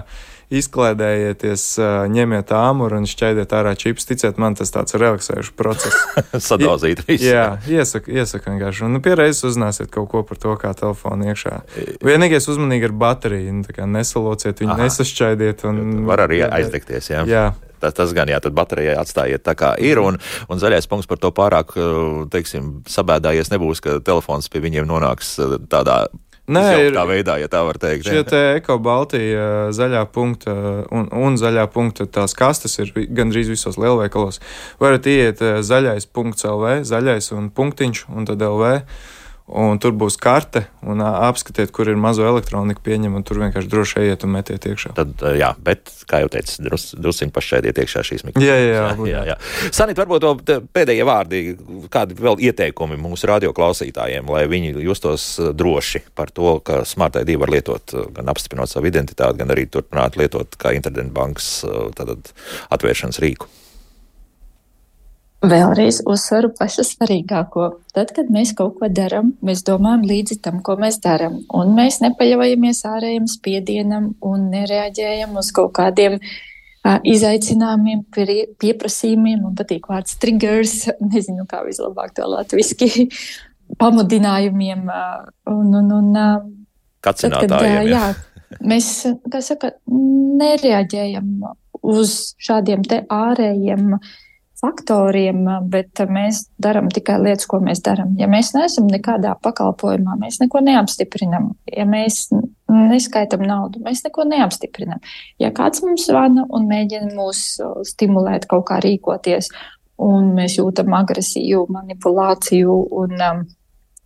izklaidējieties, 0.53 1.63
ņemiet 2.13 2.51
āmuru 2.55 3.01
un 3.01 3.07
šķaidiet 3.09 3.51
ārā 3.57 3.73
čips. 3.79 4.07
Ticiet 4.07 4.39
man, 4.39 4.55
tas 4.55 4.71
tāds 4.71 4.95
relaksējošs 4.95 5.51
process. 5.59 5.97
Sadāzīt 6.49 7.03
visu. 7.07 7.27
Jā, 7.27 7.57
iesaku, 7.67 8.13
iesaku 8.15 8.53
vienkārši. 8.53 8.85
Un 8.87 8.95
nu, 8.95 9.03
pierreiz 9.03 9.43
uzzināsiet 9.47 9.91
kaut 9.93 10.09
ko 10.13 10.23
par 10.27 10.39
to, 10.39 10.55
kā 10.61 10.71
telefona 10.77 11.33
iekšā. 11.33 11.59
Vienīgais 12.05 12.47
uzmanīgi 12.47 12.87
ar 12.87 12.97
bateriju. 13.03 13.59
Nu, 13.59 13.91
nesalociet 13.97 14.63
viņu, 14.63 14.79
nesašķaidiet. 14.79 15.67
Un, 15.67 16.03
Var 16.07 16.27
arī 16.29 16.43
aizdegties, 16.47 17.11
jā. 17.11 17.23
jā. 17.27 17.47
Tas, 17.77 17.93
tas 17.93 18.13
gan, 18.15 18.29
jā, 18.31 18.39
tad 18.41 18.55
baterijai 18.57 18.95
atstājiet 18.97 19.43
tā 19.45 19.53
kā 19.57 19.75
ir, 19.83 19.99
un, 20.01 20.15
un 20.49 20.61
zaļais 20.61 20.87
punkts 20.89 21.09
par 21.09 21.19
to 21.21 21.29
pārāk, 21.35 21.75
teiksim, 22.33 22.79
sabēdājies 22.89 23.51
nebūs, 23.53 23.83
ka 23.85 23.99
telefons 24.01 24.49
pie 24.49 24.63
viņiem 24.63 24.87
nonāks 24.89 25.35
tādā 25.69 26.07
Nē, 26.47 26.63
ir 26.85 26.93
tā 26.95 27.03
veidā, 27.03 27.35
ja 27.41 27.49
tā 27.51 27.59
var 27.67 27.75
teikt. 27.81 28.07
Šie 28.07 28.21
te 28.23 28.39
eko-baltija 28.55 29.67
zaļā 29.75 30.05
punkta 30.15 30.53
un, 30.95 31.09
un 31.11 31.35
zaļā 31.39 31.65
punkta 31.73 32.07
tās 32.07 32.37
kastes 32.37 32.79
ir 32.79 32.93
gandrīz 32.95 33.51
visos 33.51 33.75
lielveikalos. 33.75 34.39
Varat 34.79 35.09
iet 35.11 35.43
zaļais 35.43 36.07
punkts 36.07 36.47
LV, 36.47 36.85
zaļais 36.87 37.33
un 37.35 37.51
punktiņš 37.51 38.05
un 38.15 38.29
tad 38.29 38.47
LV 38.47 38.77
un 39.47 39.79
tur 39.79 39.93
būs 39.95 40.17
karte, 40.19 40.65
un 40.83 40.99
apskatiet, 41.01 41.71
kur 41.75 41.87
ir 41.87 41.99
mazo 41.99 42.25
elektroniku 42.27 42.83
pieņem, 42.83 43.15
un 43.15 43.23
tur 43.27 43.39
vienkārši 43.39 43.69
droši 43.71 43.99
ejiet 44.03 44.25
un 44.27 44.33
metiet 44.35 44.67
iekšā. 44.67 44.91
Tad, 44.97 45.13
jā, 45.39 45.53
bet, 45.63 45.91
kā 46.09 46.21
jau 46.23 46.31
teicu, 46.33 46.57
drus, 46.65 46.89
drusciņi 46.99 47.33
pašķēdiet 47.35 47.79
iekšā 47.83 48.03
šīs 48.09 48.25
mikrofonas. 48.27 48.47
Jā, 48.47 48.57
jā, 48.59 48.73
jā. 48.75 49.09
jā, 49.11 49.21
jā. 49.31 49.37
Sanīt, 49.75 49.99
varbūt 50.01 50.51
pēdējie 50.75 51.07
vārdi, 51.07 51.43
kādi 51.93 52.17
vēl 52.19 52.41
ieteikumi 52.49 52.99
mūsu 52.99 53.29
radioklausītājiem, 53.31 54.27
lai 54.35 54.43
viņi 54.51 54.73
justos 54.83 55.29
droši 55.55 56.03
par 56.17 56.33
to, 56.35 56.57
ka 56.67 56.81
Smart 56.87 57.19
ID 57.21 57.37
var 57.39 57.53
lietot, 57.53 57.95
gan 58.17 58.33
apstiprinot 58.33 58.71
savu 58.71 58.91
identitāti, 58.91 59.39
gan 59.39 59.55
arī 59.55 59.67
turpināt 59.71 60.19
lietot 60.19 60.59
kā 60.59 60.75
internetbankas 60.75 61.61
atvēršanas 62.75 63.23
rīku. 63.23 63.47
Vēlreiz 65.47 66.01
uzsveru 66.09 66.49
pašu 66.57 66.83
svarīgāko. 66.87 67.67
Tad, 67.95 68.11
kad 68.15 68.29
mēs 68.33 68.53
kaut 68.57 68.77
ko 68.79 68.89
darām, 68.91 69.33
mēs 69.45 69.63
domājam 69.67 70.03
līdzi 70.09 70.39
tam, 70.43 70.59
ko 70.65 70.75
mēs 70.79 70.99
darām. 71.03 71.39
Un 71.55 71.73
mēs 71.77 72.01
nepaļaujamies 72.03 72.83
ārējiem 72.89 73.27
spiedienam 73.31 74.09
un 74.25 74.47
nereaģējam 74.51 75.37
uz 75.39 75.51
kaut 75.55 75.73
kādiem 75.77 76.17
uh, 76.17 76.97
izaicinājumiem, 77.13 78.03
pie, 78.13 78.37
pieprasījumiem. 78.59 79.45
Man 79.45 79.55
patīk 79.59 79.87
vārds 79.91 80.17
triggers, 80.21 80.75
nezinu, 81.13 81.47
kā 81.49 81.63
vislabāk 81.67 82.15
to 82.17 82.27
latviski, 82.33 83.07
pamudinājumiem. 83.81 84.85
Uh, 84.89 85.31
un, 85.53 85.73
un, 85.81 85.95
un, 86.01 86.13
uh, 86.17 86.37
tad, 87.07 87.23
kad, 87.23 87.57
uh, 87.61 87.81
jā, 87.87 88.05
mēs, 88.67 88.93
kā 89.31 89.43
saka, 89.45 89.75
nereaģējam 89.87 91.35
uz 91.87 92.17
šādiem 92.41 92.83
te 92.87 93.05
ārējiem 93.13 93.93
uh, 93.95 94.15
faktoriem, 94.57 95.43
bet 95.69 96.01
mēs 96.09 96.47
darām 96.61 96.89
tikai 96.93 97.19
lietas, 97.21 97.45
ko 97.49 97.59
mēs 97.63 97.83
darām. 97.85 98.15
Ja 98.19 98.29
mēs 98.31 98.53
neesam 98.55 98.87
nekādā 98.89 99.35
pakalpojumā, 99.43 100.17
mēs 100.21 100.39
neko 100.41 100.63
neapstiprinām. 100.65 101.51
Ja 101.73 101.85
mēs 101.89 102.27
neskaitām 102.67 103.45
naudu, 103.47 103.81
mēs 103.85 104.03
neko 104.05 104.25
neapstiprinām. 104.29 105.03
Ja 105.41 105.51
kāds 105.55 105.83
mums 105.85 106.07
zvana 106.09 106.47
un 106.49 106.65
mēģina 106.69 107.13
mūs 107.17 107.43
stimulēt 107.91 108.47
kaut 108.49 108.67
kā 108.71 108.81
rīkoties, 108.83 109.51
un 110.03 110.33
mēs 110.37 110.57
jūtam 110.59 110.93
agresiju, 110.97 111.65
manipulāciju 111.73 112.79
un 112.97 113.15
um, 113.29 113.45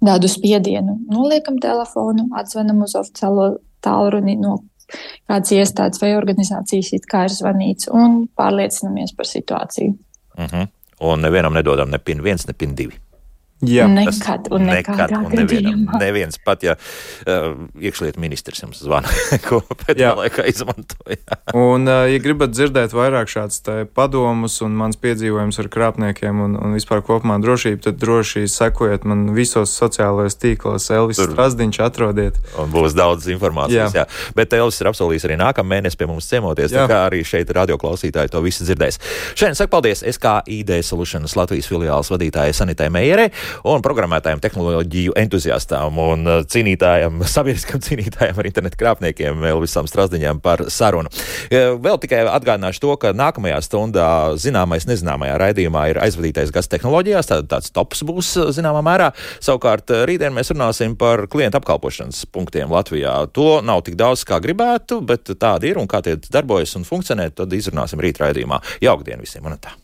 tādu 0.02 0.30
spiedienu, 0.32 0.98
noliekam 1.12 1.60
telefonu, 1.62 2.30
atzvanam 2.40 2.84
uz 2.86 2.96
oficiālo 3.00 3.54
tālruni 3.84 4.38
no 4.40 4.60
kādas 5.30 5.52
iestādes 5.56 6.02
vai 6.02 6.14
organizācijas, 6.18 6.94
it 6.98 7.08
kā 7.10 7.26
ir 7.28 7.36
zvanīts, 7.36 7.88
un 7.92 8.26
pārliecinamies 8.38 9.16
par 9.18 9.30
situāciju. 9.30 9.96
Uh 10.38 10.44
mhm. 10.44 10.62
-huh. 10.62 10.68
Un 11.02 11.22
nevienam 11.22 11.54
nedodam 11.54 11.90
ne 11.90 11.98
pin 11.98 12.24
viens, 12.24 12.48
ne 12.48 12.54
pin 12.54 12.76
divi. 12.78 12.94
Jā, 13.62 13.86
nekad, 13.86 14.48
un 14.50 14.64
nekad, 14.66 15.12
un 15.14 15.28
nevienam, 15.38 15.84
neviens 16.02 16.40
pat, 16.42 16.64
ja 16.66 16.74
uh, 16.74 17.60
iekšlietu 17.78 18.18
ministrs 18.22 18.64
jums 18.64 18.80
zvana, 18.82 19.12
ko 19.46 19.60
pēdējā 19.84 20.16
laikā 20.18 20.46
izmantoja. 20.50 21.20
un, 21.54 21.86
uh, 21.86 22.08
ja 22.10 22.22
gribat 22.24 22.56
dzirdēt 22.56 22.96
vairāk 22.98 23.30
šāds 23.30 23.62
padomus 23.94 24.58
un 24.66 24.74
mans 24.80 24.98
piedzīvojums 25.02 25.62
ar 25.62 25.70
krāpniekiem 25.74 26.42
un, 26.42 26.56
un 26.58 26.74
vispār 26.74 27.04
kopumā 27.06 27.38
drošību, 27.44 27.84
tad 27.86 28.00
droši 28.02 28.48
sekojiet 28.50 29.06
man 29.06 29.28
visos 29.38 29.76
sociālajos 29.78 30.40
tīklos. 30.42 30.90
Elvis 30.92 31.22
Tur 31.22 31.30
Strasdiņš 31.36 31.82
atrodiet. 31.86 32.42
Un 32.62 32.74
būs 32.74 32.98
daudz 32.98 33.30
informācijas, 33.30 33.94
jā. 33.94 34.08
jā. 34.08 34.34
Bet 34.38 34.58
Elvis 34.58 34.82
ir 34.82 34.90
apsolījis 34.90 35.30
arī 35.30 35.38
nākamā 35.44 35.76
mēnesī 35.76 36.02
pie 36.02 36.10
mums 36.10 36.26
ciemoties, 36.32 36.74
jā. 36.74 36.82
tā 36.82 36.90
kā 36.90 37.04
arī 37.12 37.22
šeit 37.28 37.54
radioklausītāji 37.62 38.34
to 38.34 38.42
visu 38.42 38.66
dzirdēs. 38.66 38.98
Šodien 39.38 39.60
saku 39.60 39.76
paldies 39.78 40.02
SKID 40.18 40.74
Solutions 40.82 41.38
Latvijas 41.38 41.70
filiāles 41.70 42.10
vadītājai 42.10 42.58
Sanitai 42.58 42.90
Meijerei 42.94 43.30
un 43.68 43.84
programmētājiem, 43.86 44.42
tehnoloģiju 44.44 45.16
entuziastām 45.22 46.00
un 46.02 46.28
uh, 46.28 46.42
cīnītājiem, 46.48 47.24
sabiedriskam 47.36 47.84
cīnītājiem 47.84 48.40
ar 48.42 48.50
internetu 48.50 48.80
krāpniekiem 48.82 49.46
Elvisam 49.52 49.90
Strasdiņam 49.90 50.42
par 50.44 50.66
sarunu. 50.72 51.12
Vēl 51.52 51.98
tikai 52.02 52.24
atgādināšu 52.30 52.82
to, 52.84 52.94
ka 53.02 53.12
nākamajā 53.18 53.60
stundā 53.66 54.08
zināmais 54.40 54.88
nezināmajā 54.90 55.38
raidījumā 55.42 55.88
ir 55.92 56.00
aizvadītais 56.04 56.54
gads 56.54 56.70
tehnoloģijās, 56.72 57.30
tā, 57.30 57.42
tāds 57.48 57.74
tops 57.76 58.04
būs 58.08 58.34
uh, 58.40 58.50
zināmā 58.56 58.84
mērā. 58.86 59.12
Savukārt 59.44 59.94
uh, 59.94 60.06
rītdien 60.10 60.36
mēs 60.36 60.54
runāsim 60.54 60.96
par 61.00 61.28
klientu 61.32 61.62
apkalpošanas 61.62 62.26
punktiem 62.34 62.72
Latvijā. 62.74 63.18
To 63.36 63.60
nav 63.66 63.86
tik 63.88 64.00
daudz, 64.00 64.26
kā 64.28 64.42
gribētu, 64.44 65.02
bet 65.06 65.34
tādi 65.42 65.72
ir 65.72 65.82
un 65.82 65.90
kā 65.92 66.04
tie 66.06 66.18
darbojas 66.32 66.78
un 66.80 66.88
funkcionē, 66.88 67.32
tad 67.36 67.54
izrunāsim 67.58 68.02
rīt 68.04 68.22
raidījumā. 68.22 68.62
Jaukdien 68.84 69.24
visiem! 69.24 69.48
Un 69.48 69.58
tā. 69.62 69.81